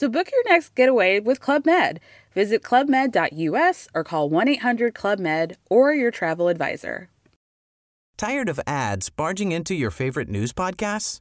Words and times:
So 0.00 0.08
book 0.08 0.30
your 0.32 0.42
next 0.50 0.74
getaway 0.74 1.20
with 1.20 1.40
Club 1.40 1.66
Med. 1.66 2.00
Visit 2.32 2.62
clubmed.us 2.62 3.86
or 3.94 4.02
call 4.02 4.30
1 4.30 4.48
800 4.48 4.94
Club 4.94 5.18
Med 5.18 5.58
or 5.68 5.92
your 5.92 6.10
travel 6.10 6.48
advisor. 6.48 7.10
Tired 8.16 8.48
of 8.48 8.58
ads 8.66 9.10
barging 9.10 9.52
into 9.52 9.74
your 9.74 9.90
favorite 9.90 10.30
news 10.30 10.54
podcasts? 10.54 11.18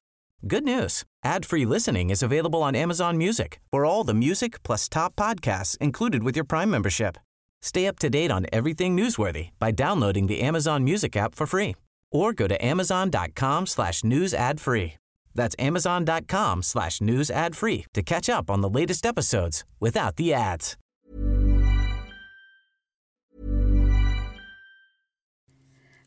Good 0.48 0.64
news. 0.64 1.04
Ad-free 1.26 1.66
listening 1.66 2.10
is 2.10 2.24
available 2.24 2.64
on 2.64 2.74
Amazon 2.74 3.18
Music 3.18 3.60
for 3.70 3.84
all 3.84 4.06
the 4.06 4.14
music 4.14 4.64
plus 4.64 4.88
top 4.88 5.14
podcasts 5.18 5.78
included 5.80 6.24
with 6.24 6.38
your 6.38 6.46
Prime 6.46 6.72
membership. 6.72 7.18
Stay 7.62 7.86
up 7.86 8.00
to 8.00 8.10
date 8.10 8.32
on 8.32 8.46
everything 8.54 8.96
newsworthy 8.96 9.50
by 9.60 9.72
downloading 9.72 10.28
the 10.28 10.40
Amazon 10.40 10.86
Music 10.86 11.18
app 11.18 11.36
for 11.36 11.46
free 11.46 11.76
or 12.14 12.32
go 12.32 12.48
to 12.48 12.66
amazon.com 12.66 13.68
slash 13.68 14.06
news 14.06 14.34
ad 14.34 14.62
free. 14.62 14.94
That's 15.36 15.56
amazon.com 15.60 16.64
slash 16.64 17.02
news 17.02 17.30
ad 17.30 17.56
free 17.56 17.86
to 17.94 18.02
catch 18.02 18.30
up 18.30 18.50
on 18.50 18.62
the 18.62 18.70
latest 18.70 19.06
episodes 19.06 19.64
without 19.80 20.16
the 20.16 20.34
ads. 20.34 20.76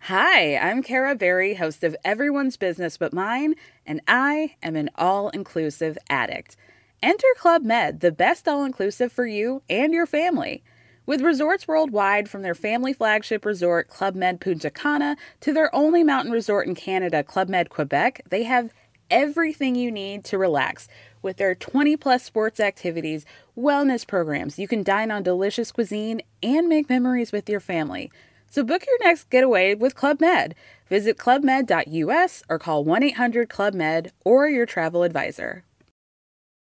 Hi, 0.07 0.57
I'm 0.57 0.83
Kara 0.83 1.15
Berry, 1.15 1.55
host 1.55 1.85
of 1.85 1.95
Everyone's 2.05 2.57
Business 2.57 2.97
But 2.97 3.13
Mine, 3.13 3.55
and 3.87 4.01
I 4.09 4.57
am 4.61 4.75
an 4.75 4.91
all 4.97 5.29
inclusive 5.29 5.97
addict. 6.11 6.57
Enter 7.01 7.29
Club 7.39 7.63
Med, 7.63 8.01
the 8.01 8.11
best 8.11 8.49
all 8.49 8.65
inclusive 8.65 9.13
for 9.13 9.27
you 9.27 9.63
and 9.71 9.95
your 9.95 10.07
family. 10.07 10.65
With 11.07 11.21
resorts 11.21 11.69
worldwide, 11.69 12.29
from 12.29 12.43
their 12.43 12.57
family 12.57 12.93
flagship 12.93 13.45
resort, 13.45 13.87
Club 13.87 14.17
Med 14.17 14.41
Punta 14.41 14.71
Cana, 14.71 15.17
to 15.41 15.53
their 15.53 15.73
only 15.73 16.03
mountain 16.03 16.33
resort 16.33 16.67
in 16.67 16.75
Canada, 16.75 17.23
Club 17.23 17.49
Med 17.49 17.71
Quebec, 17.71 18.23
they 18.29 18.43
have 18.43 18.73
everything 19.13 19.77
you 19.77 19.93
need 19.93 20.25
to 20.25 20.39
relax. 20.39 20.89
With 21.21 21.37
their 21.37 21.55
20 21.55 21.97
plus 21.97 22.25
sports 22.25 22.59
activities, 22.59 23.25
wellness 23.57 24.05
programs, 24.05 24.59
you 24.59 24.67
can 24.67 24.83
dine 24.83 25.13
on 25.13 25.23
delicious 25.23 25.71
cuisine 25.71 26.23
and 26.43 26.69
make 26.69 26.89
memories 26.89 27.31
with 27.31 27.49
your 27.49 27.61
family. 27.61 28.11
So 28.51 28.65
book 28.65 28.85
your 28.87 28.99
next 29.05 29.31
getaway 29.31 29.75
with 29.75 29.95
Club 29.95 30.21
Med. 30.21 30.55
Visit 30.89 31.17
clubmed.us 31.17 32.43
or 32.49 32.59
call 32.59 32.85
1 32.85 33.03
800 33.03 33.49
Club 33.49 33.75
Med 33.75 34.13
or 34.25 34.49
your 34.49 34.67
travel 34.67 35.05
advisor. 35.05 35.65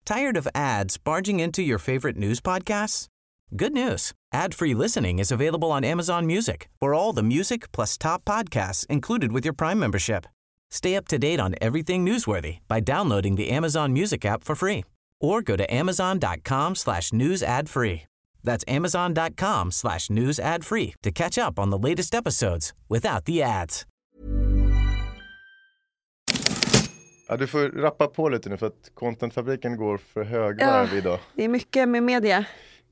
Tired 0.05 0.37
of 0.37 0.47
ads 0.53 0.97
barging 0.97 1.39
into 1.39 1.63
your 1.63 1.79
favorite 1.79 2.15
news 2.15 2.39
podcasts? 2.39 3.07
Good 3.55 3.73
news. 3.73 4.13
Ad-free 4.33 4.73
listening 4.73 5.19
is 5.19 5.31
available 5.31 5.71
on 5.71 5.83
Amazon 5.83 6.25
Music 6.25 6.69
for 6.79 6.93
all 6.93 7.13
the 7.13 7.23
music 7.23 7.71
plus 7.71 7.97
top 7.97 8.25
podcasts 8.25 8.85
included 8.87 9.31
with 9.31 9.45
your 9.45 9.53
Prime 9.53 9.79
membership. 9.79 10.25
Stay 10.75 10.97
up 10.97 11.07
to 11.07 11.17
date 11.17 11.39
on 11.39 11.55
everything 11.61 12.05
newsworthy 12.05 12.57
by 12.67 12.81
downloading 12.81 13.35
the 13.37 13.49
Amazon 13.49 13.93
Music 13.93 14.25
app 14.25 14.43
for 14.43 14.55
free 14.55 14.83
or 15.21 15.41
go 15.41 15.55
to 15.55 15.63
amazon.com 15.73 16.75
slash 16.75 17.13
news 17.13 17.41
ad 17.43 17.69
free. 17.69 18.01
That's 18.43 18.65
amazon.com 18.67 19.71
slash 19.71 20.09
news 20.09 20.37
ad 20.39 20.65
free 20.65 20.93
to 21.03 21.11
catch 21.11 21.37
up 21.37 21.59
on 21.59 21.69
the 21.69 21.77
latest 21.89 22.13
episodes 22.13 22.73
without 22.89 23.23
the 23.25 23.41
ads. 23.41 23.85
Ja, 27.27 27.37
du 27.37 27.47
får 27.47 27.59
rappa 27.81 28.07
på 28.07 28.29
lite 28.29 28.49
nu 28.49 28.57
för 28.57 28.67
att 28.67 28.91
contentfabriken 28.93 29.77
går 29.77 29.97
för 29.97 30.23
högvarv 30.23 30.89
Ja. 30.91 30.97
idag. 30.97 31.19
Det 31.35 31.43
är 31.43 31.49
mycket 31.49 31.89
med 31.89 32.03
media. 32.03 32.45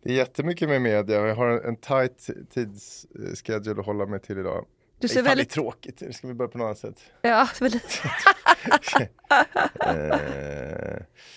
Det 0.04 0.10
är 0.10 0.14
jättemycket 0.14 0.70
med 0.70 0.82
media 0.82 1.28
jag 1.28 1.36
har 1.36 1.48
en 1.48 1.76
tight 1.76 2.30
tidsschedule 2.54 3.80
att 3.80 3.86
hålla 3.86 4.06
mig 4.06 4.20
till 4.20 4.38
idag. 4.38 4.66
Du 5.03 5.08
ser 5.08 5.22
väldigt... 5.22 5.50
Det 5.50 5.52
är 5.52 5.62
tråkigt, 5.62 6.16
ska 6.16 6.28
vi 6.28 6.34
börja 6.34 6.50
på 6.50 6.58
något 6.58 6.66
annat 6.66 6.78
sätt? 6.78 7.00
Ja, 7.22 7.47
väldigt... 7.59 8.02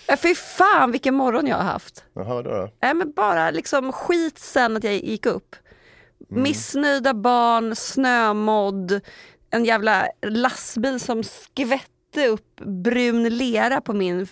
Eh, 0.09 0.17
Fy 0.17 0.35
fan 0.35 0.91
vilken 0.91 1.15
morgon 1.15 1.47
jag 1.47 1.57
har 1.57 1.63
haft. 1.63 2.03
jaha, 2.13 2.33
vadå 2.35 2.49
då? 2.49 2.71
Nej 2.81 2.93
men 2.93 3.11
bara 3.11 3.51
liksom 3.51 3.91
skit 3.91 4.39
sen 4.39 4.77
att 4.77 4.83
jag 4.83 4.93
gick 4.93 5.25
upp. 5.25 5.55
Mm. 6.31 6.43
Missnöjda 6.43 7.13
barn, 7.13 7.75
snömodd, 7.75 9.01
en 9.49 9.65
jävla 9.65 10.07
lastbil 10.27 10.99
som 10.99 11.23
skvätte 12.17 12.27
upp 12.31 12.55
brun 12.83 13.23
lera 13.29 13.81
på 13.81 13.93
min 13.93 14.27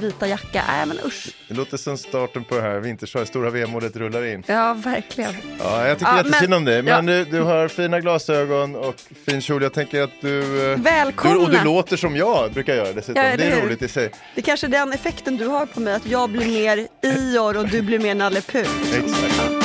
vita 0.00 0.28
jacka. 0.28 0.62
Nej 0.68 0.86
men 0.86 0.98
usch. 1.06 1.28
Det 1.48 1.54
låter 1.54 1.76
som 1.76 1.98
starten 1.98 2.44
på 2.44 2.54
det 2.54 2.60
här 2.62 2.80
vintershowet, 2.80 3.28
stora 3.28 3.50
vemodet 3.50 3.96
rullar 3.96 4.24
in. 4.26 4.42
Ja 4.46 4.74
verkligen. 4.84 5.34
Ja, 5.58 5.86
jag 5.86 5.98
tycker 5.98 6.12
Ja, 6.12 6.16
jättesynd 6.16 6.50
men- 6.50 6.58
om 6.58 6.64
dig. 6.64 6.82
Men 6.82 7.08
ja. 7.08 7.14
du, 7.14 7.24
du 7.24 7.40
har 7.40 7.68
fina 7.68 8.00
glasögon 8.00 8.76
och 8.76 8.94
fin 9.26 9.40
kjol. 9.40 9.62
Jag 9.62 9.72
tänker 9.72 10.02
att 10.02 10.10
du... 10.20 10.70
eh, 10.72 10.78
Välkomna. 10.78 11.34
Du, 11.36 11.40
och 11.44 11.50
du 11.50 11.64
låter 11.64 11.96
som 11.96 12.16
jag 12.16 12.52
brukar 12.52 12.74
göra 12.74 12.92
dessutom. 12.92 13.22
Ja, 13.24 13.36
det 13.36 13.44
eller 13.44 13.56
är 13.56 13.66
roligt 13.66 13.82
i 13.82 13.88
sig. 13.88 14.10
Det 14.34 14.40
är 14.40 14.42
kanske 14.42 14.66
är 14.66 14.70
den 14.70 14.92
effekten 14.92 15.36
du 15.36 15.46
har 15.46 15.66
på 15.66 15.80
mig, 15.80 15.94
att 15.94 16.06
jag 16.06 16.30
blir 16.30 16.46
mer 16.46 16.86
Ior 17.02 17.56
och 17.56 17.68
du 17.68 17.82
blir 17.82 17.98
mer 17.98 18.14
Nalle 18.14 18.40
Puh. 18.40 18.66
Exakt. 18.94 19.57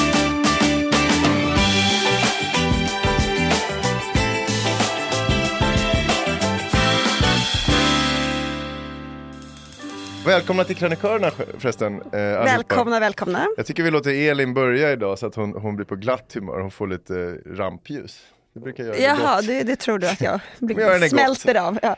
Välkomna 10.26 10.64
till 10.64 10.76
krönikörerna 10.76 11.32
förresten. 11.58 12.02
Eh. 12.02 12.20
Välkomna, 12.20 13.00
välkomna. 13.00 13.48
Jag 13.58 13.66
tycker 13.66 13.84
vi 13.84 13.92
låter 13.92 14.30
Elin 14.30 14.54
börja 14.54 14.92
idag 14.92 15.20
så 15.20 15.26
att 15.28 15.36
hon, 15.36 15.54
hon 15.54 15.76
blir 15.76 15.86
på 15.86 15.96
glatt 15.96 16.34
humör. 16.34 16.60
Hon 16.60 16.72
får 16.72 16.88
lite 16.88 17.38
rampljus. 17.46 18.22
Det 18.54 18.60
brukar 18.60 18.84
göra 18.84 18.96
det 18.96 19.02
Jaha, 19.02 19.36
gott. 19.36 19.48
det, 19.48 19.64
det 19.64 19.76
tror 19.76 20.00
du 20.00 20.08
att 20.08 20.22
jag 20.22 20.40
det 20.60 20.74
blir, 20.74 21.00
gott. 21.00 21.10
smälter 21.10 21.56
av. 21.56 21.80
Ja. 21.82 21.96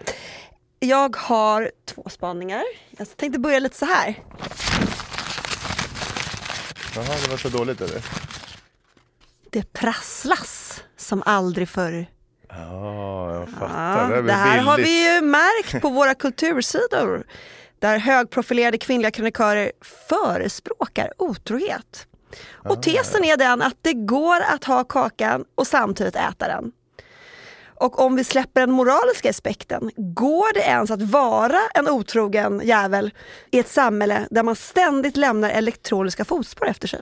Jag 0.80 1.16
har 1.16 1.72
två 1.86 2.10
spaningar. 2.10 2.64
Jag 2.98 3.18
tänkte 3.18 3.40
börja 3.40 3.60
lite 3.60 3.78
så 3.78 3.86
här. 3.86 4.16
Jaha, 6.96 7.16
det 7.24 7.30
var 7.32 7.38
så 7.38 7.50
dåligt 7.50 7.82
eller? 7.82 8.02
Det 9.50 9.74
prasslas 9.74 10.84
som 10.98 11.24
aldrig 11.26 11.70
förr. 11.70 12.06
Ja, 12.50 13.34
jag 13.34 13.50
fattar. 13.50 14.10
Ja, 14.10 14.16
det, 14.16 14.22
det 14.22 14.34
här 14.34 14.60
har 14.60 14.78
vi 14.78 15.14
ju 15.16 15.22
märkt 15.22 15.82
på 15.82 15.90
våra 15.90 16.14
kultursidor. 16.14 17.24
Där 17.86 17.98
högprofilerade 17.98 18.78
kvinnliga 18.78 19.12
krönikörer 19.12 19.72
förespråkar 20.10 21.14
otrohet. 21.18 22.08
Ah. 22.64 22.70
Och 22.70 22.84
tesen 22.84 23.24
är 23.24 23.38
den 23.38 23.62
att 23.62 23.78
det 23.82 23.94
går 23.94 24.40
att 24.54 24.64
ha 24.64 24.84
kakan 24.84 25.46
och 25.56 25.68
samtidigt 25.68 26.16
äta 26.16 26.48
den. 26.48 26.72
Och 27.76 28.00
om 28.00 28.16
vi 28.16 28.24
släpper 28.24 28.62
den 28.62 28.72
moraliska 28.72 29.30
aspekten, 29.30 29.92
går 29.98 30.54
det 30.54 30.60
ens 30.60 30.92
att 30.92 31.02
vara 31.02 31.60
en 31.74 31.90
otrogen 31.90 32.62
jävel 32.64 33.14
i 33.52 33.60
ett 33.60 33.70
samhälle 33.70 34.28
där 34.32 34.44
man 34.44 34.56
ständigt 34.56 35.18
lämnar 35.18 35.50
elektroniska 35.50 36.26
fotspår 36.26 36.68
efter 36.68 36.88
sig? 36.88 37.02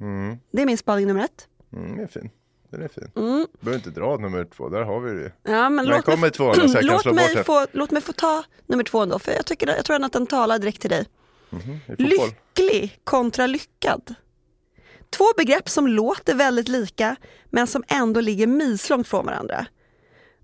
Mm, 0.00 0.38
Det 0.52 0.62
är 0.62 0.66
min 0.66 0.78
spaning 0.78 1.06
nummer 1.06 1.24
ett. 1.24 1.48
mm, 1.72 1.96
det 1.96 2.02
är 2.02 2.06
fin. 2.06 2.30
Den 2.70 2.82
är 2.82 2.88
fin. 2.88 3.10
Mm. 3.16 3.46
Behöver 3.60 3.78
inte 3.78 4.00
dra 4.00 4.16
nummer 4.16 4.44
två, 4.44 4.68
där 4.68 4.82
har 4.82 5.00
vi 5.00 5.22
det. 5.22 5.32
Ja, 5.42 5.70
men 5.70 5.86
låt, 5.86 6.04
kommer 6.04 6.18
mig, 6.18 6.30
tvåan 6.30 6.54
så 6.54 6.76
jag 6.76 6.84
låt, 7.04 7.14
mig 7.14 7.44
få, 7.44 7.66
låt 7.72 7.90
mig 7.90 8.02
få 8.02 8.12
ta 8.12 8.44
nummer 8.66 8.84
två 8.84 8.98
ändå, 9.02 9.18
för 9.18 9.32
jag, 9.32 9.46
tycker, 9.46 9.66
jag 9.66 9.84
tror 9.84 10.04
att 10.04 10.12
den 10.12 10.26
talar 10.26 10.58
direkt 10.58 10.80
till 10.80 10.90
dig. 10.90 11.06
I 11.50 11.56
fotboll. 11.56 12.06
Lycklig 12.56 13.00
kontra 13.04 13.46
lyckad. 13.46 14.14
Två 15.10 15.24
begrepp 15.36 15.68
som 15.68 15.86
låter 15.86 16.34
väldigt 16.34 16.68
lika, 16.68 17.16
men 17.50 17.66
som 17.66 17.84
ändå 17.88 18.20
ligger 18.20 18.46
milslångt 18.46 19.08
från 19.08 19.26
varandra. 19.26 19.66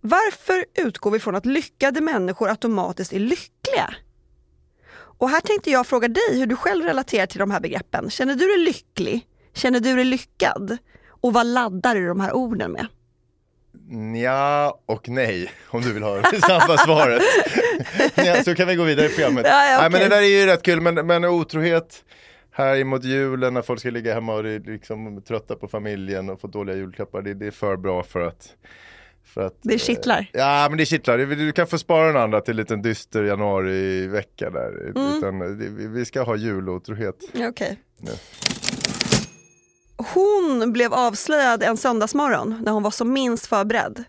Varför 0.01 0.65
utgår 0.75 1.11
vi 1.11 1.19
från 1.19 1.35
att 1.35 1.47
lyckade 1.47 2.01
människor 2.01 2.49
automatiskt 2.49 3.13
är 3.13 3.21
lyckliga? 3.21 3.95
Och 5.19 5.31
här 5.31 5.41
tänkte 5.41 5.71
jag 5.71 5.87
fråga 5.87 6.09
dig 6.09 6.39
hur 6.39 6.47
du 6.47 6.57
själv 6.57 6.85
relaterar 6.85 7.27
till 7.27 7.39
de 7.39 7.51
här 7.51 7.61
begreppen. 7.61 8.11
Känner 8.11 8.35
du 8.35 8.47
dig 8.47 8.59
lycklig? 8.59 9.27
Känner 9.55 9.81
du 9.81 9.97
dig 9.97 10.05
lyckad? 10.05 10.79
Och 11.25 11.33
vad 11.33 11.47
laddar 11.47 11.95
du 11.95 12.07
de 12.09 12.21
här 12.21 12.33
orden 12.33 12.73
med? 12.73 12.87
Ja 14.23 14.81
och 14.87 15.09
nej, 15.09 15.51
om 15.71 15.81
du 15.83 15.93
vill 15.93 16.03
ha 16.03 16.17
det 16.21 16.41
snabba 16.43 16.77
svaret. 16.79 17.23
ja, 18.15 18.43
så 18.45 18.55
kan 18.55 18.69
vi 18.69 18.77
gå 18.77 18.85
vidare 18.85 19.07
i 19.07 19.09
programmet. 19.09 19.47
Ja, 19.49 19.71
ja, 19.71 19.79
nej, 19.81 19.91
men 19.91 20.01
det 20.01 20.09
där 20.09 20.23
är 20.23 20.41
ju 20.41 20.47
rätt 20.47 20.63
kul, 20.63 20.81
men, 20.81 21.07
men 21.07 21.25
otrohet 21.25 22.05
här 22.51 22.77
emot 22.77 23.05
julen 23.05 23.55
när 23.55 23.63
folk 23.63 23.81
ska 23.81 23.91
ligga 23.91 24.15
hemma 24.15 24.35
och 24.35 24.41
är 24.49 24.71
liksom 24.71 25.23
trötta 25.23 25.55
på 25.55 25.69
familjen 25.69 26.31
och 26.31 26.41
få 26.41 26.47
dåliga 26.47 26.77
julklappar, 26.77 27.23
det, 27.23 27.35
det 27.35 27.47
är 27.47 27.51
för 27.51 27.77
bra 27.77 28.03
för 28.03 28.21
att 28.21 28.49
för 29.25 29.47
att, 29.47 29.55
Det 29.63 29.79
kittlar. 29.79 30.19
eh, 30.21 30.27
Ja 30.33 30.67
men 30.71 30.79
det 30.79 30.87
kittlar, 30.87 31.19
du 31.19 31.53
kan 31.53 31.67
få 31.67 31.79
spara 31.79 32.07
den 32.07 32.17
andra 32.23 32.41
till 32.41 32.51
en 32.53 32.57
liten 32.57 32.83
dyster 32.83 33.23
januari-vecka 33.23 34.51
där. 34.51 34.91
Mm. 34.97 35.19
Utan 35.19 35.59
vi- 35.95 36.05
ska 36.05 36.23
ha 36.23 36.37
julotrohet. 36.37 37.17
Okej. 37.49 37.79
nu. 37.99 38.11
Hon 40.15 40.73
blev 40.73 40.95
avslöjad 40.95 41.63
en 41.63 41.77
söndagsmorgon 41.77 42.61
när 42.63 42.73
hon 42.73 42.83
var 42.83 42.91
som 42.91 43.13
minst 43.13 43.47
förberedd. 43.47 44.05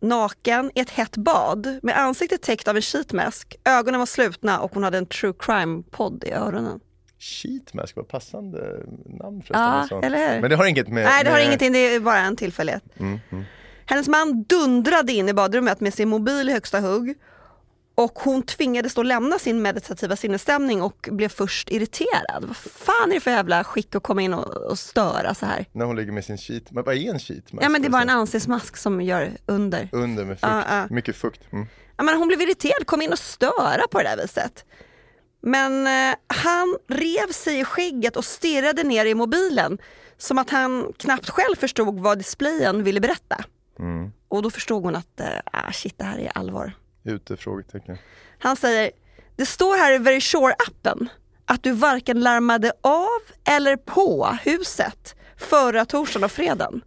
Naken 0.00 0.70
i 0.74 0.80
ett 0.80 0.90
hett 0.90 1.16
bad 1.16 1.78
med 1.82 1.98
ansiktet 1.98 2.42
täckt 2.42 2.68
av 2.68 2.76
en 2.76 2.82
sheetmask. 2.82 3.56
Ögonen 3.64 3.98
var 3.98 4.06
slutna 4.06 4.60
och 4.60 4.74
hon 4.74 4.82
hade 4.82 4.98
en 4.98 5.06
true 5.06 5.32
crime-podd 5.38 6.24
i 6.24 6.30
öronen. 6.30 6.80
Sheetmask 7.18 7.96
var 7.96 8.02
passande 8.02 8.58
namn 9.06 9.42
förresten. 9.42 9.60
Ja, 9.60 9.86
sånt. 9.88 10.04
eller 10.04 10.34
hur? 10.34 10.40
Men 10.40 10.50
det 10.50 10.56
har 10.56 10.66
inget 10.66 10.88
med... 10.88 11.04
Nej, 11.04 11.24
det 11.24 11.30
har 11.30 11.36
med... 11.36 11.46
ingenting. 11.46 11.72
Det 11.72 11.94
är 11.94 12.00
bara 12.00 12.18
en 12.18 12.36
tillfällighet. 12.36 12.82
Mm, 12.96 13.20
mm. 13.30 13.44
Hennes 13.86 14.08
man 14.08 14.42
dundrade 14.42 15.12
in 15.12 15.28
i 15.28 15.34
badrummet 15.34 15.80
med 15.80 15.94
sin 15.94 16.08
mobil 16.08 16.48
i 16.48 16.52
högsta 16.52 16.80
hugg 16.80 17.14
och 17.98 18.18
hon 18.18 18.42
tvingades 18.42 18.94
då 18.94 19.02
lämna 19.02 19.38
sin 19.38 19.62
meditativa 19.62 20.16
sinnesstämning 20.16 20.82
och 20.82 21.08
blev 21.12 21.28
först 21.28 21.70
irriterad. 21.70 22.44
Vad 22.46 22.56
fan 22.56 23.10
är 23.10 23.14
det 23.14 23.20
för 23.20 23.30
jävla 23.30 23.64
skick 23.64 23.94
att 23.94 24.02
komma 24.02 24.22
in 24.22 24.34
och, 24.34 24.56
och 24.56 24.78
störa 24.78 25.34
så 25.34 25.46
här? 25.46 25.66
När 25.72 25.84
hon 25.84 25.96
ligger 25.96 26.12
med 26.12 26.24
sin 26.24 26.38
sheet. 26.38 26.70
Men 26.70 26.84
vad 26.84 26.94
är 26.94 27.10
en 27.10 27.18
sheetmask? 27.18 27.64
Ja 27.64 27.68
men 27.68 27.82
det 27.82 27.88
är 27.88 27.90
bara 27.90 28.02
en 28.02 28.08
förresten? 28.08 28.20
ansiktsmask 28.20 28.76
som 28.76 29.00
gör 29.00 29.36
under. 29.46 29.88
Under 29.92 30.24
med 30.24 30.40
fukt. 30.40 30.52
Ja, 30.52 30.64
ja. 30.68 30.86
Mycket 30.90 31.16
fukt. 31.16 31.52
Mm. 31.52 31.66
Ja, 31.96 32.04
men 32.04 32.16
hon 32.16 32.28
blev 32.28 32.40
irriterad, 32.40 32.86
kom 32.86 33.02
in 33.02 33.12
och 33.12 33.18
störa 33.18 33.86
på 33.90 33.98
det 33.98 34.04
där 34.04 34.16
viset. 34.22 34.64
Men 35.40 35.86
eh, 35.86 36.16
han 36.26 36.78
rev 36.88 37.32
sig 37.32 37.60
i 37.60 37.64
skägget 37.64 38.16
och 38.16 38.24
stirrade 38.24 38.82
ner 38.82 39.06
i 39.06 39.14
mobilen 39.14 39.78
som 40.16 40.38
att 40.38 40.50
han 40.50 40.92
knappt 40.98 41.30
själv 41.30 41.56
förstod 41.56 42.00
vad 42.00 42.18
displayen 42.18 42.84
ville 42.84 43.00
berätta. 43.00 43.44
Mm. 43.78 44.12
Och 44.28 44.42
då 44.42 44.50
förstod 44.50 44.84
hon 44.84 44.96
att 44.96 45.20
eh, 45.20 45.26
ah, 45.52 45.72
shit, 45.72 45.98
det 45.98 46.04
här 46.04 46.18
är 46.18 46.38
allvar. 46.38 46.72
Ute? 47.08 47.36
Frågetecken. 47.36 47.98
Han 48.38 48.56
säger, 48.56 48.90
det 49.36 49.46
står 49.46 49.76
här 49.76 49.92
i 49.92 49.98
Very 49.98 50.18
Sure-appen 50.18 51.08
att 51.44 51.62
du 51.62 51.72
varken 51.72 52.20
larmade 52.20 52.72
av 52.80 53.20
eller 53.44 53.76
på 53.76 54.38
huset 54.44 55.14
förra 55.36 55.84
torsdagen 55.84 56.24
och 56.24 56.32
fredagen. 56.32 56.84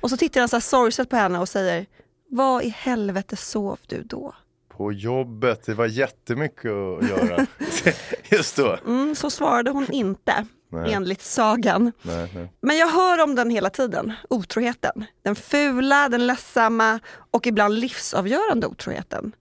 Och 0.00 0.10
så 0.10 0.16
tittar 0.16 0.40
han 0.40 0.48
så 0.48 0.56
här 0.56 0.60
sorgset 0.60 1.10
på 1.10 1.16
henne 1.16 1.38
och 1.38 1.48
säger, 1.48 1.86
vad 2.30 2.64
i 2.64 2.68
helvete 2.68 3.36
sov 3.36 3.78
du 3.86 4.02
då? 4.02 4.34
På 4.68 4.92
jobbet, 4.92 5.66
det 5.66 5.74
var 5.74 5.86
jättemycket 5.86 6.70
att 6.70 7.08
göra. 7.08 7.46
Just 8.30 8.56
då. 8.56 8.78
Mm, 8.86 9.14
så 9.14 9.30
svarade 9.30 9.70
hon 9.70 9.92
inte, 9.92 10.46
Nej. 10.68 10.92
enligt 10.92 11.22
sagan. 11.22 11.92
Nej, 12.02 12.30
nej. 12.34 12.52
Men 12.60 12.76
jag 12.76 12.88
hör 12.88 13.22
om 13.22 13.34
den 13.34 13.50
hela 13.50 13.70
tiden, 13.70 14.12
otroheten. 14.30 15.04
Den 15.22 15.36
fula, 15.36 16.08
den 16.08 16.26
ledsamma 16.26 17.00
och 17.30 17.46
ibland 17.46 17.74
livsavgörande 17.74 18.66
otroheten. 18.66 19.32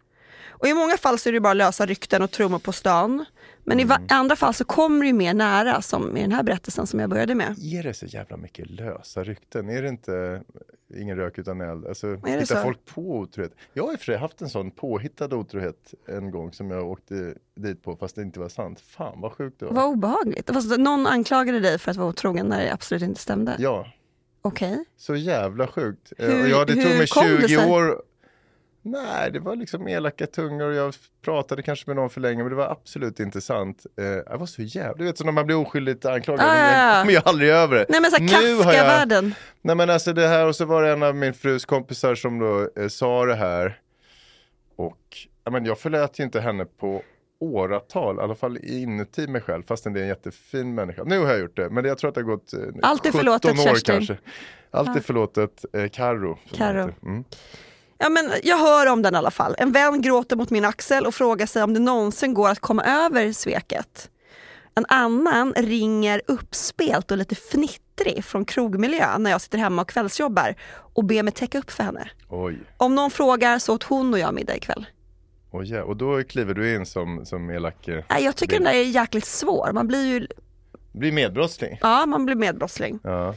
Och 0.65 0.69
i 0.69 0.73
många 0.73 0.97
fall 0.97 1.19
så 1.19 1.29
är 1.29 1.33
det 1.33 1.39
bara 1.39 1.53
lösa 1.53 1.85
rykten 1.85 2.21
och 2.21 2.31
trummor 2.31 2.59
på 2.59 2.71
stan. 2.71 3.25
Men 3.63 3.79
i 3.79 3.83
va- 3.83 4.00
andra 4.09 4.35
fall 4.35 4.53
så 4.53 4.65
kommer 4.65 5.06
det 5.06 5.13
mer 5.13 5.33
nära, 5.33 5.81
som 5.81 6.17
i 6.17 6.21
den 6.21 6.31
här 6.31 6.44
berättelsen 6.44 6.88
som 6.88 7.00
jag 7.00 7.09
började 7.09 7.35
med. 7.35 7.56
Är 7.73 7.83
det 7.83 7.94
så 7.94 8.06
jävla 8.06 8.38
mycket 8.38 8.69
lösa 8.69 9.23
rykten? 9.23 9.69
Är 9.69 9.81
det 9.81 9.89
inte 9.89 10.41
ingen 10.97 11.17
rök 11.17 11.38
utan 11.38 11.62
eld? 11.62 11.85
Alltså, 11.88 12.15
det 12.15 12.31
hittar 12.31 12.45
så? 12.45 12.56
folk 12.63 12.85
på 12.85 13.01
otrohet? 13.01 13.51
Jag 13.73 13.83
har 13.83 13.94
i 13.94 13.95
och 13.95 14.00
för 14.00 14.06
sig 14.06 14.17
haft 14.17 14.41
en 14.41 14.50
sån 14.50 14.71
påhittad 14.71 15.33
otrohet 15.35 15.94
en 16.07 16.31
gång 16.31 16.53
som 16.53 16.71
jag 16.71 16.88
åkte 16.91 17.33
dit 17.56 17.83
på 17.83 17.95
fast 17.95 18.15
det 18.15 18.21
inte 18.21 18.39
var 18.39 18.50
sant. 18.50 18.79
Fan 18.79 19.21
vad 19.21 19.31
sjukt 19.31 19.59
det 19.59 19.65
var. 19.65 19.73
Vad 19.73 19.85
obehagligt. 19.85 20.50
Fast 20.53 20.77
någon 20.77 21.07
anklagade 21.07 21.59
dig 21.59 21.79
för 21.79 21.91
att 21.91 21.97
vara 21.97 22.09
otrogen 22.09 22.45
när 22.45 22.63
det 22.65 22.73
absolut 22.73 23.03
inte 23.03 23.21
stämde. 23.21 23.56
Ja, 23.59 23.88
Okej. 24.41 24.85
så 24.97 25.15
jävla 25.15 25.67
sjukt. 25.67 26.13
Eh, 26.17 26.27
Hur- 26.29 26.47
ja, 26.47 26.65
det 26.65 26.73
tog 26.73 26.83
mig 26.97 27.07
kom 27.07 27.27
det 27.27 27.47
20 27.47 27.56
sig? 27.57 27.71
år. 27.71 28.01
Nej, 28.88 29.32
det 29.32 29.40
var 29.40 29.56
liksom 29.56 29.88
elaka 29.88 30.28
tungor 30.28 30.68
och 30.68 30.74
jag 30.76 30.94
pratade 31.22 31.62
kanske 31.64 31.84
med 31.90 31.96
någon 31.96 32.10
för 32.10 32.22
länge 32.22 32.44
men 32.44 32.50
det 32.50 32.56
var 32.56 32.72
absolut 32.72 33.20
inte 33.20 33.42
sant. 33.42 33.86
Eh, 34.00 34.06
jag 34.06 34.38
var 34.38 34.46
så 34.46 34.62
jävla, 34.62 34.94
du 34.94 35.04
vet 35.04 35.18
så 35.18 35.24
när 35.24 35.32
man 35.32 35.46
blir 35.46 35.56
oskyldigt 35.58 36.06
anklagad, 36.06 36.46
Ah, 36.46 36.56
ja. 36.58 36.98
jag 36.98 37.12
ju 37.12 37.20
aldrig 37.26 37.50
över 37.50 37.76
det. 37.78 37.86
Nej 37.90 38.02
men 38.02 38.12
så 38.12 38.24
Nu 38.24 38.32
har 38.34 38.44
jag- 38.44 38.64
Kafka-världen. 38.64 39.34
Nej 39.62 39.76
men 39.76 39.90
alltså 39.90 40.14
det 40.14 40.28
här 40.28 40.48
och 40.48 40.56
så 40.56 40.66
var 40.66 40.84
det 40.84 40.92
en 40.92 41.04
av 41.04 41.16
min 41.16 41.34
frus 41.34 41.66
kompisar 41.66 42.16
som 42.16 42.40
då 42.40 42.70
eh, 42.82 42.88
sa 42.88 43.26
det 43.26 43.36
här. 43.36 43.80
Och 44.76 45.18
ja, 45.44 45.52
men 45.52 45.66
jag 45.66 45.80
förlät 45.80 46.20
ju 46.20 46.24
inte 46.24 46.40
henne 46.42 46.66
på 46.66 47.02
åratal, 47.40 48.18
i 48.18 48.20
alla 48.20 48.36
fall 48.36 48.58
inuti 48.64 49.28
mig 49.28 49.42
själv, 49.42 49.64
fastän 49.64 49.94
det 49.94 50.00
är 50.00 50.02
en 50.02 50.08
jättefin 50.10 50.76
människa. 50.76 51.04
Nu 51.04 51.20
har 51.20 51.28
jag 51.28 51.40
gjort 51.40 51.56
det, 51.56 51.70
men 51.70 51.86
jag 51.86 51.98
tror 51.98 52.10
att 52.10 52.16
det 52.16 52.22
har 52.22 52.26
gått 52.26 52.54
eh, 52.54 52.60
Allt 52.82 53.06
är 53.06 53.12
17 53.12 53.20
förlåtet, 53.20 53.52
år 53.52 53.56
Kerstin. 53.64 53.96
kanske. 53.96 54.18
Allt 54.72 54.98
är 54.98 55.02
förlåtet, 55.02 55.66
eh, 55.74 55.88
Carro. 55.90 56.38
som 56.50 56.58
Carro. 56.58 56.94
Ja, 57.97 58.09
men 58.09 58.31
jag 58.44 58.57
hör 58.57 58.88
om 58.92 59.01
den 59.01 59.13
i 59.15 59.18
alla 59.18 59.31
fall. 59.31 59.56
En 59.57 59.71
vän 59.71 60.01
gråter 60.01 60.36
mot 60.36 60.50
min 60.50 60.65
axel 60.65 61.06
och 61.06 61.15
frågar 61.15 61.45
sig 61.45 61.63
om 61.63 61.74
det 61.74 61.80
någonsin 61.80 62.33
går 62.33 62.50
att 62.50 62.59
komma 62.59 62.83
över 62.83 63.31
sveket. 63.31 64.09
En 64.75 64.86
annan 64.89 65.53
ringer 65.57 66.21
uppspelt 66.27 67.12
och 67.12 67.18
lite 67.18 67.36
fnittrig 67.36 68.25
från 68.25 68.45
krogmiljö 68.45 69.18
när 69.18 69.31
jag 69.31 69.42
sitter 69.42 69.57
hemma 69.57 69.81
och 69.81 69.89
kvällsjobbar 69.89 70.56
och 70.94 71.03
ber 71.03 71.24
mig 71.24 71.33
täcka 71.33 71.57
upp 71.59 71.71
för 71.71 71.83
henne. 71.83 72.09
Oj, 72.30 72.59
Om 72.77 72.95
någon 72.95 73.12
frågar 73.12 73.59
så 73.59 73.74
åt 73.75 73.83
hon 73.83 74.13
och 74.13 74.19
jag 74.19 74.33
middag 74.33 74.56
ikväll. 74.56 74.86
oj 75.51 75.71
ja. 75.74 75.83
och 75.83 75.98
då 75.98 76.24
kliver 76.24 76.53
du 76.53 76.75
in 76.75 76.86
som, 76.86 77.25
som 77.25 77.50
elak, 77.50 77.88
eh, 77.88 78.03
Nej, 78.09 78.24
Jag 78.24 78.36
tycker 78.36 78.56
den 78.56 78.63
där 78.63 78.74
är 78.74 78.83
jäkligt 78.83 79.25
svår. 79.25 79.71
Man 79.74 79.88
blir 79.88 80.06
ju, 80.06 80.27
blir 80.91 81.12
medbrottsling. 81.12 81.77
ja 81.81 82.06
man 82.06 82.25
blir 82.25 82.36
medbrottsling. 82.36 83.00
Ja. 83.03 83.36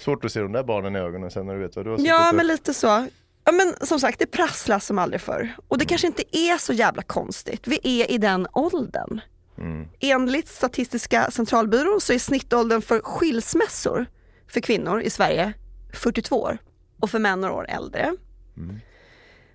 Svårt 0.00 0.24
att 0.24 0.32
se 0.32 0.40
de 0.40 0.52
där 0.52 0.62
barnen 0.62 0.96
i 0.96 0.98
ögonen 0.98 1.30
sen 1.30 1.46
när 1.46 1.54
du 1.54 1.60
vet 1.60 1.76
vad 1.76 1.84
du 1.84 1.90
har 1.90 1.96
suttit 1.98 2.08
Ja 2.10 2.32
men 2.34 2.46
lite 2.46 2.74
så. 2.74 3.06
Ja, 3.50 3.54
men 3.56 3.86
som 3.86 4.00
sagt, 4.00 4.18
det 4.18 4.26
prasslas 4.26 4.86
som 4.86 4.98
aldrig 4.98 5.20
förr. 5.20 5.56
Och 5.68 5.78
det 5.78 5.84
kanske 5.84 6.06
inte 6.06 6.36
är 6.36 6.58
så 6.58 6.72
jävla 6.72 7.02
konstigt. 7.02 7.66
Vi 7.66 7.80
är 7.82 8.10
i 8.10 8.18
den 8.18 8.46
åldern. 8.52 9.20
Mm. 9.58 9.88
Enligt 10.00 10.48
Statistiska 10.48 11.30
centralbyrån 11.30 12.00
så 12.00 12.12
är 12.12 12.18
snittåldern 12.18 12.82
för 12.82 13.00
skilsmässor 13.00 14.06
för 14.48 14.60
kvinnor 14.60 15.00
i 15.00 15.10
Sverige 15.10 15.52
42 15.92 16.40
år 16.40 16.58
och 17.00 17.10
för 17.10 17.18
män 17.18 17.40
några 17.40 17.54
år 17.54 17.66
äldre. 17.68 18.16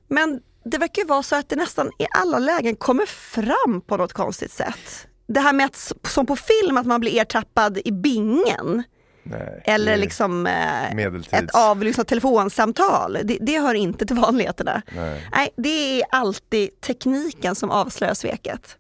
Men 0.07 0.42
det 0.65 0.77
verkar 0.77 1.01
ju 1.01 1.07
vara 1.07 1.24
så 1.24 1.36
att 1.36 1.50
det 1.50 1.56
nästan 1.56 1.88
i 1.88 2.06
alla 2.18 2.39
lägen 2.39 2.75
kommer 2.75 3.06
fram 3.06 3.81
på 3.81 3.97
något 3.97 4.13
konstigt 4.13 4.51
sätt. 4.51 5.07
Det 5.27 5.39
här 5.39 5.53
med 5.53 5.65
att, 5.65 5.94
som 6.03 6.25
på 6.25 6.36
film, 6.36 6.77
att 6.77 6.86
man 6.86 7.00
blir 7.00 7.21
ertappad 7.21 7.77
i 7.86 7.92
bingen 7.92 8.83
Nej, 9.27 9.62
eller 9.66 9.98
liksom 9.98 10.48
eh, 10.48 10.95
ett 11.31 11.56
avlyssnat 11.56 12.07
telefonsamtal. 12.07 13.18
Det, 13.24 13.38
det 13.42 13.60
hör 13.60 13.74
inte 13.74 14.06
till 14.06 14.16
vanligheterna. 14.16 14.81
Nej. 14.95 15.27
Nej, 15.31 15.50
det 15.56 16.01
är 16.01 16.06
alltid 16.12 16.81
tekniken 16.81 17.56
som 17.56 17.72
avslöjar 17.72 18.13
sveket. 18.13 18.77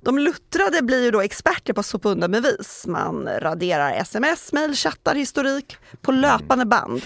De 0.00 0.18
luttrade 0.18 0.82
blir 0.82 1.04
ju 1.04 1.10
då 1.10 1.20
experter 1.20 1.72
på 1.72 1.80
att 1.80 1.86
sopa 1.86 2.08
undan 2.08 2.30
bevis. 2.30 2.84
Man 2.86 3.28
raderar 3.38 3.92
sms, 3.92 4.52
mejl, 4.52 4.74
chattar, 4.74 5.14
historik 5.14 5.76
på 6.00 6.12
löpande 6.12 6.66
band. 6.66 7.02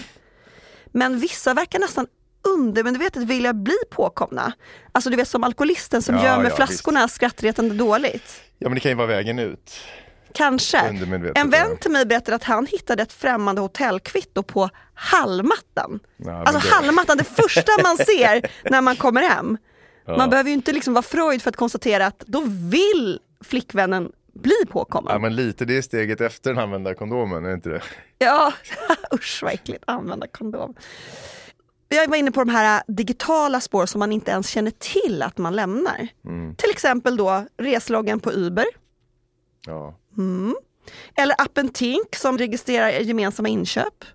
Men 0.91 1.19
vissa 1.19 1.53
verkar 1.53 1.79
nästan 1.79 2.07
undermedvetet 2.47 3.23
vilja 3.23 3.53
bli 3.53 3.77
påkomna. 3.89 4.53
Alltså 4.91 5.09
du 5.09 5.15
vet 5.15 5.27
som 5.27 5.43
alkoholisten 5.43 6.01
som 6.01 6.15
Ja, 6.15 6.23
gömmer 6.23 6.49
ja, 6.49 6.55
flaskorna 6.55 7.07
skrattretande 7.07 7.75
dåligt. 7.75 8.41
Ja 8.57 8.69
men 8.69 8.75
det 8.75 8.79
kan 8.79 8.91
ju 8.91 8.95
vara 8.97 9.07
vägen 9.07 9.39
ut. 9.39 9.71
Kanske. 10.33 10.77
En 11.35 11.49
vän 11.49 11.77
till 11.77 11.91
mig 11.91 12.05
berättade 12.05 12.35
att 12.35 12.43
han 12.43 12.65
hittade 12.65 13.03
ett 13.03 13.13
främmande 13.13 13.61
hotellkvitto 13.61 14.43
på 14.43 14.69
hallmattan. 14.93 15.99
Ja, 16.17 16.43
alltså 16.45 16.67
det- 16.69 16.73
hallmattan, 16.73 17.17
det 17.17 17.23
första 17.23 17.71
man 17.83 17.97
ser 18.05 18.51
när 18.71 18.81
man 18.81 18.95
kommer 18.95 19.21
hem. 19.21 19.57
Ja. 20.05 20.17
Man 20.17 20.29
behöver 20.29 20.49
ju 20.49 20.53
inte 20.53 20.71
liksom 20.73 20.93
vara 20.93 21.03
Freud 21.03 21.41
för 21.41 21.49
att 21.49 21.55
konstatera 21.55 22.05
att 22.05 22.19
då 22.19 22.43
vill 22.71 23.19
flickvännen 23.43 24.11
bli 24.33 24.65
påkommen. 24.69 25.13
Ja 25.13 25.19
men 25.19 25.35
lite, 25.35 25.65
det 25.65 25.77
är 25.77 25.81
steget 25.81 26.21
efter 26.21 26.49
den 26.53 26.63
använda 26.63 26.95
kondomen, 26.95 27.43
är 27.45 27.49
det 27.49 27.53
inte 27.55 27.69
det? 27.69 27.81
Ja, 28.17 28.53
usch 29.13 29.39
vad 29.43 29.53
äckligt, 29.53 29.83
använda 29.87 30.27
kondom. 30.27 30.75
Jag 31.89 32.07
var 32.07 32.17
inne 32.17 32.31
på 32.31 32.39
de 32.43 32.49
här 32.49 32.83
digitala 32.87 33.59
spår 33.59 33.85
som 33.85 33.99
man 33.99 34.11
inte 34.11 34.31
ens 34.31 34.47
känner 34.49 34.71
till 34.71 35.21
att 35.21 35.37
man 35.37 35.55
lämnar. 35.55 36.07
Mm. 36.25 36.55
Till 36.55 36.69
exempel 36.69 37.17
då 37.17 37.45
resloggen 37.57 38.19
på 38.19 38.31
Uber. 38.31 38.65
Ja. 39.67 39.97
Eller 41.15 41.35
appen 41.41 41.69
Tink 41.69 42.15
som 42.15 42.37
registrerar 42.37 42.89
gemensamma 42.89 43.49
inköp. 43.49 44.05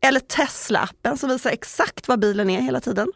Eller 0.00 0.20
Tesla-appen 0.20 1.16
som 1.16 1.28
visar 1.30 1.50
exakt 1.50 2.08
var 2.08 2.16
bilen 2.16 2.50
är 2.50 2.60
hela 2.60 2.80
tiden. 2.80 3.08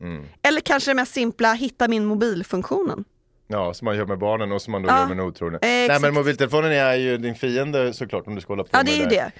Mm. 0.00 0.24
Eller 0.42 0.60
kanske 0.60 0.90
det 0.90 0.94
mest 0.94 1.12
simpla, 1.14 1.52
hitta 1.54 1.88
min 1.88 2.04
mobil-funktionen. 2.04 3.04
ja, 3.48 3.74
som 3.74 3.84
man 3.84 3.96
gör 3.96 4.06
med 4.06 4.18
barnen 4.18 4.52
och 4.52 4.62
som 4.62 4.72
man 4.72 4.82
då 4.82 4.88
Ja, 4.88 4.98
gör 4.98 5.06
med 5.06 5.18
en 5.18 5.24
otrogen. 5.24 5.54
exakt. 5.54 5.88
Nej 5.88 6.00
men 6.00 6.14
mobiltelefonen 6.14 6.72
är 6.72 6.94
ju 6.94 7.18
din 7.18 7.34
fiende 7.34 7.92
såklart 7.92 8.26
om 8.26 8.34
du 8.34 8.40
ska 8.40 8.52
hålla 8.52 8.62
på 8.64 8.68
Ja, 8.72 8.78
med 8.78 8.86
det 8.86 8.92
är 8.92 8.98
ju 9.00 9.06
det. 9.06 9.32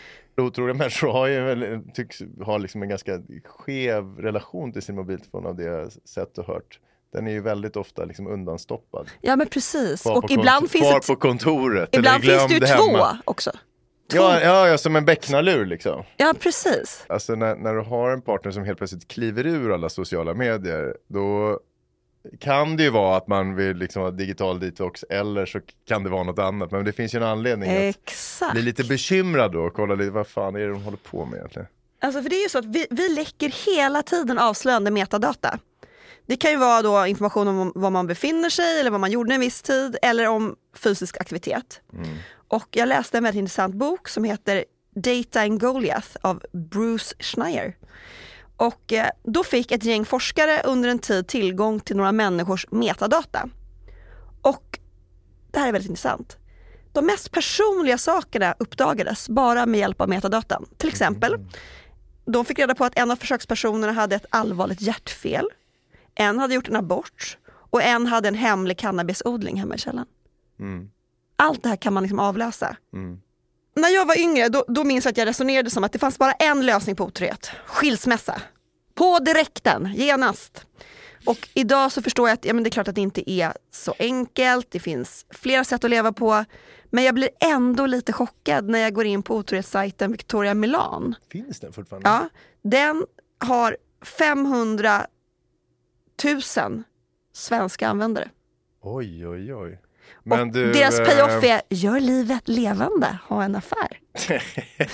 Otrogna 0.43 0.75
människor 0.83 1.13
har 1.13 1.27
ju 1.27 1.83
tycks 1.95 2.23
ha 2.45 2.59
liksom 2.59 2.83
en 2.83 2.89
ganska 2.89 3.23
skev 3.45 4.17
relation 4.19 4.73
till 4.73 4.83
sin 4.83 4.95
mobiltelefon 4.95 5.47
av 5.47 5.57
det 5.57 5.65
jag 5.65 5.93
sett 5.93 6.39
och 6.39 6.47
hört. 6.47 6.81
Den 7.17 7.27
är 7.27 7.31
ju 7.31 7.41
väldigt 7.41 7.77
ofta 7.77 8.05
liksom 8.05 8.27
undanstoppad. 8.27 9.11
Ja 9.21 9.37
men 9.37 9.47
precis. 9.49 10.03
Kvar 10.03 10.17
och 10.17 10.31
ibland 10.31 10.71
finns, 10.71 10.95
ett, 10.95 11.07
på 11.07 11.17
kontoret. 11.17 11.89
ibland 11.93 12.25
finns 12.25 12.47
det 12.47 12.55
ju 12.55 12.61
två 12.61 12.67
hemma. 12.67 13.19
också. 13.25 13.51
Två. 14.11 14.19
Ja, 14.19 14.41
ja, 14.41 14.69
ja, 14.69 14.79
som 14.79 14.97
en 14.97 15.05
becknarlur 15.05 15.67
liksom. 15.67 16.05
Ja 16.17 16.35
precis. 16.41 17.05
Alltså 17.09 17.35
när, 17.35 17.57
när 17.57 17.75
du 17.75 17.81
har 17.81 18.11
en 18.11 18.23
partner 18.23 18.53
som 18.53 18.65
helt 18.65 18.79
plötsligt 18.79 19.09
kliver 19.09 19.47
ur 19.47 19.75
alla 19.75 19.89
sociala 19.89 20.35
medier, 20.35 20.97
då 21.09 21.61
kan 22.41 22.77
det 22.77 22.83
ju 22.83 22.91
vara 22.91 23.17
att 23.17 23.27
man 23.27 23.55
vill 23.55 23.77
liksom 23.77 24.03
ha 24.03 24.11
digital 24.11 24.61
detox 24.61 25.03
eller 25.03 25.47
så 25.47 25.61
kan 25.89 26.05
det 26.05 26.11
vara 26.11 26.23
något 26.23 26.39
annat. 26.39 26.71
Men 26.71 26.85
det 26.85 26.93
finns 26.93 27.15
ju 27.15 27.17
en 27.17 27.23
anledning 27.23 27.71
att 27.71 27.97
Exakt. 27.97 28.53
bli 28.53 28.63
lite 28.63 28.85
bekymrad 28.85 29.53
då 29.53 29.61
och 29.61 29.75
kolla 29.75 29.95
lite 29.95 30.11
vad 30.11 30.27
fan 30.27 30.55
är 30.57 30.61
det 30.61 30.69
de 30.69 30.83
håller 30.83 30.99
på 30.99 31.25
med 31.25 31.37
egentligen. 31.37 31.69
Alltså 32.01 32.23
för 32.23 32.31
det 32.31 32.37
är 32.37 32.43
ju 32.43 32.49
så 32.49 32.59
att 32.59 32.65
vi, 32.65 32.87
vi 32.91 33.09
läcker 33.09 33.77
hela 33.77 34.03
tiden 34.03 34.39
avslöjande 34.39 34.91
metadata. 34.91 35.59
Det 36.27 36.37
kan 36.37 36.51
ju 36.51 36.57
vara 36.57 36.83
då 36.83 37.07
information 37.07 37.49
om 37.49 37.73
var 37.75 37.91
man 37.91 38.07
befinner 38.07 38.51
sig 38.51 38.81
eller 38.81 38.91
vad 38.91 39.01
man 39.01 39.11
gjorde 39.11 39.35
en 39.35 39.41
viss 39.41 39.63
tid 39.63 39.97
eller 40.03 40.29
om 40.29 40.57
fysisk 40.75 41.21
aktivitet. 41.21 41.81
Och 42.49 42.69
jag 42.71 42.89
läste 42.89 43.19
en 43.19 43.25
väldigt 43.25 43.41
intressant 43.41 43.75
bok 43.75 44.09
som 44.09 44.25
heter 44.25 44.65
Data 44.95 45.41
and 45.41 45.61
Goliath 45.61 46.09
av 46.21 46.43
Bruce 46.53 47.15
Schneier. 47.19 47.77
Och 48.57 48.93
eh, 48.93 49.11
då 49.23 49.45
fick 49.45 49.73
ett 49.73 49.85
gäng 49.85 50.05
forskare 50.05 50.63
under 50.65 50.89
en 50.89 50.99
tid 50.99 51.29
tillgång 51.29 51.81
till 51.81 51.97
några 51.97 52.13
människors 52.13 52.67
metadata. 52.71 53.49
Och 54.43 54.79
det 55.51 55.59
här 55.59 55.69
är 55.69 55.73
väldigt 55.73 55.91
intressant. 55.91 56.37
De 56.93 57.07
mest 57.07 57.33
personliga 57.33 57.99
sakerna 57.99 58.55
uppdagades 58.59 59.29
bara 59.29 59.67
med 59.67 59.81
hjälp 59.81 60.01
av 60.01 60.09
metadatan. 60.09 60.67
Till 60.77 60.89
exempel, 60.89 61.35
de 62.27 62.45
fick 62.45 62.59
reda 62.59 62.75
på 62.75 62.85
att 62.85 62.99
en 62.99 63.11
av 63.11 63.17
försökspersonerna 63.17 63.93
hade 63.93 64.17
ett 64.17 64.27
allvarligt 64.31 64.81
hjärtfel. 64.81 65.49
En 66.17 66.39
hade 66.39 66.55
gjort 66.55 66.69
en 66.69 66.77
abort 66.77 67.39
och 67.49 67.83
en 67.83 68.07
hade 68.07 68.29
en 68.29 68.35
hemlig 68.35 68.79
cannabisodling 68.79 69.57
hemma 69.57 69.75
i 69.75 69.79
källaren. 69.79 70.09
Mm. 70.61 70.91
Allt 71.37 71.63
det 71.63 71.69
här 71.69 71.77
kan 71.77 71.93
man 71.93 72.03
liksom 72.03 72.19
avläsa. 72.19 72.77
Mm. 72.93 73.21
När 73.75 73.89
jag 73.89 74.07
var 74.07 74.19
yngre 74.19 74.49
då, 74.49 74.65
då 74.69 74.85
minns 74.85 75.05
jag 75.05 75.13
att 75.13 75.19
jag 75.19 75.27
resonerade 75.27 75.71
som 75.71 75.85
att 75.85 75.93
det 75.93 75.99
fanns 75.99 76.19
bara 76.19 76.33
en 76.33 76.67
lösning 76.67 76.97
på 76.97 77.05
otrohet. 77.05 77.51
Skilsmässa. 77.67 78.41
På 78.95 79.19
direkten, 79.19 79.93
genast. 79.95 80.67
Och 81.27 81.49
idag 81.55 81.93
så 81.93 82.03
förstår 82.03 82.29
jag 82.29 82.35
att 82.35 82.45
ja, 82.45 82.55
men 82.55 82.65
det 82.65 82.69
är 82.69 82.71
klart 82.71 82.89
att 82.89 82.95
det 82.95 83.01
inte 83.01 83.31
är 83.31 83.53
så 83.71 83.95
enkelt. 83.99 84.71
Det 84.71 84.81
finns 84.81 85.27
flera 85.31 85.65
sätt 85.65 85.85
att 85.85 85.91
leva 85.91 86.13
på. 86.13 86.45
Men 86.91 87.05
jag 87.05 87.15
blir 87.15 87.29
ändå 87.41 87.87
lite 87.87 88.13
chockad 88.13 88.69
när 88.69 88.79
jag 88.79 88.95
går 88.95 89.05
in 89.07 89.23
på 89.23 89.37
otrohetssajten 89.37 90.13
Victoria 90.13 90.55
Milan. 90.55 91.15
Finns 91.33 91.61
den 91.61 91.73
fortfarande? 91.73 92.09
Ja, 92.09 92.29
den 92.63 93.07
har 93.39 93.77
500 94.19 95.07
000 96.25 96.83
svenska 97.33 97.89
användare. 97.89 98.29
Oj, 98.81 99.27
oj, 99.27 99.55
oj. 99.55 99.81
och 100.31 100.53
du, 100.53 100.73
deras 100.73 100.99
eh, 101.01 101.07
payoff 101.07 101.45
är, 101.45 101.61
gör 101.71 102.01
livet 102.01 102.49
levande, 102.49 103.19
ha 103.29 103.43
en 103.45 103.55
affär. 103.57 103.89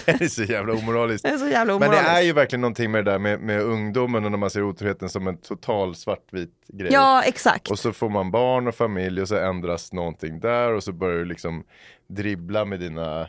det 0.04 0.20
är 0.24 0.28
så 0.28 0.42
jävla 0.42 0.72
omoraliskt. 0.72 1.22
Det 1.24 1.28
är 1.30 1.38
så 1.38 1.48
jävla 1.48 1.72
Men 1.78 1.82
omoraliskt. 1.82 2.04
det 2.04 2.10
är 2.18 2.22
ju 2.22 2.32
verkligen 2.32 2.60
någonting 2.60 2.90
med 2.90 3.04
det 3.04 3.10
där 3.10 3.18
med, 3.18 3.40
med 3.40 3.60
ungdomen 3.62 4.24
och 4.24 4.30
när 4.30 4.38
man 4.38 4.50
ser 4.50 4.62
otroheten 4.62 5.08
som 5.08 5.26
en 5.26 5.36
total 5.36 5.94
svartvit 5.94 6.54
grej. 6.68 6.92
Ja, 6.92 7.22
exakt. 7.22 7.70
Och 7.70 7.78
så 7.78 7.92
får 7.92 8.08
man 8.08 8.30
barn 8.30 8.68
och 8.68 8.74
familj 8.74 9.22
och 9.22 9.28
så 9.28 9.36
ändras 9.36 9.92
någonting 9.92 10.40
där 10.40 10.72
och 10.72 10.82
så 10.84 10.92
börjar 10.92 11.18
du 11.18 11.24
liksom 11.24 11.64
dribbla 12.08 12.64
med 12.64 12.80
dina 12.80 13.20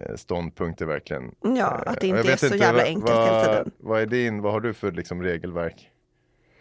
eh, 0.00 0.16
ståndpunkter 0.16 0.86
verkligen. 0.86 1.34
Ja, 1.56 1.66
att 1.66 2.00
det 2.00 2.10
Eh, 2.10 2.18
inte 2.18 2.32
är 2.32 2.36
så 2.36 2.46
jävla 2.46 2.72
vad- 2.72 2.82
enkelt 2.86 3.10
vad, 3.16 3.26
hela 3.28 3.44
tiden. 3.44 3.70
Vad 3.78 4.00
är 4.02 4.06
din, 4.06 4.42
vad 4.42 4.52
har 4.52 4.60
du 4.60 4.74
för 4.74 4.92
liksom 4.92 5.22
regelverk? 5.22 5.90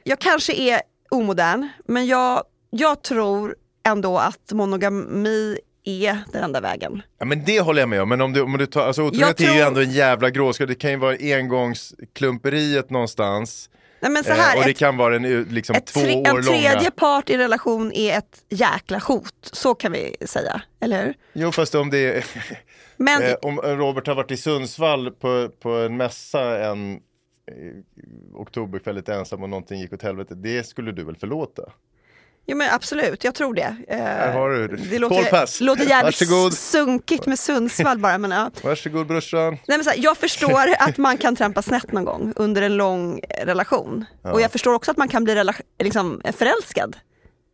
Jag 0.08 0.20
kanske 0.20 0.54
är 0.54 0.82
omodern, 1.12 1.70
men 1.86 2.08
jag, 2.08 2.44
jag 2.70 3.02
tror 3.04 3.56
ändå 3.86 4.18
att 4.18 4.52
monogami 4.52 5.58
är 5.84 6.18
den 6.34 6.44
enda 6.44 6.62
vägen. 6.62 7.02
Ja 7.20 7.26
men 7.26 7.44
det 7.46 7.60
håller 7.60 7.82
jag 7.82 7.90
med 7.90 8.02
om, 8.02 8.10
men 8.10 8.22
om 8.22 8.34
du, 8.34 8.42
om 8.42 8.58
du 8.58 8.66
tar, 8.66 8.88
alltså 8.88 9.04
otrohet 9.04 9.40
är 9.40 9.44
ju 9.44 9.50
tror- 9.50 9.68
ändå 9.68 9.82
en 9.82 9.92
jävla 9.92 10.30
gråskala, 10.30 10.68
det 10.68 10.76
kan 10.76 10.92
ju 10.92 10.98
vara 10.98 11.18
engångsklumperiet 11.20 12.90
någonstans. 12.90 13.70
Nej, 14.00 14.12
men 14.12 14.24
så 14.24 14.32
här, 14.32 14.56
eh, 14.56 14.60
och 14.60 14.66
det 14.66 14.72
ett, 14.72 14.78
kan 14.78 14.98
vara 14.98 15.16
en 15.16 15.44
liksom 15.44 15.76
ett 15.76 15.86
två 15.86 16.00
år 16.00 16.38
en 16.38 16.44
tredje 16.44 16.74
långa. 16.74 16.92
part 16.92 17.30
i 17.30 17.38
relation 17.38 17.92
är 17.92 18.18
ett 18.18 18.44
jäkla 18.50 18.98
hot, 18.98 19.34
så 19.42 19.76
kan 19.76 19.92
vi 19.92 20.16
säga, 20.26 20.62
eller 20.80 21.06
hur? 21.06 21.14
Jo 21.34 21.52
fast 21.52 21.76
om 21.76 21.90
det 21.90 22.16
är, 22.16 22.26
Men 22.98 23.24
eh, 23.30 23.34
om 23.42 23.60
Robert 23.62 24.08
har 24.08 24.16
varit 24.16 24.32
i 24.32 24.38
Sundsvall 24.38 25.12
på, 25.12 25.50
på 25.62 25.70
en 25.70 25.98
mässa 25.98 26.66
en 26.66 27.00
eh, 27.48 28.36
oktoberkväll 28.36 28.96
lite 28.96 29.14
ensam 29.14 29.44
och 29.44 29.50
någonting 29.50 29.80
gick 29.80 29.94
åt 29.94 30.02
helvete, 30.02 30.36
det 30.36 30.64
skulle 30.64 30.92
du 30.92 31.04
väl 31.04 31.16
förlåta? 31.16 31.64
Jo 32.50 32.58
men 32.58 32.74
absolut, 32.74 33.24
jag 33.24 33.36
tror 33.36 33.54
det. 33.54 33.76
Eh, 33.88 33.98
Här 33.98 34.34
har 34.34 34.50
du 34.50 34.68
det. 34.68 34.76
det 34.76 35.00
låter, 35.00 35.64
låter 35.64 35.84
jävligt 35.84 36.54
sunkigt 36.54 37.26
med 37.26 37.40
Sundsvall 37.40 38.00
bara. 38.00 38.18
Men, 38.18 38.32
ja. 38.32 38.52
Varsågod 38.64 39.08
brorsan. 39.08 39.50
Nej, 39.68 39.78
men 39.78 39.84
så 39.84 39.90
här, 39.90 39.98
jag 40.02 40.18
förstår 40.18 40.68
att 40.80 40.98
man 40.98 41.18
kan 41.18 41.36
trampa 41.36 41.62
snett 41.62 41.92
någon 41.92 42.06
gång 42.06 42.34
under 42.36 42.62
en 42.62 42.78
lång 42.78 43.20
relation. 43.44 44.06
Och 44.22 44.42
jag 44.42 44.52
förstår 44.52 44.74
också 44.74 44.92
att 44.92 44.98
man 44.98 45.08
kan 45.08 45.24
bli 45.24 45.44
liksom, 45.84 46.22
förälskad 46.34 46.98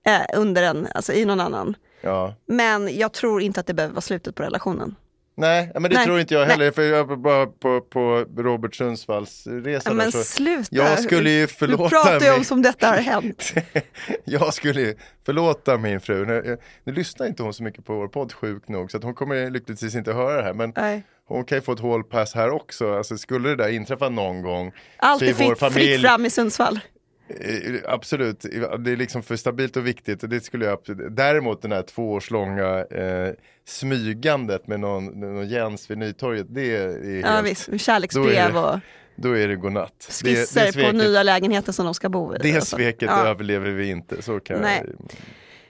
eh, 0.06 0.22
under 0.40 0.64
en, 0.64 0.88
alltså, 0.96 1.14
i 1.14 1.26
någon 1.26 1.40
annan. 1.40 1.76
Ja. 2.02 2.36
Men 2.46 2.98
jag 2.98 3.14
tror 3.14 3.42
inte 3.42 3.60
att 3.60 3.68
det 3.68 3.74
behöver 3.74 3.94
vara 3.94 4.02
slutet 4.02 4.36
på 4.36 4.44
relationen. 4.44 4.96
Nej, 5.36 5.72
men 5.74 5.84
det 5.84 5.90
Nej, 5.90 6.06
tror 6.06 6.20
inte 6.20 6.34
jag 6.34 6.42
nej. 6.42 6.50
heller. 6.50 6.72
För 6.72 6.82
jag 6.82 7.06
var 7.06 7.16
bara 7.16 7.46
på, 7.46 7.82
på 7.82 8.26
Robert 8.38 8.76
Sundsvalls 8.76 9.48
resa 9.48 9.90
Ja, 9.90 9.92
där, 9.92 9.98
men 9.98 10.12
så 10.12 10.24
sluta! 10.24 10.68
jag 10.70 11.00
skulle 11.00 11.30
ju 11.30 11.42
Du 11.42 11.48
förlåta 11.48 11.90
pratar 11.90 12.20
ju 12.26 12.34
om 12.34 12.44
som 12.44 12.62
detta 12.62 12.88
har 12.88 12.98
hänt. 12.98 13.54
jag 14.24 14.54
skulle 14.54 14.82
ju 14.82 14.96
förlåta 15.26 15.78
min 15.78 16.02
fru. 16.02 16.26
Nu, 16.26 16.58
nu 16.84 16.94
lyssnar 16.94 17.28
inte 17.28 17.44
hon 17.44 17.54
så 17.54 17.64
mycket 17.64 17.86
på 17.86 17.94
vår 17.96 18.08
podd 18.08 18.34
sjuk 18.34 18.68
nog 18.68 18.92
så 18.92 18.98
att 18.98 19.04
hon 19.04 19.14
kommer 19.14 19.50
lyckligtvis 19.50 19.96
inte 19.96 20.14
höra 20.14 20.38
det 20.38 20.44
här. 20.44 20.54
Men 20.54 20.74
Nej. 20.76 21.04
hon 21.26 21.46
kan 21.46 21.58
ju 21.58 21.62
få 21.62 21.72
ett 21.72 21.80
hålpass 21.80 22.34
här 22.36 22.50
också. 22.50 22.94
Alltså 22.98 23.18
skulle 23.18 23.50
det 23.50 23.56
där 23.56 23.70
inträffa 23.70 24.10
någon 24.10 24.42
gång 24.42 24.72
Allt 24.98 25.22
är 25.22 25.34
fritt, 25.34 25.60
familj 25.60 25.88
fritt 25.94 26.02
fram 26.02 26.26
i 26.26 26.30
Sundsvall. 26.30 26.80
Eh, 27.28 27.76
Absolut, 27.88 28.42
det 28.80 28.92
är 28.92 28.98
liksom 28.98 29.24
för 29.24 29.36
stabilt 29.36 29.78
och 29.78 29.88
viktigt. 29.88 30.30
Det 30.30 30.40
skulle 30.40 30.66
jag, 30.66 30.80
däremot 31.12 31.62
den 31.62 31.72
här 31.72 31.82
tvåårslånga 31.82 32.86
eh, 32.86 33.34
smygandet 33.66 34.68
med 34.68 34.80
någon, 34.80 35.06
någon 35.06 35.48
Jens 35.48 35.92
vid 35.92 35.98
Nytorget, 35.98 36.48
det 36.50 36.76
är 36.76 37.20
Ja 37.22 37.28
helt, 37.30 37.46
visst, 37.48 37.68
Då 37.68 37.74
är 37.74 37.78
kärleksbrev 37.78 38.58
och 38.58 38.80
då 39.16 39.38
är 39.38 39.48
det 39.48 39.56
godnatt. 39.56 39.94
skisser 40.24 40.66
det, 40.66 40.72
det 40.72 40.92
på 40.92 40.98
nya 40.98 41.24
lägenheter 41.24 41.72
som 41.72 41.86
de 41.86 41.94
ska 41.94 42.10
bo 42.10 42.36
i. 42.36 42.38
Det 42.42 42.62
sveket 42.62 43.10
Ja. 43.12 43.28
överlever 43.28 43.70
vi 43.72 43.90
inte, 43.90 44.22
så 44.22 44.40
kan 44.40 44.62
Nej. 44.62 44.84
jag... 44.86 45.12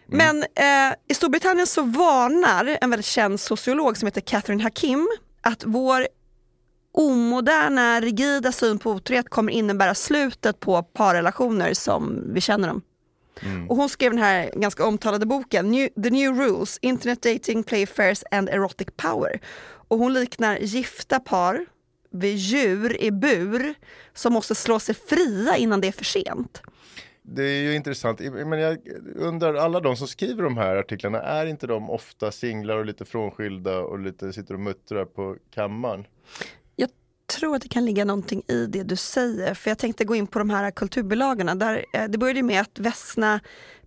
Men 0.05 0.37
eh, 0.43 0.95
i 1.07 1.13
Storbritannien 1.13 1.67
så 1.67 1.81
varnar 1.81 2.77
en 2.81 2.89
väldigt 2.89 3.05
känd 3.05 3.39
sociolog 3.39 3.97
som 3.97 4.07
heter 4.07 4.21
Catherine 4.21 4.63
Hakim 4.63 5.07
att 5.41 5.63
vår 5.65 6.07
omoderna, 6.93 8.01
rigida 8.01 8.51
syn 8.51 8.79
på 8.79 8.91
otrohet 8.91 9.29
kommer 9.29 9.53
innebära 9.53 9.95
slutet 9.95 10.59
på 10.59 10.83
parrelationer 10.83 11.73
som 11.73 12.33
vi 12.33 12.41
känner 12.41 12.67
dem. 12.67 12.81
Och 13.69 13.75
hon 13.75 13.89
skrev 13.89 14.11
den 14.11 14.21
här 14.21 14.51
ganska 14.55 14.85
omtalade 14.85 15.25
boken 15.25 15.71
New, 15.71 15.89
The 16.03 16.09
New 16.09 16.35
Rules, 16.35 16.79
Internet 16.81 17.21
Dating, 17.21 17.63
Playfairs 17.63 18.23
and 18.31 18.49
Erotic 18.49 18.87
Power. 18.95 19.39
Och 19.87 19.97
hon 19.97 20.13
liknar 20.13 20.57
gifta 20.57 21.19
par 21.19 21.65
vid 22.11 22.35
djur 22.35 23.01
i 23.01 23.11
bur 23.11 23.73
som 24.13 24.33
måste 24.33 24.55
slå 24.55 24.79
sig 24.79 24.95
fria 24.95 25.57
innan 25.57 25.81
det 25.81 25.87
är 25.87 25.91
för 25.91 26.05
sent. 26.05 26.61
Det 27.21 27.43
är 27.43 27.61
ju 27.61 27.75
intressant, 27.75 28.19
men 28.19 28.59
jag 28.59 28.77
undrar, 29.15 29.53
alla 29.53 29.79
de 29.79 29.97
som 29.97 30.07
skriver 30.07 30.43
de 30.43 30.57
här 30.57 30.75
artiklarna, 30.75 31.21
är 31.21 31.45
inte 31.45 31.67
de 31.67 31.89
ofta 31.89 32.31
singlar 32.31 32.77
och 32.77 32.85
lite 32.85 33.05
frånskilda 33.05 33.79
och 33.79 33.99
lite 33.99 34.33
sitter 34.33 34.53
och 34.53 34.59
muttrar 34.59 35.05
på 35.05 35.35
kammaren? 35.53 36.05
Tror 37.27 37.55
att 37.55 37.61
det 37.61 37.67
kan 37.69 37.85
ligga 37.85 38.05
någonting 38.05 38.43
i 38.47 38.65
det 38.65 38.83
du 38.83 38.95
säger, 38.95 39.53
för 39.53 39.71
jag 39.71 39.77
tänkte 39.77 40.05
gå 40.05 40.15
in 40.15 40.27
på 40.27 40.39
de 40.39 40.49
här 40.49 40.71
kulturbilagorna. 40.71 41.55
Där, 41.55 41.85
eh, 41.93 42.03
det 42.09 42.17
började 42.17 42.43
med 42.43 42.61
att 42.61 42.79
Vesna 42.79 43.39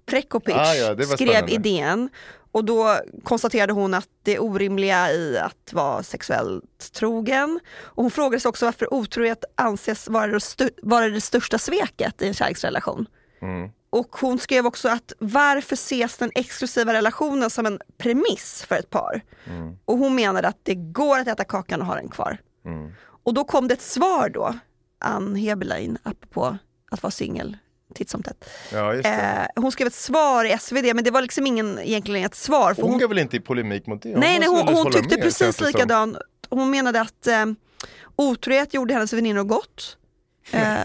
Prekopic 0.07 0.55
Ah, 0.55 0.75
ja, 0.75 1.03
skrev 1.07 1.49
idén 1.49 2.09
och 2.53 2.65
då 2.65 2.97
konstaterade 3.25 3.73
hon 3.73 3.95
att 3.95 4.09
det 4.23 4.39
orimliga 4.39 5.13
i 5.13 5.39
att 5.39 5.73
vara 5.73 6.03
sexuellt 6.03 6.93
trogen. 6.93 7.61
Och 7.81 8.03
hon 8.03 8.11
frågade 8.11 8.41
sig 8.41 8.49
också 8.49 8.65
varför 8.65 8.95
otrohet 8.95 9.45
anses 9.55 10.09
vara 10.09 10.27
det, 10.27 10.39
stu- 10.39 10.79
vara 10.83 11.09
det 11.09 11.21
största 11.21 11.59
sveket 11.59 12.23
i 12.23 12.27
en 12.27 12.35
kärleksrelation. 12.35 13.07
Mm. 13.43 13.71
Och 13.91 14.17
hon 14.21 14.39
skrev 14.39 14.67
också 14.67 14.89
att 14.89 15.13
varför 15.19 15.75
ses 15.75 16.17
den 16.17 16.31
exklusiva 16.35 16.93
relationen 16.93 17.51
som 17.51 17.67
en 17.67 17.81
premiss 17.99 18.65
för 18.69 18.77
ett 18.77 18.91
par? 18.91 19.21
Mm. 19.47 19.77
Och 19.85 19.99
hon 19.99 20.15
menade 20.15 20.49
att 20.49 20.61
det 20.63 20.75
går 20.75 21.19
att 21.19 21.29
äta 21.29 21.45
kakan 21.45 21.81
och 21.81 21.87
ha 21.87 21.95
den 21.95 22.09
kvar. 22.09 22.39
Mm. 22.65 22.93
Och 23.27 23.35
då 23.35 23.45
kom 23.45 23.69
det 23.69 23.75
ett 23.75 23.83
svar 23.83 24.29
då, 24.29 24.55
Ann 24.99 25.37
Heberlein, 25.37 25.99
apropå 26.03 26.59
att 26.91 27.03
vara 27.03 27.11
singel 27.11 27.57
titt 27.95 28.11
som 28.11 28.23
tätt. 28.23 28.45
Ja. 28.73 28.95
Eh, 28.95 29.47
hon 29.57 29.73
skrev 29.73 29.87
ett 29.87 29.95
svar 29.95 30.45
i 30.45 30.59
SvD, 30.59 30.95
men 30.95 31.05
det 31.05 31.11
var 31.11 31.23
liksom 31.23 31.47
ingen, 31.47 31.79
egentligen 31.79 32.27
ett 32.27 32.35
svar. 32.35 32.75
För 32.75 32.83
hon, 32.83 32.91
hon, 32.91 33.01
går 33.01 33.09
väl 33.09 33.19
inte 33.19 33.37
i 33.37 33.41
polemik 33.41 33.87
mot 33.87 34.03
det? 34.03 34.09
nej, 34.09 34.39
nej, 34.39 34.49
måste 34.49 34.73
hon, 34.73 34.75
hon 34.75 34.93
tyckte 34.93 35.15
med, 35.15 35.25
precis 35.25 35.61
likadant. 35.61 36.17
Hon 36.49 36.71
menade 36.71 37.01
att 37.01 37.27
eh, 37.27 37.47
otrohet 38.17 38.75
gjorde 38.75 38.95
hennes 38.95 39.13
väninnor 39.13 39.45
gott. 39.45 39.97
Eh, 40.51 40.61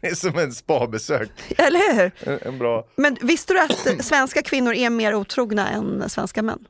Det 0.00 0.06
är 0.06 0.14
som 0.14 0.38
en 0.38 0.52
spabesök. 0.52 1.30
eller 1.58 1.94
hur? 1.94 2.12
En, 2.20 2.38
en 2.42 2.58
bra... 2.58 2.86
Men 2.96 3.16
visste 3.20 3.54
du 3.54 3.60
att 3.60 4.04
svenska 4.04 4.42
kvinnor 4.42 4.74
är 4.74 4.90
mer 4.90 5.14
otrogna 5.14 5.68
än 5.68 6.10
svenska 6.10 6.42
män? 6.42 6.66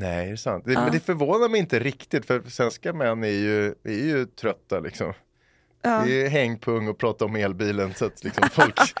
Nej, 0.00 0.26
det 0.26 0.32
är 0.32 0.36
sant. 0.36 0.64
Det, 0.66 0.72
Ja. 0.72 0.80
Men 0.80 0.92
det 0.92 1.00
förvånar 1.00 1.48
mig 1.48 1.60
inte 1.60 1.78
riktigt 1.78 2.26
för 2.26 2.42
svenska 2.48 2.92
män 2.92 3.24
är 3.24 3.28
ju, 3.28 3.66
är 3.84 4.04
ju 4.04 4.26
trötta 4.26 4.80
liksom. 4.80 5.12
Ja. 5.82 6.02
Det 6.06 6.26
är 6.26 6.28
hängpung 6.28 6.88
och 6.88 6.98
prata 6.98 7.24
om 7.24 7.36
elbilen 7.36 7.94
så 7.94 8.04
att 8.04 8.24
liksom 8.24 8.48
folk... 8.50 8.76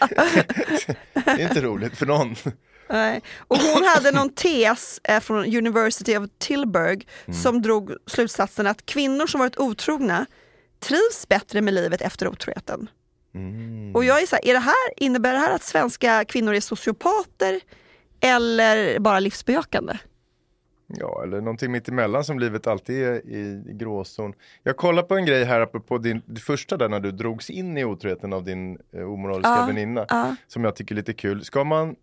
det 1.14 1.30
är 1.30 1.48
inte 1.48 1.60
roligt 1.60 1.96
för 1.96 2.06
någon. 2.06 2.36
Nej. 2.88 3.22
Och 3.38 3.56
hon 3.56 3.84
hade 3.84 4.10
någon 4.12 4.34
tes 4.34 5.00
eh, 5.04 5.20
från 5.20 5.56
University 5.56 6.16
of 6.16 6.28
Tilburg 6.38 7.08
som 7.42 7.62
drog 7.62 7.92
slutsatsen 8.06 8.66
att 8.66 8.86
kvinnor 8.86 9.26
som 9.26 9.40
varit 9.40 9.58
otrogna 9.58 10.26
trivs 10.80 11.28
bättre 11.28 11.60
med 11.60 11.74
livet 11.74 12.00
efter 12.00 12.28
otroheten. 12.28 12.90
Och 13.94 14.04
jag 14.04 14.22
är 14.22 14.26
så 14.26 14.36
här, 14.36 14.48
är 14.48 14.52
det 14.52 14.60
här, 14.60 14.74
innebär 14.96 15.32
det 15.32 15.38
här 15.38 15.54
att 15.54 15.62
svenska 15.62 16.24
kvinnor 16.24 16.54
är 16.54 16.60
sociopater 16.60 17.60
eller 18.20 18.98
bara 18.98 19.20
livsbejakande? 19.20 19.98
Ja, 20.98 21.22
eller 21.22 21.40
någonting 21.40 21.72
mitt 21.72 21.88
emellan 21.88 22.24
som 22.24 22.38
livet 22.38 22.66
alltid 22.66 23.02
är 23.04 23.14
i, 23.14 23.62
gråzon. 23.66 24.32
Jag 24.62 24.76
kollar 24.76 25.02
på 25.02 25.16
en 25.16 25.26
grej 25.26 25.44
här 25.44 25.60
apropå 25.60 25.98
din, 25.98 26.22
det 26.26 26.40
första 26.40 26.76
där 26.76 26.88
när 26.88 27.00
du 27.00 27.10
drogs 27.12 27.50
in 27.50 27.78
i 27.78 27.84
otroheten 27.84 28.32
av 28.32 28.44
din 28.44 28.78
eh, 28.92 29.12
omoraliska 29.12 29.56
Ja, 29.60 29.66
väninna. 29.66 30.06
ja. 30.08 30.36
Som 30.46 30.64
jag 30.64 30.76
tycker 30.76 30.94
är 30.94 30.96
lite 30.96 31.12
kul. 31.12 31.44
Ska 31.44 31.64
man 31.64 31.96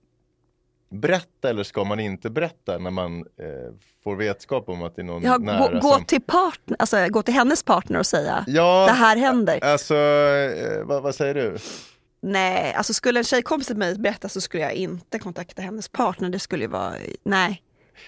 berätta 0.89 1.49
eller 1.49 1.63
ska 1.63 1.83
man 1.83 1.99
inte 1.99 2.29
berätta 2.29 2.77
när 2.77 2.91
man 2.91 3.19
eh, 3.19 3.73
får 4.03 4.15
vetskap 4.15 4.69
om 4.69 4.83
att 4.83 4.95
det 4.95 5.01
är 5.01 5.03
någon 5.03 5.23
Ja, 5.23 5.37
nära 5.37 5.57
gå, 5.73 5.79
gå, 5.79 5.93
som... 5.93 6.05
till 6.05 6.21
partner, 6.21 6.77
alltså, 6.79 7.07
gå 7.09 7.21
till 7.21 7.33
hennes 7.33 7.63
partner 7.63 7.99
och 7.99 8.05
säga 8.05 8.43
Ja, 8.47 8.85
det 8.87 8.93
här 8.93 9.17
händer. 9.17 9.63
Alltså, 9.63 9.95
eh, 9.95 10.83
vad, 10.85 11.03
vad 11.03 11.15
säger 11.15 11.33
du? 11.33 11.57
Nej, 12.21 12.73
alltså 12.73 12.93
skulle 12.93 13.19
en 13.19 13.23
tjejkompis 13.23 13.67
till 13.67 13.77
mig 13.77 13.99
berätta 13.99 14.29
så 14.29 14.41
skulle 14.41 14.63
jag 14.63 14.73
inte 14.73 15.19
kontakta 15.19 15.61
hennes 15.61 15.89
partner. 15.89 16.29
Det 16.29 16.39
skulle 16.39 16.63
ju 16.63 16.69
vara, 16.69 16.93
nej. 17.23 17.61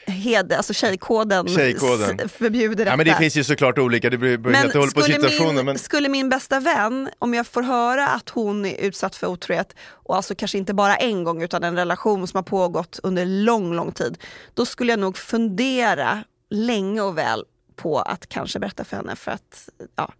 Hed, 0.05 0.53
alltså 0.53 0.73
tjejkoden, 0.73 1.47
Tjejkoden. 1.47 2.29
förbjuder 2.29 2.75
detta. 2.75 2.89
Ja, 2.89 2.97
men 2.97 3.05
det 3.05 3.15
finns 3.15 3.35
ju 3.35 3.43
såklart 3.43 3.77
olika, 3.77 4.09
det 4.09 4.17
beror 4.17 4.53
helt 4.53 4.75
och 4.75 4.79
hållet 4.79 4.95
på 4.95 5.01
situationen. 5.01 5.55
min, 5.55 5.65
Men... 5.65 5.79
skulle 5.79 6.09
min 6.09 6.29
bästa 6.29 6.59
vän, 6.59 7.09
om 7.19 7.33
jag 7.33 7.47
får 7.47 7.61
höra 7.61 8.07
att 8.07 8.29
hon 8.29 8.65
är 8.65 8.77
utsatt 8.81 9.15
för 9.15 9.27
otrohet 9.27 9.75
och 9.89 10.15
alltså 10.15 10.35
kanske 10.35 10.57
inte 10.57 10.73
bara 10.73 10.95
en 10.95 11.23
gång 11.23 11.43
utan 11.43 11.63
en 11.63 11.75
relation 11.75 12.27
som 12.27 12.37
har 12.37 12.43
pågått 12.43 12.99
under 13.03 13.25
lång, 13.25 13.73
lång 13.73 13.91
tid. 13.91 14.17
Då 14.53 14.65
skulle 14.65 14.91
jag 14.91 14.99
nog 14.99 15.17
fundera 15.17 16.23
länge 16.49 17.01
och 17.01 17.17
väl 17.17 17.43
på 17.75 17.99
att 17.99 18.29
kanske 18.29 18.59
berätta 18.59 18.83
för 18.83 18.97
henne 18.97 19.15
för 19.15 19.31
att, 19.31 19.69
ja. 19.95 20.13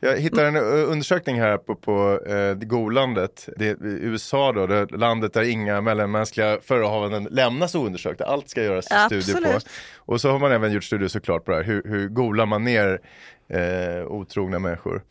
Jag 0.00 0.16
hittar 0.16 0.44
en 0.44 0.56
undersökning 0.56 1.40
här 1.40 1.56
på, 1.58 1.74
på 1.74 2.20
eh, 2.26 2.54
Golandet. 2.54 3.48
Det 3.56 3.68
är 3.68 3.76
USA 3.82 4.52
då, 4.52 4.66
det 4.66 4.90
landet 4.96 5.32
där 5.32 5.42
inga 5.42 5.80
mellanmänskliga 5.80 6.58
förehavanden 6.62 7.28
lämnas 7.30 7.74
oundersökta. 7.74 8.24
Allt 8.24 8.48
ska 8.48 8.62
göras 8.64 8.84
studier 8.84 9.32
på. 9.42 9.48
Absolut. 9.48 9.68
Och 9.96 10.20
så 10.20 10.30
har 10.30 10.38
man 10.38 10.52
även 10.52 10.72
gjort 10.72 10.84
studier 10.84 11.08
såklart 11.08 11.44
på 11.44 11.50
det 11.50 11.56
här. 11.56 11.64
Hur, 11.64 11.82
hur 11.84 12.08
golar 12.08 12.46
man 12.46 12.64
ner 12.64 13.00
eh, 13.48 14.06
otrogna 14.06 14.58
människor? 14.58 15.02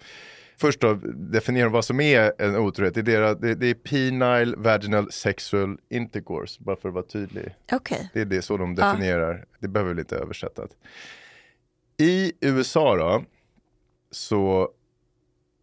Först 0.59 0.79
då, 0.81 0.93
definiera 1.15 1.69
vad 1.69 1.85
som 1.85 1.99
är 1.99 2.33
en 2.41 2.55
otrohet. 2.55 2.93
Det 2.93 2.99
är, 2.99 3.03
deras- 3.03 3.37
det, 3.41 3.55
det 3.55 3.67
är 3.67 3.73
penile 3.73 4.55
vaginal 4.57 5.11
sexual 5.11 5.77
intercourse, 5.89 6.57
bara 6.63 6.75
för 6.75 6.87
att 6.89 6.95
vara 6.95 7.05
tydlig. 7.05 7.55
Okej. 7.71 8.09
Det 8.13 8.21
är 8.21 8.25
det 8.25 8.41
så 8.41 8.57
de 8.57 8.75
definierar. 8.75 9.45
Det 9.59 9.67
behöver 9.67 9.89
väl 9.91 9.99
inte 9.99 10.15
översättas. 10.15 10.69
I 11.97 12.31
USA 12.41 12.95
då, 12.95 13.23
så 14.11 14.69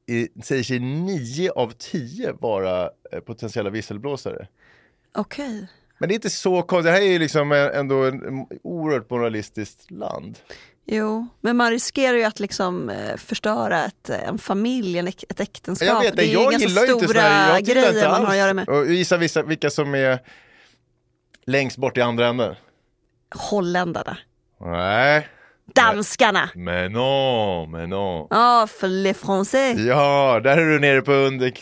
i, 0.06 0.28
säger 0.42 0.62
sig 0.62 0.78
nio 0.78 1.50
av 1.50 1.70
tio 1.70 2.32
vara 2.32 2.90
eh, 3.12 3.20
potentiella 3.20 3.70
visselblåsare. 3.70 4.46
Okej. 5.14 5.66
Men 5.98 6.08
det 6.08 6.12
är 6.12 6.16
inte 6.16 6.30
så 6.30 6.62
konstigt. 6.62 6.84
Det 6.84 6.90
här 6.90 7.00
är 7.00 7.12
ju 7.12 7.18
liksom 7.18 7.52
ändå 7.52 8.04
en 8.04 8.46
oerhört 8.62 9.10
moralistiskt 9.10 9.90
land. 9.90 10.38
Jo, 10.86 11.26
men 11.40 11.56
man 11.56 11.70
riskerar 11.70 12.16
ju 12.16 12.24
att 12.24 12.40
liksom 12.40 12.90
eh, 12.90 13.16
förstöra 13.16 13.84
ett, 13.84 14.10
en 14.10 14.38
familj, 14.38 14.98
en, 14.98 15.08
äk- 15.08 15.24
ett 15.28 15.40
äktenskap. 15.40 15.88
Jag 15.88 16.00
vet 16.00 16.16
det 16.16 16.22
det, 16.22 16.28
är 16.28 16.32
jag 16.32 16.50
ganska 16.52 16.68
ju 16.86 16.92
inte 16.92 17.06
stora 17.08 17.20
här, 17.20 17.60
grejer 17.60 18.08
man 18.10 18.24
har 18.24 18.30
att 18.30 18.36
göra 18.36 18.54
med. 18.54 18.68
Och 18.68 18.86
gissa 18.86 19.16
vissa, 19.16 19.42
vilka 19.42 19.70
som 19.70 19.94
är 19.94 20.18
längst 21.44 21.76
bort 21.76 21.98
i 21.98 22.00
andra 22.00 22.26
änden. 22.28 22.54
Holländarna, 23.34 24.18
Nej, 24.60 25.28
danskarna, 25.74 26.50
men 26.54 26.92
non, 26.92 27.70
men 27.70 27.90
non. 27.90 28.26
ja 28.30 28.66
för 28.80 28.88
les 28.88 29.16
français. 29.22 29.86
Ja, 29.88 30.40
där 30.44 30.58
är 30.58 30.66
du 30.70 30.78
nere 30.80 31.02
på 31.02 31.12
under, 31.12 31.52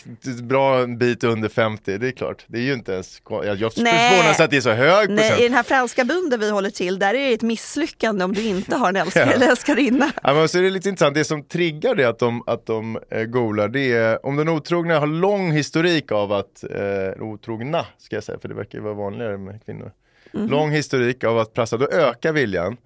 bra 0.43 0.79
en 0.79 0.97
bit 0.97 1.23
under 1.23 1.49
50, 1.49 1.97
det 1.97 2.07
är 2.07 2.11
klart. 2.11 2.45
Det 2.47 2.57
är 2.57 2.61
ju 2.61 2.73
inte 2.73 2.93
ens, 2.93 3.21
jag, 3.29 3.45
jag 3.45 3.73
förvånas 3.73 4.39
att 4.39 4.49
det 4.51 4.57
är 4.57 4.61
så 4.61 4.71
hög 4.71 5.09
Nej, 5.09 5.25
I 5.25 5.29
procent. 5.29 5.41
den 5.41 5.53
här 5.53 5.63
franska 5.63 6.05
bunden 6.05 6.39
vi 6.39 6.49
håller 6.49 6.69
till, 6.69 6.99
där 6.99 7.13
är 7.13 7.27
det 7.27 7.33
ett 7.33 7.41
misslyckande 7.41 8.25
om 8.25 8.33
du 8.33 8.41
inte 8.41 8.75
har 8.75 8.89
en 8.89 8.95
älskare 8.95 9.25
Ja. 9.29 9.31
eller 9.33 9.49
älskarinna. 9.49 10.11
Ja, 10.23 10.33
men 10.33 10.49
så 10.49 10.57
är 10.57 10.61
det 10.61 10.69
lite 10.69 10.89
intressant, 10.89 11.15
det 11.15 11.23
som 11.25 11.43
triggar 11.43 11.95
det 11.95 12.05
att 12.05 12.19
de, 12.19 12.43
att 12.47 12.65
de 12.65 12.99
eh, 13.11 13.23
golar, 13.23 13.67
det 13.67 13.93
är 13.93 14.25
om 14.25 14.35
den 14.35 14.49
otrogna 14.49 14.99
har 14.99 15.07
lång 15.07 15.51
historik 15.51 16.11
av 16.11 16.31
att, 16.31 16.63
eh, 16.63 17.23
otrogna 17.23 17.85
ska 17.97 18.15
jag 18.15 18.23
säga, 18.23 18.37
för 18.41 18.47
det 18.49 18.55
verkar 18.55 18.77
ju 18.77 18.83
vara 18.83 18.93
vanligare 18.93 19.37
med 19.37 19.65
kvinnor. 19.65 19.91
Mhm. 20.31 20.47
Lång 20.47 20.71
historik 20.71 21.23
av 21.23 21.39
att 21.39 21.53
prassa, 21.53 21.77
då 21.77 21.87
ökar 21.87 22.31
viljan. 22.33 22.77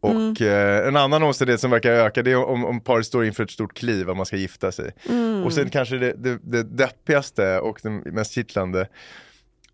Och 0.00 0.10
Mm. 0.10 0.34
eh, 0.40 0.88
en 0.88 0.96
annan 0.96 1.22
omständighet 1.22 1.60
som 1.60 1.70
verkar 1.70 1.90
öka 1.92 2.22
det 2.22 2.32
är 2.32 2.44
om, 2.44 2.64
om 2.64 2.80
paret 2.80 3.06
står 3.06 3.24
inför 3.26 3.44
ett 3.44 3.50
stort 3.50 3.74
kliv, 3.78 4.10
att 4.10 4.16
man 4.16 4.26
ska 4.26 4.36
gifta 4.36 4.72
sig. 4.72 4.92
Mm. 5.08 5.44
Och 5.44 5.52
sen 5.52 5.70
kanske 5.70 5.96
det, 5.96 6.12
det, 6.12 6.38
det 6.42 6.62
deppigaste 6.62 7.58
och 7.60 7.78
det 7.82 7.90
mest 7.90 8.32
kittlande, 8.34 8.88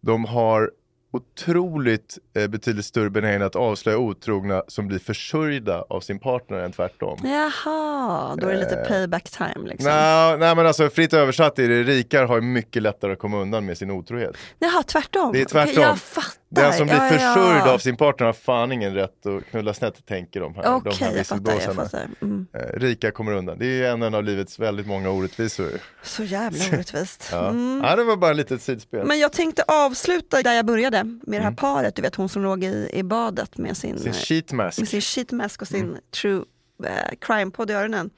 de 0.00 0.24
har 0.24 0.70
otroligt 1.12 2.18
eh, 2.36 2.46
betydligt 2.46 2.84
större 2.86 3.10
benägenhet 3.10 3.46
att 3.46 3.56
avslöja 3.56 3.98
otrogna 3.98 4.62
som 4.68 4.88
blir 4.88 4.98
försörjda 4.98 5.84
av 5.88 6.00
sin 6.00 6.18
partner 6.18 6.58
än 6.58 6.72
tvärtom. 6.72 7.18
Jaha, 7.24 8.36
då 8.36 8.48
är 8.48 8.52
det 8.52 8.58
lite 8.58 8.76
payback 8.88 9.30
time 9.30 9.68
liksom. 9.68 9.90
Nej, 9.90 10.38
nej 10.38 10.56
men 10.56 10.66
alltså 10.66 10.90
fritt 10.90 11.12
översatt 11.14 11.58
är 11.58 11.68
det 11.68 11.82
rikare 11.82 12.26
har 12.26 12.40
mycket 12.40 12.82
lättare 12.82 13.12
att 13.12 13.18
komma 13.18 13.36
undan 13.40 13.66
med 13.66 13.78
sin 13.78 13.90
otrohet. 13.90 14.36
Jaha, 14.58 14.82
tvärtom. 14.82 15.32
Det 15.32 15.40
är 15.40 15.44
tvärtom. 15.44 15.72
Okej, 15.72 15.82
jag 15.82 15.98
fattar. 15.98 16.32
Den 16.56 16.72
som 16.72 16.86
blir 16.86 16.96
Ja, 16.96 17.08
försörjd 17.08 17.58
ja. 17.66 17.72
av 17.74 17.78
sin 17.78 17.96
partner 17.96 18.26
har 18.26 18.32
fan 18.32 18.72
ingen 18.72 18.94
rätt 18.94 19.26
att 19.26 19.46
knulla 19.50 19.74
snett 19.74 20.06
tänker 20.06 20.40
de 20.40 20.54
här, 20.54 20.74
Okej, 20.74 20.92
de 20.98 21.04
här 21.04 21.16
jag 21.16 21.26
fattar. 21.26 21.54
Visselblåsarna. 21.54 22.08
Mm. 22.22 22.46
Eh, 22.54 22.60
rika 22.80 23.10
kommer 23.10 23.32
undan. 23.32 23.58
Det 23.58 23.82
är 23.82 23.90
en, 23.92 24.14
av 24.14 24.24
livets 24.24 24.58
väldigt 24.58 24.86
många 24.86 25.10
orättvisor. 25.10 25.70
Så 26.02 26.24
jävla 26.24 26.64
orättvist. 26.72 27.28
Ja. 27.32 27.48
Mm. 27.48 27.80
ja, 27.84 27.96
det 27.96 28.04
var 28.04 28.16
bara 28.16 28.30
ett 28.30 28.36
litet 28.36 28.62
sidspel. 28.62 29.06
Men 29.06 29.18
jag 29.18 29.32
tänkte 29.32 29.64
avsluta 29.68 30.42
där 30.42 30.52
jag 30.54 30.66
började 30.66 31.04
med 31.04 31.40
det 31.40 31.44
här 31.44 31.52
paret, 31.52 31.94
du 31.96 32.02
vet 32.02 32.14
hon 32.14 32.28
som 32.28 32.42
låg 32.42 32.64
i, 32.64 32.90
i 32.92 33.02
badet 33.02 33.58
med 33.58 33.76
sin, 33.76 33.90
Mm. 33.90 34.02
Sin 34.02 34.12
eh, 34.12 34.18
sheet 34.18 34.52
mask. 34.52 34.78
med 34.78 34.88
sin 34.88 35.00
sheet 35.00 35.32
mask 35.32 35.62
och 35.62 35.68
sin 35.68 35.84
Mm. 35.84 35.98
true 36.22 36.42
eh, 36.84 37.14
crime 37.20 37.50
podd 37.50 37.70
i 37.70 37.74
öronen. 37.74 38.10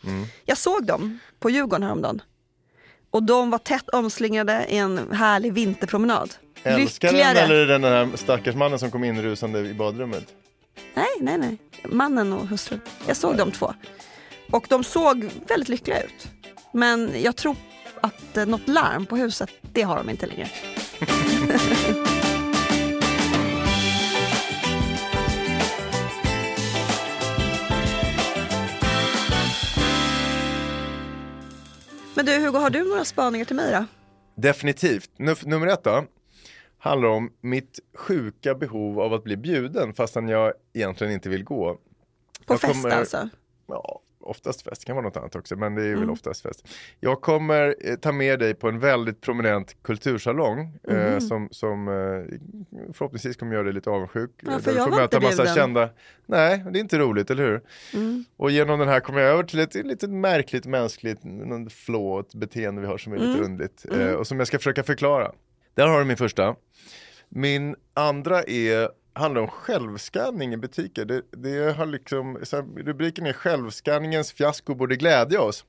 Jag 0.44 0.58
såg 0.58 0.86
dem 0.86 1.18
på 1.40 1.50
Djurgården 1.50 1.82
häromdagen. 1.82 2.22
Och 3.10 3.22
de 3.22 3.50
var 3.50 3.58
tätt 3.58 3.88
omslingade 3.88 4.66
i 4.68 4.76
en 4.76 5.12
härlig 5.12 5.52
vinterpromenad. 5.52 6.30
Älskar 6.64 7.08
den 7.08 7.16
Lyckligare. 7.16 7.38
eller 7.38 7.66
den 7.66 7.84
här 7.84 8.08
stackars 8.14 8.54
mannen 8.54 8.78
som 8.78 8.90
kom 8.90 9.04
in 9.04 9.22
rusande 9.22 9.58
i 9.60 9.74
badrummet? 9.74 10.24
Nej, 10.94 11.06
nej, 11.20 11.38
nej. 11.38 11.58
Mannen 11.84 12.32
och 12.32 12.46
hustrun. 12.48 12.80
Jag 13.06 13.16
såg 13.16 13.36
de 13.36 13.52
två. 13.52 13.74
Och 14.50 14.66
de 14.68 14.84
såg 14.84 15.28
väldigt 15.48 15.68
lyckliga 15.68 16.02
ut. 16.02 16.28
Men 16.72 17.10
jag 17.22 17.36
tror 17.36 17.56
att 18.00 18.36
eh, 18.36 18.46
något 18.46 18.68
larm 18.68 19.06
på 19.06 19.16
huset, 19.16 19.50
det 19.72 19.82
har 19.82 19.96
de 19.96 20.10
inte 20.10 20.26
längre. 20.26 20.48
Men 32.14 32.26
du 32.26 32.38
Hugo, 32.38 32.58
har 32.58 32.70
du 32.70 32.84
några 32.88 33.04
spaningar 33.04 33.44
till 33.44 33.56
mig 33.56 33.72
då? 33.72 33.84
Definitivt. 34.42 35.10
Nuf- 35.18 35.46
nummer 35.48 35.66
ett 35.66 35.84
då. 35.84 36.04
Handlar 36.78 37.08
om 37.08 37.32
mitt 37.40 37.78
sjuka 37.94 38.54
behov 38.54 39.00
av 39.00 39.14
att 39.14 39.24
bli 39.24 39.36
bjuden 39.36 39.94
fastän 39.94 40.28
jag 40.28 40.52
egentligen 40.72 41.12
inte 41.12 41.28
vill 41.28 41.44
gå. 41.44 41.74
På 41.74 42.54
Jag 42.54 42.60
fest 42.60 42.72
kommer- 42.72 42.90
alltså? 42.96 43.28
Ja, 43.66 44.00
oftast 44.20 44.62
fest, 44.62 44.80
det 44.80 44.86
kan 44.86 44.96
vara 44.96 45.06
något 45.06 45.16
annat 45.16 45.36
också, 45.36 45.56
men 45.56 45.74
det 45.74 45.82
är 45.82 45.86
Mm. 45.88 46.00
väl 46.00 46.10
oftast 46.10 46.42
fest. 46.42 46.68
Jag 47.00 47.20
kommer 47.20 47.74
eh, 47.84 47.96
ta 47.96 48.12
med 48.12 48.38
dig 48.38 48.54
på 48.54 48.68
en 48.68 48.78
väldigt 48.78 49.20
prominent 49.20 49.76
kultursalong 49.82 50.72
Mhm. 50.88 50.96
eh, 50.96 51.18
som, 51.18 51.48
som 51.50 51.88
eh, 51.88 51.94
förhoppningsvis 52.92 53.36
kommer 53.36 53.52
göra 53.54 53.64
dig 53.64 53.72
lite 53.72 53.90
avundsjuk. 53.90 54.30
Ja, 54.40 54.58
för 54.58 54.70
du 54.70 54.76
jag 54.76 54.84
får 54.84 54.90
var 54.92 55.00
möta 55.00 55.16
inte 55.16 55.28
massa 55.28 55.54
kända. 55.54 55.90
Nej, 56.26 56.64
det 56.70 56.78
är 56.78 56.80
inte 56.80 56.98
roligt, 56.98 57.30
eller 57.30 57.46
hur? 57.46 57.60
Mm. 57.94 58.24
Och 58.36 58.50
genom 58.50 58.78
den 58.78 58.88
här 58.88 59.00
kommer 59.00 59.20
jag 59.20 59.30
över 59.30 59.42
till 59.42 59.58
ett 59.60 59.74
lite 59.74 60.08
märkligt 60.08 60.66
mänskligt 60.66 61.18
flå, 61.72 62.20
ett 62.20 62.34
beteende 62.34 62.80
vi 62.80 62.86
har 62.86 62.98
som 62.98 63.12
är 63.12 63.16
lite 63.16 63.38
Mm. 63.38 63.44
underligt 63.44 63.86
eh, 63.92 64.12
och 64.12 64.26
som 64.26 64.38
jag 64.38 64.46
ska 64.48 64.58
försöka 64.58 64.82
förklara. 64.82 65.32
Där 65.78 65.86
har 65.86 65.98
du 65.98 66.04
min 66.04 66.16
första. 66.16 66.56
Min 67.28 67.76
andra 67.94 68.42
är 68.42 68.88
handlar 69.12 69.42
om 69.42 69.48
självskanning 69.48 70.54
i 70.54 70.56
butiker. 70.56 71.04
Det, 71.04 71.22
det 71.30 71.76
har 71.76 71.86
liksom, 71.86 72.34
här, 72.52 72.82
rubriken 72.84 73.26
är 73.26 73.32
självskanningens 73.32 74.32
fiasko 74.32 74.74
borde 74.74 74.96
glädja 74.96 75.40
oss. 75.40 75.64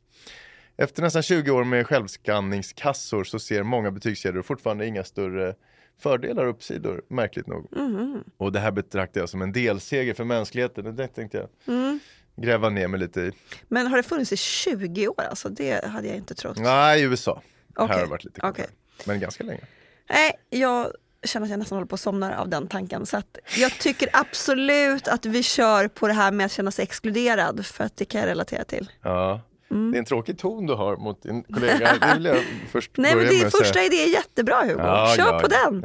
Efter 0.78 1.02
nästan 1.02 1.24
20 1.24 1.52
år 1.52 1.63
med 1.63 1.88
självskanningskassor 1.88 3.24
så 3.24 3.39
ser 3.39 3.63
många 3.63 3.91
butikskedjor 3.91 4.41
fortfarande 4.41 4.86
inga 4.86 5.04
större 5.04 5.56
fördelar 6.00 6.43
och 6.43 6.50
uppsidor, 6.50 7.02
märkligt 7.10 7.48
nog. 7.48 7.67
Mhm. 7.72 8.24
Och 8.38 8.52
det 8.52 8.60
här 8.60 8.72
betraktar 8.72 9.19
jag 9.19 9.30
som 9.30 9.41
en 9.41 9.52
delseger 9.52 10.13
för 10.13 10.24
mänskligheten, 10.24 10.95
det 10.95 11.08
tänkte 11.08 11.38
jag 11.38 11.76
Mm. 11.76 12.00
gräva 12.36 12.69
ner 12.69 12.88
mig 12.88 13.00
lite 13.00 13.22
i. 13.22 13.32
Men 13.67 13.88
har 13.88 13.98
det 13.98 14.04
funnits 14.04 14.32
i 14.34 14.38
20 14.38 15.08
år? 15.08 15.22
Alltså, 15.30 15.50
det 15.50 15.86
hade 15.86 16.08
jag 16.08 16.17
inte 16.17 16.36
trott. 16.36 16.58
Nej, 16.60 17.02
i 17.02 17.04
USA. 17.04 17.41
Här 17.78 17.86
Okej, 17.86 17.95
har 17.95 18.04
det 18.04 18.10
varit 18.10 18.24
lite 18.24 18.41
okej. 18.43 18.67
Men 19.06 19.19
ganska 19.19 19.43
länge. 19.43 19.62
Nej, 20.10 20.32
jag 20.50 20.91
känner 21.24 21.45
att 21.45 21.50
jag 21.50 21.60
nästan 21.60 21.76
håller 21.76 21.88
på 21.88 21.95
att 21.95 22.02
somna 22.02 22.39
av 22.39 22.50
den 22.50 22.67
tanken. 22.67 23.06
Så 23.06 23.22
jag 23.58 23.72
tycker 23.80 24.10
absolut 24.13 25.08
att 25.08 25.26
vi 25.26 25.43
kör 25.43 25.88
på 25.88 26.08
det 26.08 26.13
här 26.13 26.32
med 26.32 26.45
att 26.45 26.52
känna 26.52 26.72
sig 26.72 26.84
exkluderad. 26.84 27.65
För 27.65 27.84
att 27.84 27.98
det 27.98 28.06
kan 28.06 28.22
jag 28.22 28.28
relatera 28.28 28.63
till. 28.63 28.91
Ja. 29.02 29.41
Mm. 29.72 29.91
Det 29.91 29.98
är 29.98 30.00
en 30.00 30.06
tråkig 30.06 30.38
ton 30.38 30.65
du 30.65 30.74
har 30.74 30.98
mot 30.98 31.24
din 31.24 31.43
kollega. 31.43 31.98
Det 32.02 32.13
vill 32.13 32.26
jag 32.26 32.38
först 32.72 32.91
Nej 32.98 33.15
men 33.15 33.28
säga. 33.28 33.50
första 33.50 33.84
idé 33.84 33.95
är 33.95 34.13
jättebra 34.13 34.62
Hugo. 34.62 34.78
Ja, 34.78 35.13
Kör 35.17 35.34
ja, 35.34 35.39
på 35.39 35.48
ja. 35.52 35.69
den. 35.69 35.84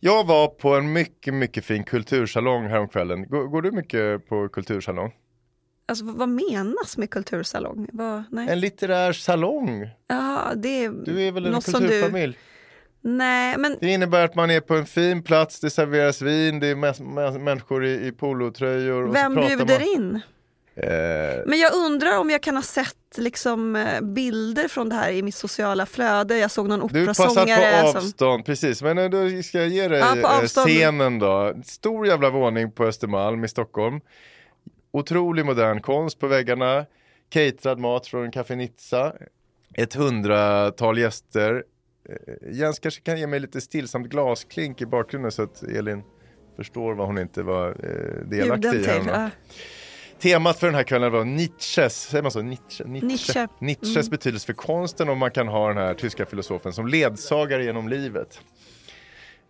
Jag 0.00 0.26
var 0.26 0.48
på 0.48 0.74
en 0.74 0.92
mycket, 0.92 1.34
mycket 1.34 1.64
fin 1.64 1.84
kultursalong 1.84 2.66
häromkvällen. 2.66 3.28
Går, 3.28 3.44
går 3.44 3.62
du 3.62 3.70
mycket 3.70 4.28
på 4.28 4.48
kultursalong? 4.48 5.12
Alltså 5.86 6.04
vad 6.04 6.28
menas 6.28 6.96
med 6.96 7.10
kultursalong? 7.10 7.88
Vad. 7.92 8.24
En 8.48 8.60
litterär 8.60 9.12
salong. 9.12 9.88
Ja, 10.06 10.52
det 10.56 10.84
är 10.84 10.90
Du 10.90 11.22
är 11.22 11.32
väl 11.32 11.46
en 11.46 11.62
som 11.62 11.72
du... 11.72 11.88
kulturfamilj? 11.88 12.38
Nej, 13.00 13.58
men 13.58 13.76
Det 13.80 13.88
innebär 13.88 14.24
att 14.24 14.34
man 14.34 14.50
är 14.50 14.60
på 14.60 14.74
en 14.74 14.86
fin 14.86 15.22
plats, 15.22 15.60
det 15.60 15.70
serveras 15.70 16.22
vin, 16.22 16.60
det 16.60 16.66
är 16.66 17.38
människor 17.38 17.84
i, 17.84 18.06
i 18.06 18.12
polotröjor. 18.12 19.12
vem 19.12 19.34
bjuder 19.34 19.78
man. 19.78 19.88
in? 19.88 20.20
Eh, 20.76 21.42
Men 21.46 21.58
jag 21.58 21.74
undrar 21.74 22.18
om 22.18 22.30
jag 22.30 22.42
kan 22.42 22.56
ha 22.56 22.62
sett 22.62 22.96
liksom, 23.16 23.76
eh, 23.76 24.00
bilder 24.00 24.68
från 24.68 24.88
det 24.88 24.94
här 24.94 25.10
i 25.10 25.22
mitt 25.22 25.34
sociala 25.34 25.86
flöde. 25.86 26.38
Jag 26.38 26.50
såg 26.50 26.68
någon 26.68 26.88
du 26.92 27.06
passar 27.06 27.24
operasångare 27.24 27.82
på 27.82 27.88
som... 27.88 27.96
avstånd, 27.98 28.44
precis. 28.46 28.82
Men 28.82 28.98
eh, 28.98 29.10
då 29.10 29.42
ska 29.42 29.58
jag 29.58 29.68
ge 29.68 29.88
dig 29.88 29.98
Ja, 30.22 30.40
scenen 30.46 31.18
då. 31.18 31.54
Stor 31.64 32.06
jävla 32.06 32.30
våning 32.30 32.72
på 32.72 32.84
Östermalm 32.84 33.44
i 33.44 33.48
Stockholm. 33.48 34.00
Otrolig 34.98 35.44
modern 35.46 35.80
konst 35.80 36.18
på 36.18 36.26
väggarna. 36.26 36.86
Caterad 37.30 37.78
mat 37.78 38.06
från 38.06 38.30
Café 38.30 38.56
Nizza. 38.56 39.12
Ett 39.74 39.94
hundratal 39.94 40.98
gäster. 40.98 41.64
Eh, 42.08 42.52
Jens 42.54 42.78
kanske 42.78 43.00
kan 43.00 43.18
ge 43.18 43.26
mig 43.26 43.40
lite 43.40 43.60
stillsamt 43.60 44.08
glasklink 44.08 44.80
i 44.80 44.86
bakgrunden 44.86 45.32
så 45.32 45.42
att 45.42 45.62
Elin 45.62 46.02
förstår 46.56 46.94
vad 46.94 47.06
hon 47.06 47.18
inte 47.18 47.42
var 47.42 47.68
eh, 47.68 48.28
delaktig 48.28 48.68
i. 48.68 48.84
till. 48.84 49.02
Ja. 49.06 49.30
Temat 50.18 50.58
för 50.58 50.66
den 50.66 50.74
här 50.74 50.82
kvällen 50.82 51.12
var 51.12 51.24
Nietzsches, 51.24 52.02
säger 52.02 52.22
man 52.22 52.32
så? 52.32 52.42
Nietzsche, 52.42 52.84
Nietzsche. 52.84 53.06
Nietzsche. 53.06 53.48
Nietzsches 53.58 53.96
Mm. 53.96 54.10
betydelse 54.10 54.46
för 54.46 54.52
konsten 54.52 55.08
och 55.08 55.16
man 55.16 55.30
kan 55.30 55.48
ha 55.48 55.68
den 55.68 55.76
här 55.76 55.94
tyska 55.94 56.26
filosofen 56.26 56.72
som 56.72 56.86
ledsagare 56.88 57.64
genom 57.64 57.88
livet. 57.88 58.40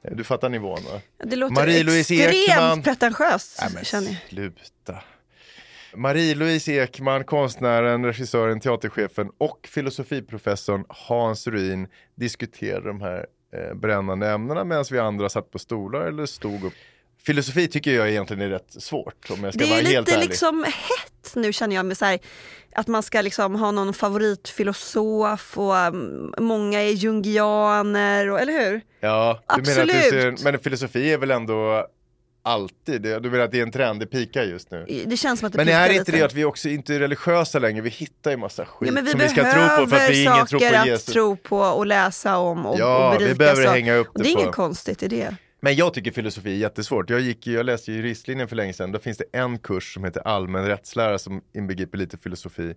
Eh, 0.05 0.17
Du 0.17 0.25
fattar 0.25 0.49
nivån 0.49 0.79
va? 0.93 1.01
Det 1.25 1.37
låter 1.37 1.55
Marie-Louise 1.55 2.15
extremt 2.15 2.49
Ekman. 2.49 2.83
pretentiöst 2.83 3.59
Nej, 3.61 3.71
men 3.75 3.85
känner 3.85 4.09
jag. 4.09 4.17
sluta. 4.29 4.99
Marie-Louise 5.97 6.73
Ekman, 6.73 7.25
konstnären, 7.25 8.05
regissören, 8.05 8.61
teaterchefen 8.61 9.31
och 9.39 9.69
filosofiprofessorn 9.71 10.85
Hans 10.89 11.47
Ruin 11.47 11.89
diskuterade 12.15 12.89
de 12.89 13.01
här 13.01 13.27
eh, 13.55 13.75
brännande 13.75 14.31
ämnena 14.31 14.65
medan 14.65 14.85
vi 14.91 14.99
andra 14.99 15.29
satt 15.29 15.51
på 15.51 15.59
stolar 15.59 16.01
eller 16.07 16.27
stod 16.27 16.65
upp. 16.65 16.73
Filosofi 17.27 17.69
tycker 17.69 17.95
jag 17.95 18.11
egentligen 18.11 18.43
är 18.43 18.49
rätt 18.49 18.83
svårt 18.83 19.31
om 19.31 19.45
jag 19.45 19.55
ska 19.55 19.65
Det 19.65 19.71
vara 19.71 19.81
är 19.81 19.85
helt 19.85 20.07
lite 20.09 20.19
ärlig. 20.19 20.29
liksom 20.29 20.65
hett 20.65 21.35
nu 21.35 21.53
känner 21.53 21.77
jag 21.77 21.87
med 21.87 21.99
så 21.99 22.05
här, 22.05 22.19
att 22.73 22.87
man 22.87 23.03
ska 23.03 23.21
liksom 23.21 23.55
ha 23.55 23.71
någon 23.71 23.95
favoritfilosof 23.95 25.59
och 25.59 25.75
um, 25.75 26.35
många 26.39 26.81
är 26.83 26.91
jungianer, 26.91 28.31
och, 28.31 28.41
eller 28.41 28.53
hur? 28.53 28.81
Ja, 29.01 29.43
du 29.57 29.63
menar 29.63 29.83
att 29.83 29.89
du 29.89 29.95
Absolut. 29.95 30.39
ser, 30.39 30.51
men 30.51 30.61
filosofi 30.61 31.13
är 31.13 31.19
väl 31.19 31.31
ändå 31.31 31.87
alltid, 32.45 33.03
du 33.03 33.21
menar 33.21 33.39
att 33.41 33.51
det 33.51 33.59
är 33.59 33.63
en 33.63 33.71
trend, 33.71 34.01
det 34.01 34.07
pikar 34.07 34.43
just 34.43 34.71
nu. 34.71 35.05
Det 35.07 35.17
känns 35.17 35.41
som 35.41 35.47
att 35.47 35.53
det 35.53 35.57
Men 35.65 35.69
är 35.69 35.91
inte 35.93 36.13
det 36.13 36.23
att 36.23 36.35
vi 36.35 36.45
också 36.45 36.69
inte 36.69 36.95
är 36.95 36.99
religiösa 36.99 37.59
längre? 37.59 37.81
Vi 37.83 37.91
hittar 37.91 38.31
ju 38.31 38.37
massa 38.37 38.65
skit 38.67 38.93
Ja, 38.95 39.01
vi 39.03 39.11
som 39.11 39.21
vi 39.21 39.29
ska 39.29 39.43
tro 39.53 39.85
på 39.85 39.91
för 39.91 39.97
att 39.97 40.11
vi 40.11 40.23
ingen 40.23 40.47
tror 40.47 40.59
på 40.59 40.65
saker 40.65 40.79
att 40.79 40.87
Jesus. 40.87 41.15
tro 41.15 41.37
på 41.37 41.59
och 41.59 41.87
läsa 41.87 42.37
om 42.39 42.67
och, 42.67 42.79
Ja, 42.79 43.09
och 43.09 43.15
vi 43.15 43.19
berikas 43.25 43.39
behöver 43.39 43.67
av. 43.67 43.75
hänga 43.75 43.95
upp 43.95 44.09
det 44.15 44.23
Det 44.23 44.31
är 44.31 44.35
på- 44.35 44.41
inget 44.41 44.55
konstigt 44.55 45.03
i 45.03 45.09
det. 45.09 45.37
Men 45.61 45.75
jag 45.77 45.95
tycker 45.95 46.11
filosofi 46.11 46.51
är 46.53 46.57
jättesvårt. 46.57 47.11
Jag, 47.11 47.21
gick, 47.21 47.47
jag 47.47 47.67
läste 47.67 47.91
ju 47.93 47.97
juristlinjen 47.97 48.49
för 48.49 48.57
länge 48.57 48.73
sedan. 48.73 48.93
Då 48.93 48.99
finns 48.99 49.19
det 49.19 49.25
en 49.33 49.59
kurs 49.59 49.95
som 49.95 50.05
heter 50.05 50.29
allmän 50.29 50.67
rättslära 50.67 51.19
som 51.19 51.41
inbegriper 51.55 51.99
lite 51.99 52.19
filosofi. 52.19 52.75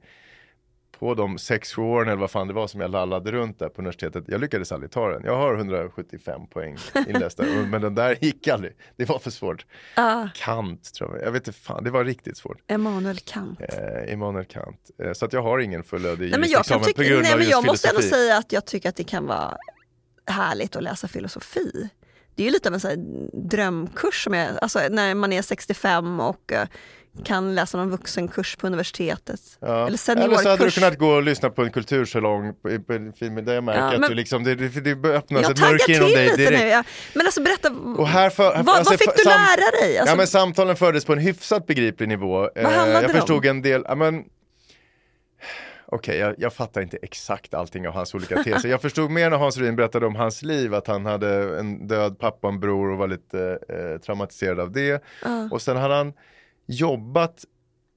På 1.00 1.14
de 1.14 1.38
sex 1.38 1.74
sju 1.74 1.82
åren 1.82 2.08
eller 2.08 2.20
vad 2.20 2.32
fan 2.32 2.48
det 2.48 2.54
var 2.54 2.68
som 2.68 2.82
jag 2.82 2.92
lallade 2.92 3.32
runt 3.32 3.60
där 3.60 3.70
på 3.70 3.82
universitetet. 3.82 4.24
Jag 4.28 4.42
lyckades 4.42 4.72
aldrig 4.72 4.92
ta 4.92 5.10
den. 5.10 5.22
Jag 5.26 5.38
har 5.38 5.56
175 5.56 6.48
poäng 6.48 6.78
inlästa. 7.08 7.44
Men 7.68 7.82
den 7.82 7.96
där 7.96 8.18
gick 8.22 8.48
aldrig. 8.48 8.74
Det 8.96 9.06
var 9.06 9.20
för 9.20 9.32
svårt. 9.32 9.66
Ah, 9.96 10.28
Kant 10.36 10.94
tror 10.94 11.18
jag. 11.18 11.28
Jag 11.28 11.32
vet 11.32 11.48
inte 11.48 11.60
fan, 11.60 11.84
det 11.84 11.92
var 11.92 12.06
riktigt 12.06 12.38
svårt. 12.38 12.58
Emanuel 12.68 13.20
Kant. 13.20 13.60
Eh, 13.62 14.14
Immanuel 14.14 14.46
Kant. 14.46 14.80
Eh, 15.04 15.14
så 15.14 15.26
att 15.26 15.34
jag 15.34 15.44
har 15.44 15.60
ingen 15.60 15.84
fullödig 15.84 16.32
Nej, 16.32 16.40
men 16.40 16.50
jag, 16.50 16.66
kan 16.66 16.80
juristexamen 16.80 16.86
tycka, 16.86 17.04
på 17.04 17.10
grund 17.10 17.22
nej, 17.24 17.34
av 17.34 17.40
men 17.40 17.50
jag 17.50 17.66
måste 17.66 17.90
ändå 17.90 18.02
filosofi. 18.02 18.22
säga 18.22 18.38
att 18.38 18.52
jag 18.52 18.66
tycker 18.66 18.90
att 18.90 18.96
det 18.96 19.04
kan 19.04 19.26
vara 19.26 19.58
härligt 20.26 20.76
att 20.76 20.84
läsa 20.84 21.08
filosofi. 21.08 21.90
Det 22.36 22.44
är 22.44 22.46
ju 22.46 22.52
lite 22.52 22.70
av 22.70 22.74
en 22.74 22.80
så 22.80 22.94
drömkurs 23.34 24.24
som 24.24 24.34
är, 24.34 24.58
alltså 24.58 24.80
när 24.90 25.16
man 25.16 25.34
är 25.34 25.42
65 25.42 26.20
och 26.20 26.52
eh, 26.52 26.68
kan 27.26 27.56
läsa 27.56 27.78
någon 27.78 27.90
vuxenkurs 27.90 28.56
på 28.56 28.68
universitetet. 28.68 29.40
Ja. 29.60 29.68
Eller 29.68 29.88
Eller 29.88 30.38
så 30.38 30.50
hade 30.50 30.66
du 30.66 30.72
kunnat 30.72 30.98
gå 30.98 31.08
och 31.10 31.24
lyssna 31.24 31.50
på 31.50 31.64
en 31.64 31.72
kultursalong 31.72 32.54
på, 32.54 32.80
på 32.88 32.94
en 32.94 33.14
film 33.14 33.46
där 33.46 33.54
jag 33.54 33.64
märker 33.64 33.80
Ja, 33.82 33.94
att 33.94 34.00
men- 34.00 34.10
du 34.10 34.16
liksom, 34.16 34.44
det, 34.44 34.56
det, 34.56 34.94
det 34.96 35.10
öppnas 35.10 35.50
ett 35.50 35.60
mörker 35.62 35.94
inom 35.96 36.08
dig 36.10 36.36
direkt. 36.38 36.62
nu. 36.62 36.68
Ja. 36.68 36.84
Men 37.16 37.26
alltså 37.26 37.42
berätta, 37.42 37.70
Och 37.98 38.08
här 38.08 38.30
för, 38.30 38.44
vad, 38.44 38.70
alltså, 38.70 38.92
vad 38.94 39.00
fick 39.00 39.16
du 39.18 39.24
sam- 39.24 39.32
lära 39.32 39.72
dig? 39.88 39.98
Alltså, 39.98 40.14
ja, 40.14 40.18
men 40.18 40.28
samtalen 40.28 40.76
fördes 40.76 41.06
på 41.06 41.14
en 41.14 41.20
hyfsat 41.20 41.66
begriplig 41.68 42.08
nivå. 42.10 42.50
Eh, 42.56 42.64
handlade 42.64 42.92
jag 42.92 43.02
det 43.04 43.08
om? 43.08 43.14
förstod 43.14 43.46
en 43.46 43.62
del, 43.62 43.84
ja, 43.88 43.96
men 43.96 44.24
Okej, 45.92 46.18
jag, 46.18 46.36
jag 46.38 46.54
fattar 46.54 46.82
inte 46.82 46.98
exakt 47.02 47.54
allting 47.54 47.88
av 47.88 47.94
hans 47.94 48.14
olika 48.16 48.44
teser. 48.44 48.70
Jag 48.70 48.82
förstod 48.82 49.12
mer 49.12 49.30
när 49.30 49.38
Hans 49.38 49.58
Ruin 49.58 49.76
berättade 49.76 50.06
om 50.06 50.16
hans 50.16 50.44
liv, 50.44 50.74
att 50.76 50.88
han 50.88 51.06
hade 51.06 51.60
en 51.60 51.88
död 51.88 52.20
pappa 52.20 52.48
och 52.48 52.54
en 52.54 52.60
bror 52.60 52.92
och 52.92 52.98
var 52.98 53.08
lite 53.08 53.60
eh, 53.70 54.02
traumatiserad 54.02 54.60
av 54.60 54.72
det. 54.72 55.04
Ja. 55.24 55.50
Och 55.52 55.62
sen 55.62 55.78
hade 55.78 55.96
han 55.96 56.14
jobbat 56.68 57.46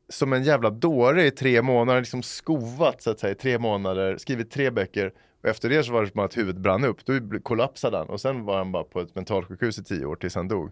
som 0.08 0.32
en 0.32 0.42
jävla 0.42 0.70
dåre 0.70 1.26
i 1.26 1.30
tre 1.30 1.62
månader, 1.62 2.00
liksom 2.00 2.22
skovat 2.22 3.02
så 3.02 3.10
att 3.10 3.20
säga 3.20 3.32
i 3.32 3.34
tre 3.34 3.58
månader, 3.58 4.16
skrivit 4.16 4.50
tre 4.50 4.70
böcker. 4.70 5.12
Och 5.42 5.48
efter 5.48 5.68
det 5.68 5.84
så 5.84 5.92
var 5.92 6.02
det 6.02 6.10
som 6.10 6.20
att 6.20 6.36
huvudet 6.36 6.62
brann 6.62 6.84
upp, 6.84 7.04
då 7.04 7.20
kollapsade 7.42 7.96
han 7.96 8.08
och 8.08 8.20
sen 8.20 8.44
var 8.44 8.58
han 8.58 8.72
bara 8.72 8.84
på 8.84 9.00
ett 9.00 9.14
mentalsjukhus 9.14 9.78
i 9.78 9.84
tio 9.84 10.04
år 10.04 10.16
tills 10.16 10.34
han 10.34 10.48
dog. 10.48 10.70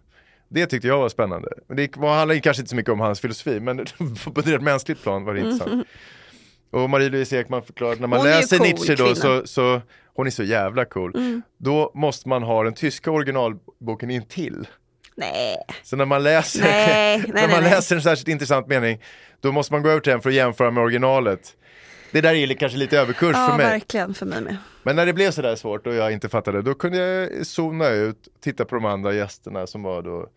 Det 0.48 0.66
tyckte 0.66 0.88
jag 0.88 0.98
var 0.98 1.08
spännande. 1.08 1.48
Det 1.66 1.96
handlade 1.96 2.40
kanske 2.40 2.61
inte 2.61 2.70
så 2.70 2.76
mycket 2.76 2.92
om 2.92 3.00
hans 3.00 3.20
filosofi, 3.20 3.61
men 3.61 3.76
på 4.34 4.40
ett 4.40 4.62
mänskligt 4.62 5.02
plan 5.02 5.24
var 5.24 5.34
det 5.34 5.40
intressant. 5.40 5.87
Och 6.70 6.90
Marie-Louise 6.90 7.40
Ekman 7.40 7.62
förklarade, 7.62 8.00
när 8.00 8.08
man 8.08 8.24
läser 8.24 8.58
cool 8.58 8.66
Nietzsche 8.66 8.94
då 8.94 9.14
så, 9.14 9.46
så, 9.46 9.80
hon 10.14 10.26
är 10.26 10.30
så 10.30 10.42
jävla 10.42 10.84
cool. 10.84 11.42
Då 11.56 11.92
måste 11.94 12.28
man 12.28 12.42
ha 12.42 12.62
den 12.62 12.74
tyska 12.74 13.11
originalboken 13.11 14.11
intill. 14.11 14.66
Nej, 15.18 15.57
Så 15.83 15.96
när 15.96 16.04
man 16.04 16.22
läser, 16.22 16.61
Nej, 16.61 17.18
nej, 17.28 17.33
när 17.35 17.48
man 17.48 17.62
nej, 17.62 17.70
läser 17.70 17.96
en 17.96 18.02
särskilt 18.02 18.28
intressant 18.28 18.66
mening, 18.66 19.00
då 19.40 19.52
måste 19.52 19.72
man 19.72 19.83
gå 19.83 19.88
över 19.88 20.00
till 20.00 20.11
den 20.11 20.20
för 20.20 20.28
att 20.31 20.35
jämföra 20.35 20.70
med 20.70 20.83
originalet. 20.85 21.57
Det 22.12 22.20
där 22.20 22.35
är 22.35 22.54
kanske 22.54 22.78
lite 22.78 22.98
överkurs 22.98 23.31
ja 23.37 23.48
för 23.50 23.57
mig. 23.57 23.66
verkligen 23.66 24.14
för 24.14 24.26
mig 24.26 24.40
med. 24.40 24.57
Men 24.83 24.96
när 24.96 25.07
det 25.07 25.12
blev 25.12 25.31
sådär 25.31 25.57
svårt 25.57 25.87
och 25.87 25.94
jag 25.94 26.12
inte 26.12 26.28
fattade, 26.28 26.62
då 26.62 26.74
kunde 26.74 26.98
jag 26.98 27.46
zona 27.46 27.88
ut, 27.88 28.28
titta 28.44 28.64
på 28.64 28.74
de 28.74 28.85
andra 28.85 29.12
gästerna 29.12 29.66
som 29.66 29.83
var 29.83 30.02
då, 30.02 30.28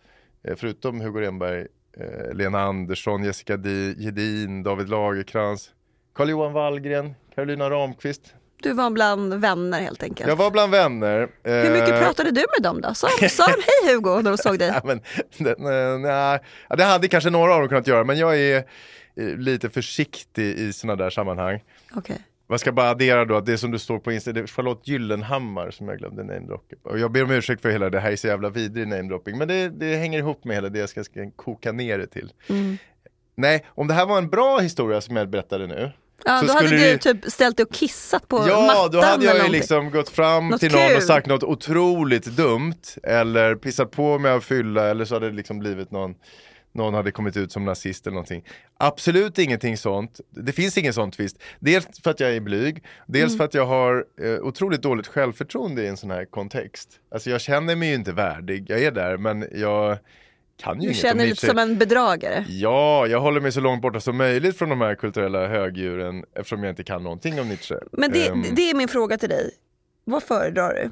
eh, 0.48 0.56
förutom 0.58 1.02
Hugo 1.02 1.22
Renberg, 1.22 1.66
eh, 1.98 2.34
Lena 2.34 2.62
Andersson, 2.62 3.24
Jessica 3.24 3.58
Di- 3.58 3.96
Gedin, 3.98 4.64
David 4.64 4.90
Lagerkrans, 4.90 5.70
Carl-Johan 6.16 6.54
Wallgren, 6.54 7.14
Carolina 7.36 7.70
Ramqvist. 7.70 8.34
Du 8.62 8.74
var 8.74 8.90
bland 8.90 9.34
vänner 9.34 9.82
helt 9.82 10.04
enkelt. 10.04 10.30
Jag 10.30 10.36
var 10.36 10.52
bland 10.52 10.72
vänner. 10.72 11.30
Hur 11.44 11.72
mycket 11.72 11.90
eh, 11.90 12.00
pratade 12.00 12.32
du 12.32 12.46
med 12.58 12.64
dem 12.64 12.82
då? 12.82 12.94
Sa, 12.94 13.08
sa 13.30 13.46
de 13.46 13.52
hej 13.52 13.96
Hugo 13.96 14.22
när 14.22 14.32
de 14.32 14.38
såg 14.38 14.60
dig? 14.60 14.68
Ja, 14.74 14.82
men, 14.84 15.02
det, 15.38 15.56
nej, 15.58 16.00
nej, 16.00 16.40
ja, 16.70 16.76
det 16.76 16.84
hade 16.84 17.08
kanske 17.08 17.30
några 17.30 17.54
av 17.54 17.60
dem 17.60 17.70
kunnat 17.70 17.88
göra, 17.88 18.04
men 18.04 18.18
jag 18.18 18.40
är 18.40 18.58
eh, 19.16 19.26
lite 19.38 19.70
försiktig 19.70 20.60
i 20.60 20.74
sådana 20.74 21.04
där 21.04 21.10
sammanhang. 21.10 21.64
Okej. 21.96 22.18
Jag 22.48 22.60
ska 22.60 22.72
bara 22.72 22.90
addera 22.90 23.26
då 23.26 23.36
att 23.36 23.46
det 23.46 23.58
som 23.58 23.72
du 23.72 23.80
står 23.80 24.00
på 24.00 24.12
Insta, 24.12 24.32
det 24.32 24.40
är 24.40 24.48
Charlotte 24.48 24.88
Gyllenhammar 24.88 25.72
som 25.72 25.88
jag 25.88 25.98
glömde 25.98 26.24
namedroppa. 26.24 26.76
Och 26.84 27.00
jag 27.00 27.12
ber 27.12 27.24
om 27.24 27.32
ursäkt 27.32 27.62
för 27.62 27.70
hela 27.70 27.90
det 27.90 28.00
här 28.00 28.12
är 28.12 28.16
så 28.16 28.28
jävla 28.28 28.50
vidrig 28.50 28.88
namedropping, 28.88 29.38
men 29.38 29.48
det, 29.48 29.70
det 29.70 29.96
hänger 29.96 30.20
ihop 30.20 30.46
med 30.46 30.56
hela 30.56 30.70
det 30.70 30.80
jag 30.80 30.90
ska, 30.90 31.04
ska 31.04 31.32
koka 31.36 31.72
ner 31.72 31.98
det 31.98 32.08
till. 32.08 32.34
Mm. 32.50 32.78
Nej, 33.36 33.66
om 33.68 33.88
det 33.88 33.94
här 33.94 34.06
var 34.06 34.18
en 34.18 34.30
bra 34.30 34.60
historia 34.60 35.02
som 35.02 35.16
jag 35.16 35.30
berättade 35.30 35.68
nu. 35.68 35.92
Ja, 36.26 36.40
så 36.40 36.46
då 36.46 36.54
hade 36.54 36.70
du 36.70 36.98
typ 36.98 37.26
ställt 37.32 37.58
dig 37.58 37.64
och 37.66 37.74
kissat 37.74 38.28
på 38.28 38.46
Ja, 38.48 38.62
mattan 38.62 38.92
då 38.92 39.02
hade 39.02 39.26
jag 39.26 39.46
ju 39.46 39.52
liksom 39.52 39.92
gått 39.92 40.10
fram 40.10 40.48
Något 40.50 40.60
till 40.60 40.72
någon 40.72 40.88
kul. 40.88 40.98
och 40.98 41.04
sagt 41.04 41.28
något 41.28 41.44
otroligt 41.44 42.26
dumt 42.26 42.82
eller 43.04 43.56
pissat 43.56 43.92
på 43.92 44.20
mig 44.20 44.32
av 44.32 44.42
fylla 44.42 44.90
eller 44.90 45.06
så 45.06 45.14
hade 45.16 45.30
det 45.30 45.36
liksom 45.36 45.60
blivit 45.60 45.92
någon 45.92 46.16
någon 46.74 46.94
hade 46.94 47.12
kommit 47.12 47.38
ut 47.38 47.52
som 47.52 47.66
nazist 47.66 48.08
eller 48.08 48.14
någonting. 48.14 48.44
Absolut 48.78 49.40
ingenting 49.40 49.78
sånt. 49.78 50.20
Det 50.30 50.52
finns 50.52 50.78
ingen 50.78 50.94
sån 50.94 51.12
twist. 51.12 51.38
Dels 51.60 51.88
för 52.04 52.12
att 52.12 52.20
jag 52.20 52.36
är 52.36 52.40
blyg, 52.40 52.84
dels 53.08 53.30
Mm. 53.32 53.38
för 53.38 53.46
att 53.46 53.54
jag 53.54 53.66
har 53.66 54.06
eh, 54.22 54.34
otroligt 54.42 54.82
dåligt 54.82 55.08
självförtroende 55.08 55.84
i 55.84 55.88
en 55.88 55.98
sån 55.98 56.12
här 56.12 56.26
kontext. 56.26 56.90
Alltså 57.14 57.30
jag 57.30 57.42
känner 57.42 57.76
mig 57.76 57.90
ju 57.90 57.96
inte 57.96 58.12
värdig, 58.12 58.66
jag 58.70 58.82
är 58.84 58.92
där 58.92 59.18
men 59.18 59.46
jag 59.56 59.98
kan 60.64 60.82
ju 60.82 60.88
Du 60.88 60.94
känner 60.94 61.16
dig 61.16 61.28
lite 61.30 61.48
som 61.48 61.58
en 61.58 61.78
bedragare. 61.78 62.46
Ja, 62.50 63.08
jag 63.08 63.20
håller 63.22 63.42
mig 63.42 63.52
så 63.52 63.60
långt 63.60 63.82
borta 63.82 64.00
som 64.00 64.18
möjligt 64.18 64.58
från 64.58 64.70
de 64.70 64.82
här 64.82 64.96
kulturella 64.96 65.48
högdjuren 65.48 66.24
eftersom 66.36 66.64
jag 66.64 66.72
inte 66.72 66.84
kan 66.84 67.04
någonting 67.04 67.40
om 67.42 67.48
Nietzsche. 67.50 67.76
Men 67.92 68.12
det, 68.12 68.28
Ehm, 68.28 68.46
det 68.52 68.70
är 68.70 68.74
min 68.76 68.88
fråga 68.88 69.18
till 69.18 69.30
dig. 69.30 69.52
Vad 70.06 70.24
föredrar 70.24 70.74
du? 70.74 70.92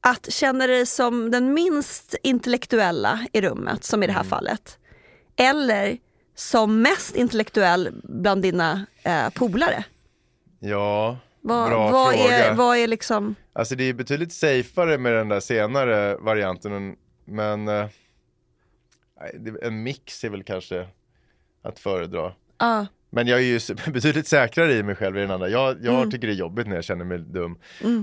Att 0.00 0.32
känna 0.32 0.66
dig 0.66 0.86
som 0.86 1.30
den 1.30 1.54
minst 1.54 2.14
intellektuella 2.22 3.26
i 3.32 3.40
rummet, 3.40 3.84
som 3.84 4.02
i 4.02 4.06
det 4.06 4.12
här 4.12 4.20
Mm. 4.20 4.30
fallet. 4.30 4.78
Eller 5.36 5.96
som 6.34 6.82
mest 6.82 7.16
intellektuell 7.16 7.88
bland 8.04 8.42
dina 8.42 8.86
eh, 9.02 9.28
polare. 9.34 9.84
Ja, 10.60 11.16
Vad, 11.40 11.68
bra 11.70 11.90
vad, 11.90 12.14
fråga. 12.14 12.36
är, 12.38 12.54
vad 12.54 12.76
är 12.76 12.86
liksom... 12.86 13.34
Alltså 13.52 13.74
det 13.74 13.84
är 13.84 13.92
betydligt 13.94 14.32
safare 14.32 14.98
med 14.98 15.12
den 15.12 15.28
där 15.28 15.40
senare 15.40 16.16
varianten 16.16 16.96
men 17.24 17.68
eh, 17.68 17.86
en 19.62 19.82
mix 19.82 20.24
är 20.24 20.28
väl 20.28 20.42
kanske 20.42 20.86
att 21.62 21.78
föredra. 21.78 22.32
Ah, 22.56 22.86
Men 23.10 23.26
jag 23.26 23.38
är 23.38 23.44
ju 23.44 23.60
betydligt 23.92 24.26
säkrare 24.26 24.72
i 24.72 24.82
mig 24.82 24.94
själv 24.94 25.16
i 25.16 25.20
den 25.20 25.30
andra. 25.30 25.48
Jag, 25.48 25.76
jag 25.84 25.94
Mm. 25.98 26.10
tycker 26.10 26.26
det 26.26 26.32
är 26.32 26.36
jobbigt 26.36 26.66
när 26.66 26.74
jag 26.74 26.84
känner 26.84 27.04
mig 27.04 27.18
dum. 27.18 27.58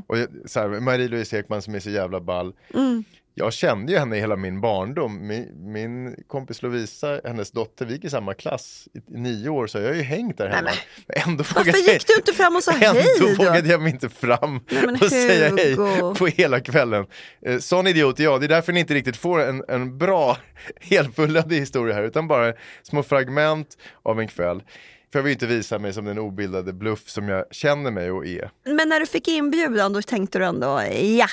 Och 0.08 0.17
så 0.45 0.60
här, 0.60 0.67
Marie-Louise 0.67 1.38
Ekman 1.39 1.62
som 1.62 1.75
är 1.75 1.80
så 1.80 1.89
jävla 1.89 2.19
ball. 2.21 2.53
mm. 2.73 3.03
Jag 3.39 3.54
kände 3.54 3.91
ju 3.91 3.97
henne 4.00 4.15
hela 4.15 4.36
min 4.36 4.62
barndom. 4.62 5.28
Min, 5.28 5.71
min 5.73 6.15
kompis 6.28 6.62
Lovisa, 6.62 7.21
hennes 7.23 7.52
dotter, 7.52 7.86
vi 7.86 7.93
gick 7.93 8.04
i 8.04 8.10
samma 8.10 8.34
klass 8.34 8.88
i, 8.93 8.97
i 8.97 9.17
nio 9.19 9.50
år 9.50 9.67
så 9.67 9.78
jag 9.78 9.88
har 9.88 9.93
ju 9.93 10.02
hängt 10.02 10.38
där 10.38 10.50
hemma. 10.50 10.69
Men 11.08 11.17
ändå 11.30 11.43
Varför 11.56 11.69
jag- 11.71 11.93
gick 11.93 12.08
du 12.08 12.13
inte 12.15 12.34
fram 12.34 12.56
och 12.56 12.63
sa 12.63 12.71
hej 12.76 12.88
Ändå 12.88 13.28
då? 13.38 13.43
vågade 13.43 13.69
jag 13.69 13.82
mig 13.82 13.91
inte 13.91 14.10
fram 14.10 14.60
Nej, 14.71 14.86
och 15.02 15.10
säga 15.10 15.56
hej 15.58 15.76
på 16.17 16.28
hela 16.28 16.60
kvällen. 16.60 17.06
Eh, 17.45 17.60
Sån 17.60 17.88
idiot 17.88 18.19
är 18.19 18.23
jag, 18.23 18.39
det 18.41 18.45
är 18.45 18.50
därför 18.50 18.73
ni 18.73 18.80
inte 18.80 18.93
riktigt 18.93 19.17
får 19.17 19.41
en, 19.41 19.63
en 19.67 19.97
bra 19.97 20.38
helfullödig 20.82 21.60
historia 21.60 21.95
här 21.95 22.04
utan 22.04 22.28
bara 22.28 22.54
små 22.84 23.04
fragment 23.04 23.78
av 24.04 24.19
en 24.19 24.28
kväll. 24.28 24.63
För 25.12 25.19
jag 25.19 25.23
vill 25.23 25.34
inte 25.34 25.47
visa 25.47 25.80
mig 25.80 25.93
som 25.93 26.06
den 26.06 26.19
obildade 26.19 26.73
bluff 26.73 27.10
som 27.10 27.30
jag 27.30 27.45
känner 27.52 27.91
mig 27.91 28.12
och 28.12 28.26
är. 28.26 28.50
Men 28.65 28.89
när 28.89 29.00
du 29.00 29.06
fick 29.06 29.28
inbjudan 29.28 29.93
då 29.93 30.02
tänkte 30.02 30.39
du 30.39 30.45
ändå, 30.45 30.82
ja, 31.19 31.28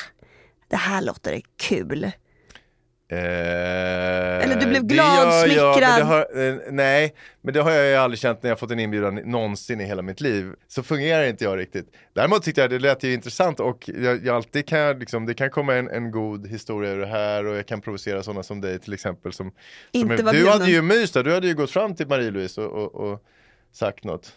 det 0.74 0.78
här 0.78 1.02
låter 1.02 1.40
kul. 1.56 2.10
Eller 3.08 4.60
du 4.60 4.66
blev 4.66 4.82
glad, 4.82 5.42
smickrad. 5.44 6.02
har, 6.02 6.46
eh, 6.48 6.54
nej, 6.70 7.14
men 7.42 7.54
det 7.54 7.60
har 7.60 7.70
jag 7.70 7.86
ju 7.86 7.94
aldrig 7.94 8.18
känt 8.18 8.42
när 8.42 8.50
jag 8.50 8.58
fått 8.58 8.70
en 8.70 8.80
inbjudan 8.80 9.14
någonsin 9.14 9.80
i 9.80 9.84
hela 9.84 10.02
mitt 10.02 10.20
liv. 10.20 10.52
Så 10.68 10.82
fungerar 10.82 11.24
inte 11.24 11.44
jag 11.44 11.58
riktigt. 11.58 11.86
Däremot 12.12 12.42
tyckte 12.42 12.60
jag 12.60 12.70
det 12.70 12.78
lät 12.78 13.02
ju 13.02 13.14
intressant 13.14 13.60
och 13.60 13.88
jag, 13.88 14.26
jag 14.26 14.36
alltid 14.36 14.66
kan 14.68 14.78
jag 14.78 15.00
liksom, 15.00 15.26
det 15.26 15.34
kan 15.34 15.50
komma 15.50 15.74
en, 15.74 15.88
en 15.88 16.10
god 16.10 16.46
historia 16.46 16.90
ur 16.90 16.98
det 16.98 17.06
här 17.06 17.46
och 17.46 17.56
jag 17.56 17.66
kan 17.66 17.80
provocera 17.80 18.22
sådana 18.22 18.42
som 18.42 18.60
dig 18.60 18.78
till 18.78 18.92
exempel. 18.92 19.32
Som, 19.32 19.52
Inte 19.92 20.16
som 20.16 20.26
var 20.26 20.32
du 20.32 20.38
bjuden. 20.38 20.52
hade 20.60 20.70
ju 20.70 20.82
mys 20.82 21.10
där, 21.12 21.22
du 21.22 21.34
hade 21.34 21.46
ju 21.46 21.54
gått 21.54 21.70
fram 21.70 21.94
till 21.94 22.06
Marie-Louise 22.06 22.60
och, 22.60 22.94
och, 22.94 23.12
och 23.12 23.22
sagt 23.72 24.04
något. 24.04 24.32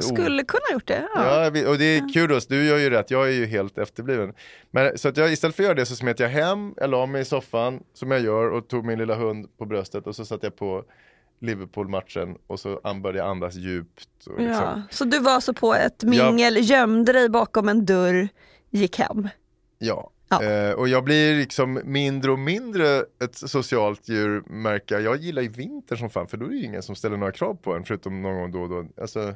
Skulle 0.00 0.44
kunna 0.44 0.62
gjort 0.72 0.86
det. 0.86 1.08
Ja. 1.14 1.50
Ja, 1.54 1.68
och 1.70 1.78
det 1.78 1.84
är 1.84 2.28
då, 2.28 2.40
du 2.48 2.64
gör 2.64 2.78
ju 2.78 2.90
rätt, 2.90 3.10
jag 3.10 3.28
är 3.28 3.32
ju 3.32 3.46
helt 3.46 3.78
efterbliven. 3.78 4.34
Men, 4.70 4.98
så 4.98 5.08
att 5.08 5.16
jag 5.16 5.32
istället 5.32 5.56
för 5.56 5.62
att 5.62 5.66
göra 5.66 5.74
det 5.74 5.86
så 5.86 5.96
smet 5.96 6.20
jag 6.20 6.28
hem, 6.28 6.74
jag 6.76 6.90
la 6.90 7.06
mig 7.06 7.22
i 7.22 7.24
soffan 7.24 7.82
som 7.94 8.10
jag 8.10 8.20
gör 8.20 8.50
och 8.50 8.68
tog 8.68 8.84
min 8.84 8.98
lilla 8.98 9.14
hund 9.14 9.56
på 9.58 9.64
bröstet 9.64 10.06
och 10.06 10.16
så 10.16 10.24
satt 10.24 10.42
jag 10.42 10.56
på 10.56 10.84
Liverpool-matchen 11.40 12.36
och 12.46 12.60
så 12.60 12.80
började 12.84 13.18
jag 13.18 13.28
andas 13.28 13.54
djupt. 13.54 14.08
Liksom. 14.26 14.44
Ja. 14.44 14.82
Så 14.90 15.04
du 15.04 15.18
var 15.18 15.40
så 15.40 15.54
på 15.54 15.74
ett 15.74 16.02
mingel, 16.02 16.56
gömde 16.70 17.12
dig 17.12 17.28
bakom 17.28 17.68
en 17.68 17.86
dörr, 17.86 18.28
gick 18.70 18.98
hem. 18.98 19.28
ja. 19.78 20.10
Ja. 20.40 20.48
Eh, 20.70 20.72
och 20.72 20.88
jag 20.88 21.04
blir 21.04 21.36
liksom 21.36 21.80
mindre 21.84 22.30
och 22.32 22.38
mindre 22.38 22.98
ett 23.24 23.34
socialt 23.34 24.08
djur 24.08 24.42
märker 24.46 25.00
jag. 25.00 25.16
Gillar 25.16 25.42
ju 25.42 25.48
vinter 25.48 25.96
som 25.96 26.10
fan 26.10 26.28
för 26.28 26.36
då 26.36 26.44
är 26.46 26.50
det 26.50 26.56
ju 26.56 26.64
ingen 26.64 26.82
som 26.82 26.96
ställer 26.96 27.16
några 27.16 27.32
krav 27.32 27.54
på 27.54 27.74
en 27.74 27.84
förutom 27.84 28.22
någon 28.22 28.34
gång 28.40 28.52
då 28.52 28.60
och 28.62 28.68
då. 28.68 29.02
Alltså, 29.02 29.34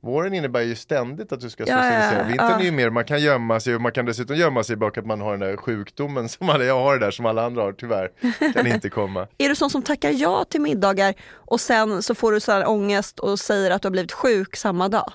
Våren 0.00 0.34
innebär 0.34 0.60
ju 0.60 0.74
ständigt 0.74 1.32
att 1.32 1.40
du 1.40 1.50
ska 1.50 1.64
Ja, 1.66 1.68
ja, 1.68 1.82
socialisera. 1.82 2.18
ja. 2.20 2.26
Vintern 2.28 2.60
är 2.60 2.64
ju 2.64 2.70
mer, 2.70 2.90
man 2.90 3.04
kan 3.04 3.20
gömma 3.20 3.60
sig 3.60 3.74
och 3.74 3.80
man 3.80 3.92
kan 3.92 4.04
dessutom 4.06 4.36
gömma 4.36 4.62
sig 4.64 4.76
bak 4.76 4.98
att 4.98 5.06
man 5.06 5.20
har 5.20 5.30
den 5.30 5.40
där 5.40 5.56
sjukdomen 5.56 6.28
som 6.28 6.48
alla, 6.50 6.64
jag 6.64 6.80
har 6.80 6.98
det 6.98 7.06
där 7.06 7.10
som 7.10 7.26
alla 7.26 7.44
andra 7.46 7.62
har 7.62 7.72
tyvärr. 7.72 8.10
Kan 8.52 8.66
inte 8.66 8.88
komma. 8.90 9.26
Är 9.38 9.48
du 9.48 9.54
sån 9.54 9.70
som 9.70 9.82
tackar 9.82 10.10
ja 10.10 10.44
till 10.44 10.60
middagar 10.60 11.14
och 11.32 11.60
sen 11.60 12.02
så 12.02 12.14
får 12.14 12.32
du 12.32 12.40
så 12.40 12.52
här 12.52 12.68
ångest 12.68 13.18
och 13.18 13.38
säger 13.40 13.70
att 13.70 13.82
du 13.82 13.86
har 13.86 13.90
blivit 13.90 14.12
sjuk 14.12 14.56
samma 14.56 14.88
dag? 14.88 15.12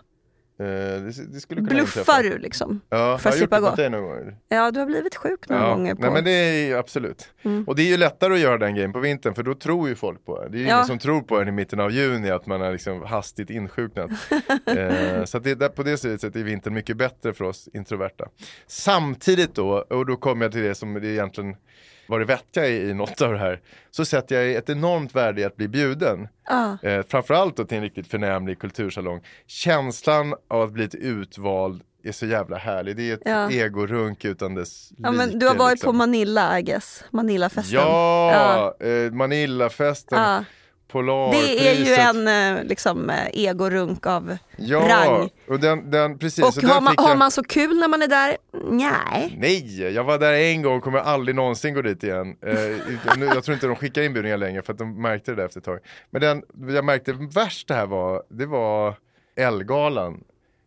Eh, 0.62 1.02
det, 1.02 1.34
det 1.34 1.40
skulle 1.40 1.62
kunna 1.62 1.70
Bluffar 1.74 2.00
inträffa. 2.02 2.22
du 2.22 2.38
liksom? 2.38 2.82
Ja, 2.90 2.98
för 2.98 3.04
har 3.04 3.18
jag 3.24 3.26
gjort 3.26 3.38
slippa 3.38 3.56
det 3.56 3.62
mot 3.62 3.76
dig 3.76 3.90
någon 3.90 4.04
gång? 4.04 4.36
Ja, 4.50 4.72
du 4.72 4.80
har 4.80 4.86
blivit 4.88 5.16
sjuk 5.16 5.50
några 5.50 5.70
gånger 5.70 5.96
på... 5.96 6.02
Nej 6.02 6.12
men 6.12 6.24
det 6.24 6.32
är 6.32 6.68
ju 6.68 6.78
absolut. 6.78 7.30
Mm. 7.42 7.64
Och 7.64 7.76
det 7.76 7.82
är 7.82 7.88
ju 7.88 7.98
lättare 7.98 8.34
att 8.34 8.40
göra 8.40 8.58
den 8.58 8.76
grejen 8.76 8.94
på 8.94 9.00
vintern 9.00 9.34
för 9.36 9.44
då 9.44 9.54
tror 9.54 9.90
ju 9.90 9.96
folk 9.96 10.26
på 10.26 10.42
en. 10.44 10.52
Det 10.52 10.58
är 10.58 10.60
ju 10.60 10.68
Ja. 10.68 10.74
ingen 10.76 10.86
som 10.88 11.00
tror 11.00 11.22
på 11.22 11.40
en 11.42 11.48
i 11.48 11.52
mitten 11.52 11.80
av 11.80 11.92
juni 11.92 12.30
att 12.30 12.46
man 12.46 12.62
har 12.62 12.72
liksom 12.72 13.02
hastigt 13.04 13.50
insjuknat. 13.50 14.12
eh, 14.66 15.24
så 15.26 15.40
det, 15.40 15.56
där, 15.56 15.70
på 15.70 15.84
det 15.84 15.98
sättet 15.98 16.36
är 16.36 16.44
vintern 16.44 16.74
mycket 16.74 16.98
bättre 16.98 17.34
för 17.34 17.46
oss 17.46 17.70
introverta. 17.74 18.28
Samtidigt 18.68 19.56
då, 19.56 19.70
och 19.90 20.06
då 20.06 20.16
kommer 20.16 20.46
jag 20.46 20.52
till 20.52 20.62
det 20.64 20.76
som 20.76 20.94
det 20.94 21.08
egentligen 21.08 21.56
var 22.12 22.20
det 22.20 22.26
vettiga 22.26 22.68
i, 22.68 22.90
i 22.90 22.94
något 22.94 23.22
av 23.22 23.32
det 23.32 23.38
här, 23.40 23.60
så 23.92 24.06
sätter 24.06 24.36
jag 24.42 24.52
ett 24.56 24.70
enormt 24.70 25.16
värde 25.16 25.42
i 25.42 25.44
att 25.44 25.56
bli 25.56 25.68
bjuden. 25.68 26.28
Ja. 26.50 26.78
Eh, 26.84 27.06
framförallt 27.08 27.58
då 27.58 27.64
till 27.66 27.78
en 27.78 27.84
riktigt 27.84 28.08
förnämlig 28.08 28.60
kultursalong. 28.60 29.22
Känslan 29.48 30.34
av 30.50 30.62
att 30.62 30.72
bli 30.72 30.84
lite 30.84 30.98
utvald 30.98 31.82
är 32.04 32.12
så 32.12 32.26
jävla 32.26 32.58
härlig. 32.58 32.98
Det 32.98 33.10
är 33.10 33.14
ett 33.14 33.22
Ja. 33.26 33.52
egorunk 33.52 34.26
utan 34.26 34.56
dess 34.56 34.90
ja, 34.98 35.12
men 35.12 35.28
like, 35.28 35.38
du 35.40 35.48
har 35.48 35.56
varit 35.56 35.72
liksom. 35.72 35.88
på 35.88 35.98
Manila, 35.98 36.60
I 36.60 36.62
guess. 36.62 37.04
Manilafesten. 37.12 37.80
Ja, 37.80 38.76
Eh, 38.80 39.12
Manillafesten, 39.12 40.20
Ja. 40.20 40.44
Polarpriset. 40.92 41.58
Det 41.60 41.70
är 41.70 41.74
ju 41.86 41.94
en 41.94 42.58
eh, 42.58 42.64
liksom, 42.64 43.10
eh, 43.10 43.16
egorunk 43.34 44.06
av 44.06 44.38
ja, 44.58 44.80
rang. 44.80 45.30
och 45.48 45.60
den, 45.60 45.92
den, 45.92 46.18
precis. 46.18 46.46
Och 46.46 46.54
den 46.62 46.70
har 46.70 46.82
man, 46.82 46.92
fick 46.92 47.00
har 47.00 47.10
jag... 47.10 47.18
man 47.18 47.32
så 47.32 47.44
kul 47.44 47.80
när 47.80 47.88
man 47.88 48.02
är 48.02 48.08
där? 48.08 48.38
Nej. 48.72 49.36
Nej, 49.38 49.94
jag 49.94 50.04
var 50.04 50.20
där 50.20 50.34
en 50.34 50.62
gång 50.62 50.78
och 50.78 50.84
kommer 50.84 51.00
aldrig 51.00 51.36
någonsin 51.36 51.74
gå 51.74 51.82
dit 51.82 52.04
igen. 52.04 52.36
Eh, 52.46 52.54
nu, 53.18 53.26
jag 53.26 53.44
tror 53.44 53.54
inte 53.54 53.68
de 53.68 53.76
skickar 53.76 54.02
inbjudningar 54.02 54.38
längre 54.38 54.62
för 54.62 54.74
att 54.74 54.80
de 54.80 55.02
märkte 55.02 55.32
det 55.32 55.36
där 55.36 55.46
efter 55.46 55.60
ett 55.60 55.66
tag. 55.66 55.80
Men 56.10 56.22
den, 56.22 56.44
jag 56.76 56.86
märkte 56.86 57.14
värst 57.14 57.68
det 57.68 57.74
här 57.74 57.86
var, 57.86 58.24
det 58.30 58.46
var 58.46 58.96
Elgalan. 59.36 60.24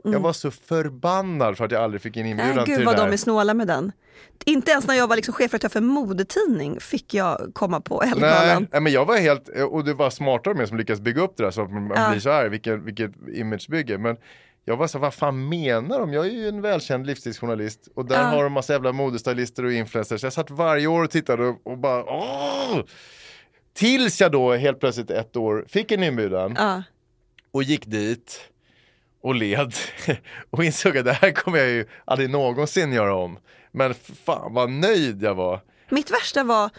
Jag 0.07 0.21
var 0.21 0.33
så 0.33 0.51
förbannad 0.51 1.57
för 1.57 1.65
att 1.65 1.71
jag 1.71 1.83
aldrig 1.83 2.03
fick 2.03 2.17
en 2.17 2.27
inbjudan 2.27 2.45
Mm. 2.53 2.57
Nej, 2.57 2.65
till 2.65 2.75
gud 2.75 2.81
det 2.81 2.87
vad 2.87 2.97
där. 2.97 3.07
de 3.07 3.13
är 3.13 3.17
snåla 3.17 3.55
med 3.55 3.67
den. 3.67 3.93
Inte 4.47 4.71
ens 4.71 4.87
när 4.87 4.95
jag 4.95 5.09
var 5.09 5.17
liksom 5.17 5.35
chefredaktör 5.35 5.69
för 5.69 5.81
modetidning 5.81 6.81
fick 6.81 7.15
jag 7.15 7.51
komma 7.55 7.81
på 7.81 8.01
Nej, 8.05 8.13
Ellegalan. 8.13 8.67
nej, 8.73 8.81
men 8.81 8.93
jag 8.93 9.05
var 9.05 9.17
helt, 9.17 9.49
och 9.49 9.85
det 9.85 9.95
var 9.95 10.11
smartare 10.11 10.55
med 10.55 10.69
som 10.69 10.77
lyckas 10.77 11.01
bygga 11.01 11.23
upp 11.23 11.37
det 11.37 11.43
där 11.43 11.51
så 11.51 11.63
att 11.63 11.71
man 11.73 11.93
Ja. 11.97 12.11
blir 12.11 12.21
så 12.21 12.31
här, 12.31 12.49
vilket, 12.49 12.81
vilket 12.83 13.11
imagebygge. 13.35 13.99
Men 13.99 14.17
jag 14.65 14.77
var 14.77 14.87
så 14.87 14.99
vad 14.99 15.15
fan 15.15 15.49
menar 15.49 15.99
de? 16.01 16.13
Jag 16.13 16.27
är 16.27 16.31
ju 16.31 16.49
en 16.49 16.61
välkänd 16.63 17.07
livsstilsjournalist 17.07 17.89
och 17.95 18.07
där 18.07 18.17
Ja. 18.21 18.23
har 18.27 18.45
de 18.45 18.53
massa 18.53 18.73
jävla 18.73 18.93
modestylister 18.93 19.65
och 19.65 19.73
influencers. 19.73 20.23
Jag 20.23 20.33
satt 20.33 20.51
varje 20.51 20.87
år 20.87 21.03
och 21.05 21.11
tittade 21.11 21.47
och, 21.47 21.67
och 21.67 21.79
bara 21.79 22.05
åh! 22.05 22.81
Tills 23.75 24.21
jag 24.21 24.33
då 24.33 24.53
helt 24.55 24.81
plötsligt 24.81 25.11
ett 25.11 25.37
år 25.37 25.65
fick 25.69 25.93
en 25.93 26.03
inbjudan 26.03 26.55
Ja. 26.59 26.83
och 27.53 27.63
gick 27.63 27.87
dit 27.87 28.41
och 29.23 29.35
led 29.35 29.75
och 30.51 30.65
insåg 30.65 30.99
att 30.99 31.05
det 31.05 31.13
här 31.13 31.31
kommer 31.31 31.59
jag 31.59 31.69
ju 31.69 31.87
aldrig 32.05 32.31
någonsin 32.31 32.93
göra 32.93 33.15
om. 33.15 33.39
Men 33.75 33.95
fan 34.27 34.55
vad 34.55 34.71
nöjd 34.71 35.23
jag 35.23 35.35
var. 35.35 35.61
Mitt 35.91 36.11
värsta 36.11 36.45
var 36.45 36.71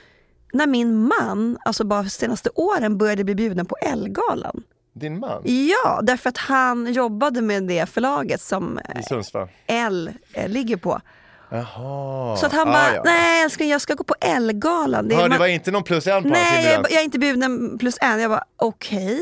när 0.54 0.68
min 0.68 0.98
man, 1.08 1.58
alltså 1.66 1.84
bara 1.84 2.04
de 2.04 2.10
senaste 2.10 2.50
åren, 2.56 2.98
började 2.98 3.24
bli 3.24 3.36
bjuden 3.36 3.66
på 3.66 3.76
Ellegalan. 3.82 4.64
Din 4.94 5.20
man 5.20 5.42
Ja, 5.46 6.00
därför 6.04 6.30
att 6.30 6.38
han 6.38 6.94
jobbade 6.94 7.42
med 7.42 7.64
det 7.64 7.90
förlaget 7.90 8.42
som 8.42 8.78
eh. 8.78 9.48
L 9.68 10.12
eh, 10.34 10.50
ligger 10.50 10.78
på. 10.78 11.02
Jaha. 11.50 12.38
Så 12.38 12.46
att 12.46 12.54
han 12.54 12.68
Ah, 12.68 12.72
bara, 12.74 12.96
ja. 12.96 13.02
nej 13.06 13.44
älskling 13.44 13.70
jag 13.70 13.82
ska 13.82 13.94
gå 13.94 14.04
på 14.04 14.16
Ellegalan. 14.22 15.08
Det 15.08 15.30
man- 15.30 15.40
var 15.40 15.48
inte 15.48 15.72
någon 15.72 15.84
plus 15.84 16.08
en 16.08 16.24
på 16.24 16.30
Nej, 16.30 16.66
jag, 16.66 16.92
jag 16.92 17.00
är 17.00 17.04
inte 17.04 17.20
bjuden 17.20 17.78
plus 17.80 17.98
en. 18.02 18.20
Jag 18.20 18.32
bara, 18.32 18.44
okej. 18.58 19.20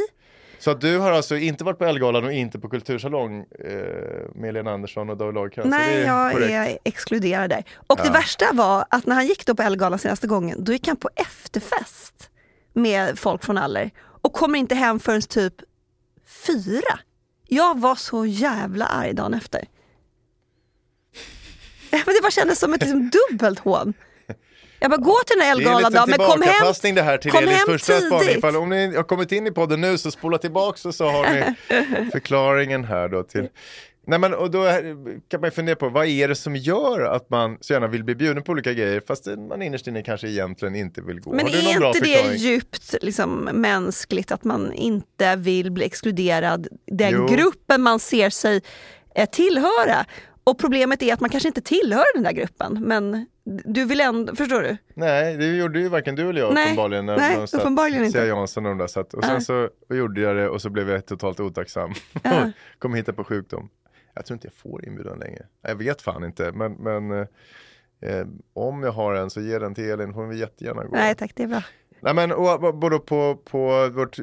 Så 0.63 0.71
att 0.71 0.81
du 0.81 0.97
har 0.97 1.11
alltså 1.11 1.37
inte 1.37 1.63
varit 1.63 1.77
på 1.77 1.85
Ellegalan 1.85 2.25
och 2.25 2.33
inte 2.33 2.59
på 2.59 2.69
Kultursalong 2.69 3.39
eh, 3.39 3.45
med 4.35 4.45
Helena 4.45 4.71
Andersson 4.71 5.09
och 5.09 5.17
David 5.17 5.35
Lagercrantz? 5.35 5.69
Nej, 5.69 5.93
är 5.95 5.99
det 5.99 6.05
jag 6.07 6.31
korrekt? 6.31 6.51
är 6.53 6.77
exkluderad 6.83 7.49
där. 7.49 7.63
Och 7.87 7.97
det 7.97 8.03
Ja. 8.05 8.11
värsta 8.11 8.45
var 8.53 8.85
att 8.89 9.05
när 9.05 9.15
han 9.15 9.27
gick 9.27 9.45
då 9.45 9.55
på 9.55 9.63
Ellegalan 9.63 9.99
senaste 9.99 10.27
gången, 10.27 10.63
då 10.63 10.71
gick 10.71 10.87
han 10.87 10.97
på 10.97 11.09
efterfest 11.15 12.29
med 12.73 13.19
folk 13.19 13.43
från 13.43 13.57
Aller 13.57 13.91
och 14.21 14.33
kommer 14.33 14.59
inte 14.59 14.75
hem 14.75 14.99
förrän 14.99 15.21
typ 15.21 15.53
fyra. 16.47 16.99
Jag 17.47 17.79
var 17.79 17.95
så 17.95 18.25
jävla 18.25 18.85
arg 18.85 19.13
dagen 19.13 19.33
efter. 19.33 19.61
Men 21.91 22.01
det 22.05 22.21
bara 22.21 22.31
kändes 22.31 22.59
som 22.59 22.73
ett 22.73 22.81
liksom, 22.81 23.09
dubbelt 23.29 23.59
hån. 23.59 23.93
Jag 24.83 24.91
bara, 24.91 24.97
gå 24.97 25.17
till 25.25 25.37
den 25.37 25.47
här 25.47 25.55
liten 25.55 25.93
då, 25.93 26.05
men 26.07 26.17
kom 26.17 26.41
hem, 26.41 26.95
det 26.95 27.01
här 27.01 27.17
till 27.17 27.31
kom 27.31 27.47
hem 27.47 27.65
första 27.65 27.99
tidigt. 27.99 28.37
Ifall, 28.37 28.55
om 28.55 28.69
ni 28.69 28.95
har 28.95 29.03
kommit 29.03 29.31
in 29.31 29.47
i 29.47 29.51
podden 29.51 29.81
nu 29.81 29.97
så 29.97 30.11
spola 30.11 30.37
tillbaks 30.37 30.85
och 30.85 30.95
så 30.95 31.05
har 31.05 31.29
ni 31.33 31.43
förklaringen 32.11 32.85
här 32.85 33.09
då 33.09 33.23
till 33.23 33.47
Nej 34.07 34.19
men 34.19 34.33
och 34.33 34.51
då 34.51 34.63
kan 35.27 35.41
man 35.41 35.51
fundera 35.51 35.75
på 35.75 35.89
vad 35.89 36.07
är 36.07 36.27
det 36.27 36.35
som 36.35 36.55
gör 36.55 37.01
att 37.01 37.29
man 37.29 37.57
så 37.61 37.73
gärna 37.73 37.87
vill 37.87 38.03
bli 38.03 38.15
bjuden 38.15 38.43
på 38.43 38.51
olika 38.51 38.73
grejer 38.73 39.01
fast 39.07 39.27
man 39.49 39.61
innerst 39.61 39.87
inne 39.87 40.03
kanske 40.03 40.27
egentligen 40.27 40.75
inte 40.75 41.01
vill 41.01 41.19
gå. 41.19 41.33
Men 41.33 41.47
är 41.47 41.85
inte 41.87 41.99
det 41.99 42.35
djupt 42.35 42.95
liksom, 43.01 43.49
mänskligt 43.53 44.31
att 44.31 44.43
man 44.43 44.73
inte 44.73 45.35
vill 45.35 45.71
bli 45.71 45.85
exkluderad 45.85 46.67
den 46.91 47.13
Jo. 47.13 47.27
gruppen 47.27 47.81
man 47.81 47.99
ser 47.99 48.29
sig 48.29 48.61
eh, 49.15 49.29
tillhöra? 49.29 50.05
Och 50.43 50.59
problemet 50.59 51.03
är 51.03 51.13
att 51.13 51.19
man 51.19 51.29
kanske 51.29 51.49
inte 51.49 51.61
tillhör 51.61 52.13
den 52.13 52.23
där 52.23 52.31
gruppen 52.31 52.77
men 52.81 53.25
du 53.45 53.85
vill 53.85 54.01
ändå, 54.01 54.35
förstår 54.35 54.61
du? 54.61 54.77
Nej, 54.93 55.37
det 55.37 55.45
gjorde 55.45 55.79
ju 55.79 55.89
varken 55.89 56.15
du 56.15 56.29
eller 56.29 56.41
jag 56.41 56.53
Nej, 56.53 56.65
uppenbarligen. 56.65 57.05
När 57.05 57.17
nej, 57.17 57.47
satt, 57.47 57.61
uppenbarligen 57.61 58.05
inte. 58.05 58.19
Jansson 58.19 58.65
och 58.65 58.71
de 58.71 58.77
där 58.77 58.87
satt. 58.87 59.13
Och 59.13 59.23
sen 59.23 59.33
Nej. 59.33 59.41
så 59.41 59.69
gjorde 59.89 60.21
jag 60.21 60.35
det 60.35 60.49
och 60.49 60.61
så 60.61 60.69
blev 60.69 60.89
jag 60.89 61.05
totalt 61.05 61.39
otacksam. 61.39 61.93
Ja. 62.23 62.51
Kom 62.79 62.93
hitta 62.93 63.13
på 63.13 63.23
sjukdom. 63.23 63.69
Jag 64.13 64.25
tror 64.25 64.35
inte 64.35 64.47
jag 64.47 64.53
får 64.53 64.85
inbjudan 64.85 65.19
längre. 65.19 65.45
Jag 65.61 65.75
vet 65.75 66.01
fan 66.01 66.23
inte. 66.23 66.51
Men, 66.51 66.73
men 66.73 67.11
eh, 67.11 67.27
eh, 68.01 68.27
om 68.53 68.83
jag 68.83 68.91
har 68.91 69.15
en 69.15 69.29
så 69.29 69.41
ge 69.41 69.59
den 69.59 69.75
till 69.75 69.89
Elin. 69.89 70.13
Hon 70.13 70.29
vill 70.29 70.39
jättegärna 70.39 70.83
gå. 70.83 70.95
Nej 70.95 71.15
tack, 71.15 71.31
det 71.35 71.43
är 71.43 71.47
bra. 71.47 71.63
Nej 72.03 72.13
men 72.13 72.31
och, 72.31 72.63
och, 72.63 72.75
både 72.75 72.99
på, 72.99 73.35
på 73.35 73.89
vårt 73.89 74.17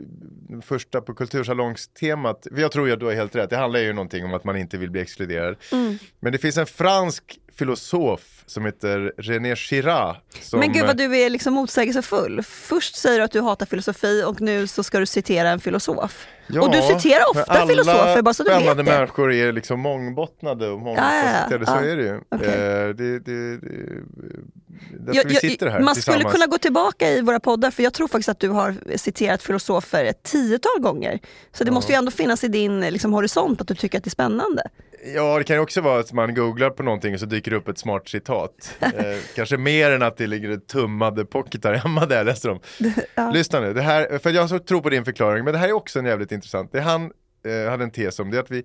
första 0.63 1.01
på 1.01 1.15
kultursalongstemat, 1.15 2.47
jag 2.57 2.73
tror 2.73 2.93
att 2.93 3.01
du 3.01 3.07
har 3.07 3.13
helt 3.13 3.37
rätt, 3.37 3.51
det 3.51 3.57
handlar 3.57 3.81
ju 3.81 3.93
någonting 3.93 4.25
om 4.25 4.35
att 4.35 4.45
man 4.45 4.57
inte 4.57 4.79
vill 4.79 4.91
bli 4.91 5.01
exkluderad. 5.01 5.57
Mm. 5.73 5.99
Men 6.21 6.33
det 6.33 6.39
finns 6.39 6.57
en 6.57 6.67
fransk 6.67 7.41
filosof 7.57 8.21
som 8.47 8.65
heter 8.65 9.13
René 9.19 9.55
Girard. 9.57 10.17
Som, 10.41 10.61
Men 10.61 10.73
gud 10.73 10.87
vad 10.87 10.97
du 10.97 11.17
är 11.19 11.31
liksom 11.31 11.55
motsägelsefull. 11.55 12.43
Först 12.43 12.97
säger 12.97 13.19
du 13.19 13.25
att 13.25 13.33
du 13.33 13.41
hatar 13.41 13.67
filosofi 13.67 14.23
och 14.27 14.41
nu 14.41 14.67
så 14.67 14.83
ska 14.83 14.99
du 15.01 15.07
citera 15.07 15.49
en 15.51 15.61
filosof. 15.61 16.27
Ja, 16.47 16.63
och 16.63 16.73
du 16.73 16.83
citerar 16.83 17.31
ofta 17.31 17.67
filosofer 17.67 18.23
bara 18.23 18.35
så 18.35 18.43
du 18.43 18.51
vet 18.51 18.77
det. 18.77 18.83
människor 18.83 19.33
är 19.33 19.53
liksom 19.53 19.81
mångbottnade 19.81 20.69
och 20.69 20.81
mångfacetterade, 20.81 21.65
Ja, 21.67 21.75
ja, 21.75 21.81
ja. 21.81 21.81
så 21.83 21.89
är 21.91 21.97
det 21.97 22.03
ju. 22.03 22.21
Okej. 22.29 22.49
Eh, 22.49 22.89
det, 22.89 23.19
det, 23.19 23.57
det, 23.57 25.13
Jag- 25.13 25.25
vi 25.29 25.35
sitter 25.35 25.67
här 25.67 25.81
man 25.81 25.95
skulle 25.95 26.25
kunna 26.25 26.47
gå 26.47 26.59
tillbaka 26.59 27.09
i 27.11 27.21
våra 27.21 27.41
poddar 27.41 27.71
för 27.71 27.83
jag 27.83 27.93
tror 27.93 28.09
faktiskt 28.09 28.29
att 28.29 28.41
du 28.41 28.49
har 28.49 28.75
citerat 28.97 29.43
filosofer 29.43 30.05
ett 30.05 30.23
tiotal 30.23 30.81
gånger. 30.81 31.19
Så 31.53 31.65
det 31.65 31.71
måste 31.71 31.93
ju 31.93 31.97
ändå 31.97 32.11
finnas 32.11 32.45
i 32.45 32.49
din 32.49 32.81
liksom, 32.81 33.13
horisont 33.13 33.61
att 33.61 33.69
du 33.69 33.75
tycker 33.75 33.99
att 33.99 34.05
det 34.05 34.09
är 34.09 34.11
spännande. 34.11 34.63
Ja, 35.05 35.39
det 35.39 35.45
kan 35.45 35.57
ju 35.57 35.63
också 35.63 35.81
vara 35.81 36.01
att 36.01 36.13
man 36.13 36.35
googlar 36.35 36.71
på 36.71 36.83
någonting 36.83 37.15
och 37.15 37.21
så 37.21 37.27
dyker 37.27 37.51
det 37.51 37.57
upp 37.57 37.69
ett 37.69 37.79
smart 37.79 38.09
citat. 38.09 38.77
Eh, 39.01 39.19
kanske 39.35 39.57
mer 39.57 39.91
än 39.91 40.03
att 40.03 40.17
det 40.17 40.27
ligger 40.27 40.57
tummade 40.57 41.25
pocketar 41.25 41.75
hemma 41.75 42.07
där 42.07 42.17
jag 42.17 42.27
läste 42.27 42.49
dem. 42.49 42.61
Lyssna 43.33 43.61
nu, 43.61 43.75
det 43.75 43.83
här, 43.83 44.19
för 44.19 44.31
jag 44.31 44.67
tror 44.67 44.81
på 44.81 44.91
din 44.91 45.05
förklaring, 45.05 45.45
men 45.45 45.53
det 45.53 45.59
här 45.59 45.69
är 45.69 45.73
också 45.73 45.99
en 45.99 46.05
jävligt 46.05 46.33
intressant. 46.33 46.73
Det 46.73 46.81
han 46.81 47.13
eh, 47.45 47.71
hade 47.71 47.85
en 47.85 47.91
tes 47.91 48.21
om, 48.21 48.31
det 48.31 48.37
är 48.37 48.41
att 48.41 48.51
vi, 48.51 48.65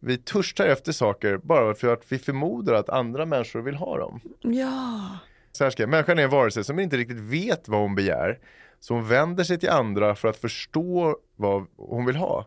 vi 0.00 0.16
törstar 0.16 0.66
efter 0.66 0.92
saker 0.92 1.36
bara 1.36 1.74
för 1.74 1.92
att 1.92 2.02
vi 2.08 2.18
förmodar 2.18 2.74
att 2.74 2.88
andra 2.88 3.26
människor 3.26 3.60
vill 3.62 3.74
ha 3.74 3.98
dem. 3.98 4.20
Ja. 4.40 5.18
Så 5.52 5.64
här 5.64 5.70
ska 5.70 5.82
jag, 5.82 5.90
människan 5.90 6.18
är 6.18 6.22
en 6.22 6.30
varelse 6.30 6.64
som 6.64 6.78
inte 6.78 6.96
riktigt 6.96 7.20
vet 7.20 7.68
vad 7.68 7.80
hon 7.80 7.94
begär. 7.94 8.38
Så 8.80 8.94
hon 8.94 9.08
vänder 9.08 9.44
sig 9.44 9.58
till 9.58 9.70
andra 9.70 10.14
för 10.14 10.28
att 10.28 10.36
förstå 10.36 11.16
vad 11.36 11.66
hon 11.76 12.06
vill 12.06 12.16
ha. 12.16 12.46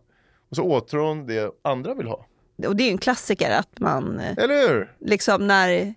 Och 0.50 0.56
så 0.56 0.63
åtrår 0.63 1.08
hon 1.08 1.26
det 1.26 1.52
andra 1.62 1.94
vill 1.94 2.08
ha. 2.08 2.26
Och 2.67 2.76
det 2.76 2.84
är 2.84 2.86
ju 2.86 2.91
en 2.91 2.98
klassiker 2.98 3.52
att 3.52 3.80
man 3.80 4.19
eh, 4.19 4.38
Eller 4.38 4.67
hur? 4.67 4.91
liksom 5.00 5.48
när 5.48 5.93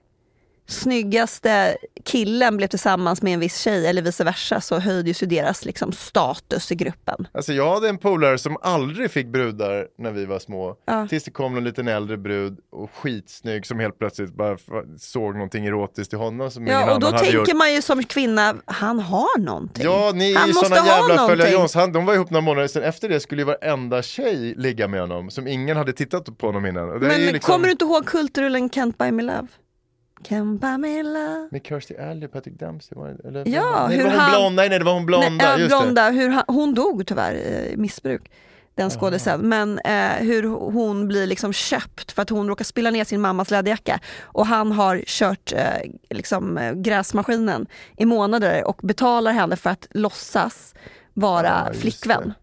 snyggaste 0.67 1.77
killen 2.05 2.57
blev 2.57 2.67
tillsammans 2.67 3.23
med 3.23 3.35
en 3.35 3.41
viss 3.41 3.59
tjej 3.59 3.87
eller 3.87 4.03
vice 4.03 4.25
versa 4.25 4.61
så 4.61 4.79
höjdes 4.79 5.23
ju 5.23 5.27
deras 5.27 5.65
liksom, 5.65 5.93
status 5.93 6.73
i 6.73 6.75
gruppen. 6.75 7.29
Alltså 7.33 7.53
jag 7.53 7.75
hade 7.75 7.89
en 7.89 7.99
polare 7.99 8.39
som 8.39 8.57
aldrig 8.63 9.11
fick 9.11 9.27
brudar 9.27 9.87
när 9.99 10.11
vi 10.11 10.25
var 10.25 10.39
små. 10.39 10.77
Ja. 10.85 11.09
Tills 11.09 11.25
det 11.25 11.31
kom 11.31 11.55
någon 11.55 11.65
liten 11.65 11.89
äldre 11.89 12.17
brud 12.17 12.59
och 12.73 12.91
skitsnygg 12.95 13.67
som 13.67 13.81
helt 13.81 13.99
plötsligt 13.99 14.35
bara 14.35 14.57
såg 14.99 15.35
någonting 15.35 15.67
erotiskt 15.67 16.13
i 16.13 16.17
honom 16.17 16.51
som 16.51 16.63
ingen 16.63 16.81
Ja, 16.81 16.81
och 16.81 16.87
då 16.87 17.07
annan 17.07 17.13
hade 17.13 17.19
tänker 17.19 17.39
gjort. 17.39 17.59
man 17.59 17.73
ju 17.75 17.83
som 17.83 18.03
kvinna, 18.05 18.55
han 18.65 19.01
har 19.01 19.39
någonting. 19.39 19.85
Ja, 19.85 20.13
ni 20.15 20.33
är 20.33 20.39
han 20.39 20.49
ju 20.49 20.55
måste 20.55 20.69
sådana 20.69 20.87
jävla 20.87 21.09
följa 21.09 21.27
någonting. 21.27 21.53
Johns. 21.53 21.75
Han, 21.75 21.93
de 21.93 22.07
var 22.07 22.15
ihop 22.15 22.31
några 22.31 22.41
månader 22.45 22.69
sedan. 22.69 22.83
Efter 22.83 23.09
det 23.09 23.21
skulle 23.21 23.41
ju 23.43 23.47
varenda 23.47 24.03
tjej 24.03 24.55
ligga 24.57 24.89
med 24.89 25.01
honom 25.01 25.31
som 25.31 25.47
ingen 25.47 25.77
hade 25.77 25.93
tittat 25.93 26.39
på 26.39 26.47
honom 26.47 26.67
innan. 26.67 26.89
Och 26.91 26.97
är 26.97 27.01
Men 27.01 27.21
liksom... 27.21 27.53
kommer 27.53 27.67
du 27.67 27.73
inte 27.73 27.85
ihåg 27.85 28.07
kultrullen 28.07 28.71
Can't 28.71 28.95
buy 28.99 29.11
me 29.11 29.23
love? 29.23 29.49
Love. 30.31 31.49
Med 31.51 31.67
Kirstie 31.67 32.11
Alley 32.11 32.27
och 32.27 32.33
Patrick 32.33 32.59
Dempsey? 32.59 32.99
Var 32.99 33.09
det, 33.09 33.29
eller, 33.29 33.49
Ja, 33.49 33.87
nej, 33.89 33.97
det 33.99 34.03
hur 34.03 34.11
var 34.11 34.11
hon 34.11 34.21
han- 34.21 34.31
blonda. 34.31 34.63
Nej, 34.63 34.79
det 34.79 34.85
var 34.85 34.93
hon 34.93 35.07
blonda. 35.07 35.29
Nej, 35.49 35.59
det. 35.61 35.67
blonda, 35.67 36.11
hur 36.11 36.29
han, 36.29 36.45
hon 36.47 36.75
dog 36.75 37.07
tyvärr 37.07 37.35
i 37.35 37.75
missbruk. 37.77 38.31
Den 38.75 38.91
skådisen. 38.91 39.41
Men 39.49 39.79
eh, 39.79 40.13
hur 40.13 40.43
hon 40.49 41.09
blir 41.09 41.27
liksom 41.27 41.53
köpt 41.53 42.13
för 42.13 42.23
att 42.23 42.31
hon 42.31 42.49
råkar 42.49 42.65
spilla 42.65 42.91
ner 42.91 43.05
sin 43.05 43.21
mammas 43.21 43.51
läderjacka. 43.51 44.01
Och 44.23 44.47
han 44.47 44.73
har 44.73 45.03
kört 45.07 45.53
eh, 45.53 45.65
liksom, 46.11 46.59
eh, 46.59 46.73
gräsmaskinen 46.73 47.67
i 47.97 48.05
månader 48.05 48.65
och 48.69 48.81
betalar 48.83 49.33
henne 49.33 49.57
för 49.57 49.71
att 49.71 49.87
låtsas 49.91 50.75
vara 51.15 51.65
Ja, 51.67 51.73
flickvän. 51.75 52.23
det. 52.29 52.35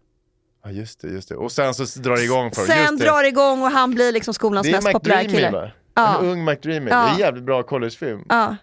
Ja, 0.64 0.70
just 0.70 1.00
det, 1.00 1.08
just 1.08 1.28
det. 1.28 1.36
Och 1.36 1.52
sen 1.52 1.74
så 1.74 2.00
drar 2.00 2.16
det 2.16 2.22
igång 2.24 2.50
för 2.50 2.62
Sen 2.62 2.78
just 2.78 2.98
det. 2.98 3.04
drar 3.04 3.22
det 3.22 3.28
igång 3.28 3.62
och 3.62 3.70
han 3.70 3.90
blir 3.94 4.12
liksom 4.12 4.34
skolans 4.34 4.66
Det 4.66 4.72
mest 4.72 4.92
populära 4.92 5.24
kille. 5.24 5.50
va? 5.50 5.70
Ja. 5.94 6.18
En 6.18 6.26
ung 6.26 6.44
McDreamy. 6.44 6.90
Ja. 6.90 6.96
Det 7.04 7.08
är 7.10 7.12
en 7.12 7.18
jävligt 7.18 7.44
bra 7.44 7.62
collegefilm. 7.62 8.24
Ja. 8.28 8.56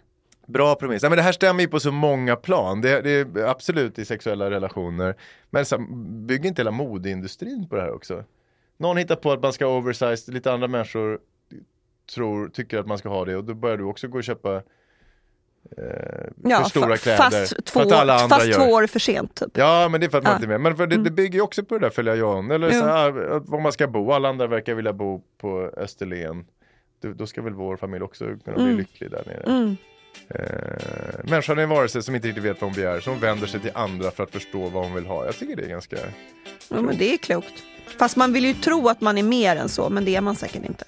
Bra 0.47 0.75
premiss. 0.75 1.01
Nej, 1.03 1.09
men 1.09 1.17
det 1.17 1.23
här 1.23 1.31
stämmer 1.31 1.61
ju 1.61 1.67
på 1.67 1.79
så 1.79 1.91
många 1.91 2.35
plan. 2.35 2.81
Det, 2.81 3.01
det 3.01 3.09
är 3.41 3.45
absolut 3.49 3.99
i 3.99 4.05
sexuella 4.05 4.49
relationer. 4.49 5.15
Men 5.49 5.65
så, 5.65 5.77
bygger 6.27 6.47
inte 6.49 6.59
hela 6.61 6.71
modeindustrin 6.71 7.67
på 7.69 7.75
det 7.75 7.81
här 7.81 7.91
också? 7.93 8.23
Någon 8.77 8.97
hittar 8.97 9.15
på 9.15 9.31
att 9.31 9.41
man 9.41 9.53
ska 9.53 9.65
ha 9.65 9.77
oversized, 9.77 10.33
lite 10.33 10.51
andra 10.51 10.67
människor 10.67 11.19
tror, 12.15 12.47
tycker 12.49 12.79
att 12.79 12.87
man 12.87 12.97
ska 12.97 13.09
ha 13.09 13.25
det 13.25 13.35
och 13.35 13.43
då 13.43 13.53
börjar 13.53 13.77
du 13.77 13.83
också 13.83 14.07
gå 14.07 14.17
och 14.17 14.23
köpa 14.23 14.55
eh, 14.55 14.63
Ja, 16.43 16.57
för 16.63 16.69
stora 16.69 16.95
fa- 16.95 16.97
kläder. 16.97 17.17
Fast, 17.17 17.65
två, 17.65 17.79
för 17.79 17.87
att 17.87 17.91
alla 17.93 18.13
andra 18.13 18.35
fast 18.35 18.47
gör. 18.47 18.53
två 18.55 18.63
år 18.71 18.87
för 18.87 18.99
sent. 18.99 19.35
Typ. 19.35 19.57
Ja 19.57 19.87
men 19.91 19.99
det 20.01 20.05
är 20.07 20.09
för 20.09 20.17
att 20.17 20.23
man 20.23 20.31
Ja. 20.31 20.37
Mm. 20.37 20.43
inte 20.43 20.53
är 20.55 20.57
med. 20.59 20.61
Men 20.61 20.77
för 20.77 20.87
det, 20.87 21.03
det 21.03 21.11
bygger 21.11 21.33
ju 21.35 21.41
också 21.41 21.63
på 21.63 21.77
det 21.77 21.85
där 21.85 21.89
följa 21.89 22.15
John. 22.15 22.51
Eller 22.51 22.71
så 22.71 22.77
Jo. 22.77 22.83
här, 22.85 23.19
att 23.37 23.49
var 23.49 23.59
man 23.59 23.71
ska 23.71 23.87
bo. 23.87 24.11
Alla 24.11 24.29
andra 24.29 24.47
verkar 24.47 24.73
vilja 24.73 24.93
bo 24.93 25.21
på 25.37 25.71
Österlen. 25.77 26.45
Då, 27.01 27.27
ska 27.27 27.41
väl 27.41 27.53
vår 27.53 27.77
familj 27.77 28.03
också 28.03 28.25
kunna 28.25 28.55
bli 28.57 28.65
Mm. 28.65 28.77
lycklig 28.77 29.11
där 29.11 29.23
nere. 29.25 29.43
Mm. 29.57 29.77
Eh, 30.29 31.29
människan 31.29 31.59
är 31.59 31.63
en 31.63 31.69
varelse 31.69 32.01
som 32.01 32.15
inte 32.15 32.27
riktigt 32.27 32.43
vet 32.43 32.61
vad 32.61 32.69
hon 32.69 32.75
begär. 32.75 32.99
Så 32.99 33.09
hon 33.09 33.19
vänder 33.19 33.47
sig 33.47 33.59
till 33.59 33.71
andra 33.73 34.11
för 34.11 34.23
att 34.23 34.31
förstå 34.31 34.69
vad 34.69 34.83
hon 34.83 34.93
vill 34.93 35.05
ha. 35.05 35.25
Jag 35.25 35.35
tycker 35.35 35.55
det 35.55 35.63
är 35.63 35.69
ganska... 35.69 35.97
Ja, 36.69 36.81
men 36.81 36.97
det 36.97 37.13
är 37.13 37.17
klokt. 37.17 37.63
Fast 37.99 38.15
man 38.15 38.33
vill 38.33 38.45
ju 38.45 38.53
tro 38.53 38.87
att 38.89 39.01
man 39.01 39.17
är 39.17 39.23
mer 39.23 39.55
än 39.55 39.69
så, 39.69 39.89
men 39.89 40.05
det 40.05 40.15
är 40.15 40.21
man 40.21 40.35
säkert 40.35 40.65
inte. 40.65 40.85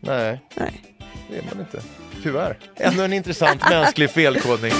Nej, 0.00 0.40
Nej. 0.54 0.96
det 1.30 1.38
är 1.38 1.42
man 1.54 1.60
inte. 1.60 1.82
Tyvärr. 2.22 2.58
Ännu 2.76 3.04
en 3.04 3.12
intressant 3.12 3.70
mänsklig 3.70 4.10
felkodning. 4.10 4.72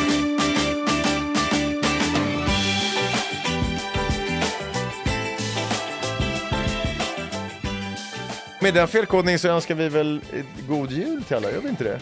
Med 8.61 8.75
den 8.75 8.89
felkodningen 8.89 9.39
så 9.39 9.49
önskar 9.49 9.75
vi 9.75 9.89
väl 9.89 10.21
god 10.69 10.91
jul 10.91 11.23
till 11.25 11.37
alla, 11.37 11.51
gör 11.51 11.61
vi 11.61 11.69
inte 11.69 11.85
det? 11.85 12.01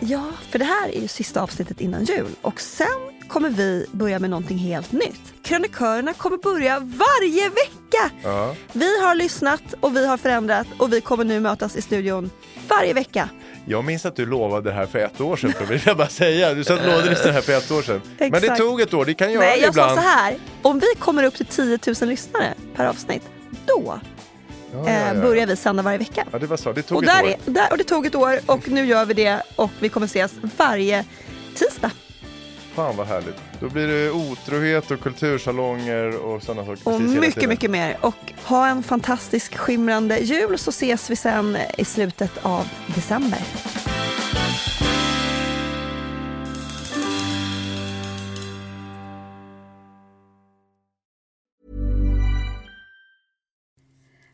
Ja, 0.00 0.24
för 0.50 0.58
det 0.58 0.64
här 0.64 0.88
är 0.88 1.00
ju 1.00 1.08
sista 1.08 1.42
avsnittet 1.42 1.80
innan 1.80 2.04
jul 2.04 2.28
och 2.42 2.60
sen 2.60 2.86
kommer 3.28 3.50
vi 3.50 3.86
börja 3.92 4.18
med 4.18 4.30
någonting 4.30 4.58
helt 4.58 4.92
nytt. 4.92 5.20
Krönikörerna 5.42 6.12
kommer 6.12 6.36
börja 6.36 6.78
varje 6.80 7.48
vecka! 7.48 8.10
Ja. 8.22 8.54
Vi 8.72 9.00
har 9.00 9.14
lyssnat 9.14 9.62
och 9.80 9.96
vi 9.96 10.06
har 10.06 10.16
förändrat 10.16 10.66
och 10.78 10.92
vi 10.92 11.00
kommer 11.00 11.24
nu 11.24 11.40
mötas 11.40 11.76
i 11.76 11.82
studion 11.82 12.30
varje 12.68 12.92
vecka. 12.94 13.28
Jag 13.66 13.84
minns 13.84 14.06
att 14.06 14.16
du 14.16 14.26
lovade 14.26 14.70
det 14.70 14.74
här 14.76 14.86
för 14.86 14.98
ett 14.98 15.20
år 15.20 15.36
sedan, 15.36 15.52
vill 15.68 15.80
jag 15.86 15.96
bara 15.96 16.08
säga. 16.08 16.54
Du 16.54 16.64
sa 16.64 16.74
att 16.74 16.80
du 16.80 16.86
lovade 16.86 17.08
det 17.24 17.32
här 17.32 17.40
för 17.40 17.52
ett 17.52 17.70
år 17.70 17.82
sedan. 17.82 18.00
Men 18.18 18.30
det 18.32 18.56
tog 18.56 18.80
ett 18.80 18.94
år, 18.94 19.04
det 19.04 19.14
kan 19.14 19.32
göra 19.32 19.44
Nej, 19.44 19.58
det 19.60 19.64
jag 19.66 19.74
sa 19.74 19.80
ibland. 19.80 20.00
så 20.00 20.06
här. 20.08 20.36
Om 20.62 20.78
vi 20.78 20.86
kommer 20.98 21.22
upp 21.22 21.34
till 21.34 21.46
10 21.46 21.78
000 22.00 22.08
lyssnare 22.08 22.54
per 22.76 22.86
avsnitt, 22.86 23.22
då 23.66 24.00
Ja, 24.72 24.78
ja, 24.84 24.88
eh, 24.90 25.06
ja. 25.06 25.14
börjar 25.14 25.46
vi 25.46 25.56
sända 25.56 25.82
varje 25.82 25.98
vecka. 25.98 26.26
Ja, 26.32 26.38
det 26.38 26.46
var 26.46 26.56
så. 26.56 26.72
Det 26.72 26.82
tog 26.82 26.98
Och, 26.98 27.04
ett 27.04 27.10
där 27.10 27.24
år. 27.24 27.28
är, 27.28 27.50
där, 27.50 27.68
och 27.70 27.78
det 27.78 27.84
tog 27.84 28.06
ett 28.06 28.14
år 28.14 28.40
och 28.46 28.68
nu 28.68 28.86
gör 28.86 29.04
vi 29.04 29.14
det 29.14 29.42
och 29.56 29.70
vi 29.80 29.88
kommer 29.88 30.06
ses 30.06 30.32
varje 30.56 31.04
tisdag. 31.54 31.90
Fan 32.74 32.96
vad 32.96 33.06
härligt. 33.06 33.36
Då 33.60 33.68
blir 33.68 33.86
det 33.86 34.10
otrohet 34.10 34.90
och 34.90 35.00
kultursalonger 35.00 36.16
och 36.16 36.42
sådana 36.42 36.66
saker. 36.66 36.88
Och 36.94 37.00
mycket, 37.00 37.48
mycket 37.48 37.70
mer. 37.70 37.96
Och 38.00 38.32
ha 38.44 38.68
en 38.68 38.82
fantastisk 38.82 39.56
skimrande 39.56 40.18
jul 40.18 40.58
så 40.58 40.70
ses 40.70 41.10
vi 41.10 41.16
sen 41.16 41.56
i 41.78 41.84
slutet 41.84 42.32
av 42.42 42.68
december. 42.86 43.40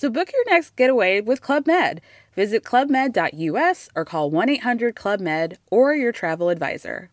So 0.00 0.08
book 0.08 0.32
your 0.32 0.50
next 0.50 0.76
getaway 0.76 1.20
with 1.20 1.42
Club 1.42 1.66
Med. 1.66 2.00
Visit 2.34 2.64
clubmed.us 2.64 3.88
or 3.94 4.04
call 4.06 4.30
1 4.30 4.48
800 4.48 4.96
Club 4.96 5.20
Med 5.20 5.58
or 5.70 5.94
your 5.94 6.10
travel 6.10 6.48
advisor. 6.48 7.10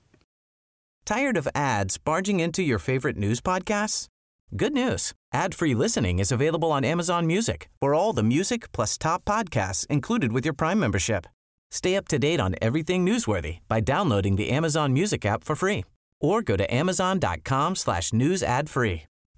Tired 1.05 1.35
of 1.35 1.49
ads 1.53 1.97
barging 1.97 2.39
into 2.39 2.63
your 2.63 2.79
favorite 2.79 3.17
news 3.17 3.41
podcasts? 3.41 4.07
Good 4.55 4.71
news. 4.71 5.11
Ad-free 5.33 5.75
listening 5.75 6.19
is 6.19 6.31
available 6.31 6.71
on 6.71 6.85
Amazon 6.85 7.27
Music 7.27 7.67
for 7.81 7.93
all 7.93 8.13
the 8.13 8.23
music 8.23 8.71
plus 8.71 8.97
top 8.97 9.25
podcasts 9.25 9.85
included 9.88 10.31
with 10.31 10.45
your 10.45 10.53
Prime 10.53 10.79
membership. 10.79 11.27
Stay 11.71 11.97
up 11.97 12.07
to 12.07 12.17
date 12.17 12.39
on 12.39 12.55
everything 12.61 13.05
newsworthy 13.05 13.59
by 13.67 13.81
downloading 13.81 14.38
the 14.38 14.49
Amazon 14.49 14.93
Music 14.93 15.25
app 15.25 15.43
for 15.43 15.57
free 15.57 15.83
or 16.21 16.41
go 16.41 16.55
to 16.55 16.73
amazon.com 16.73 17.75
slash 17.75 18.13
news 18.13 18.41
ad 18.41 18.69
free. 18.69 19.03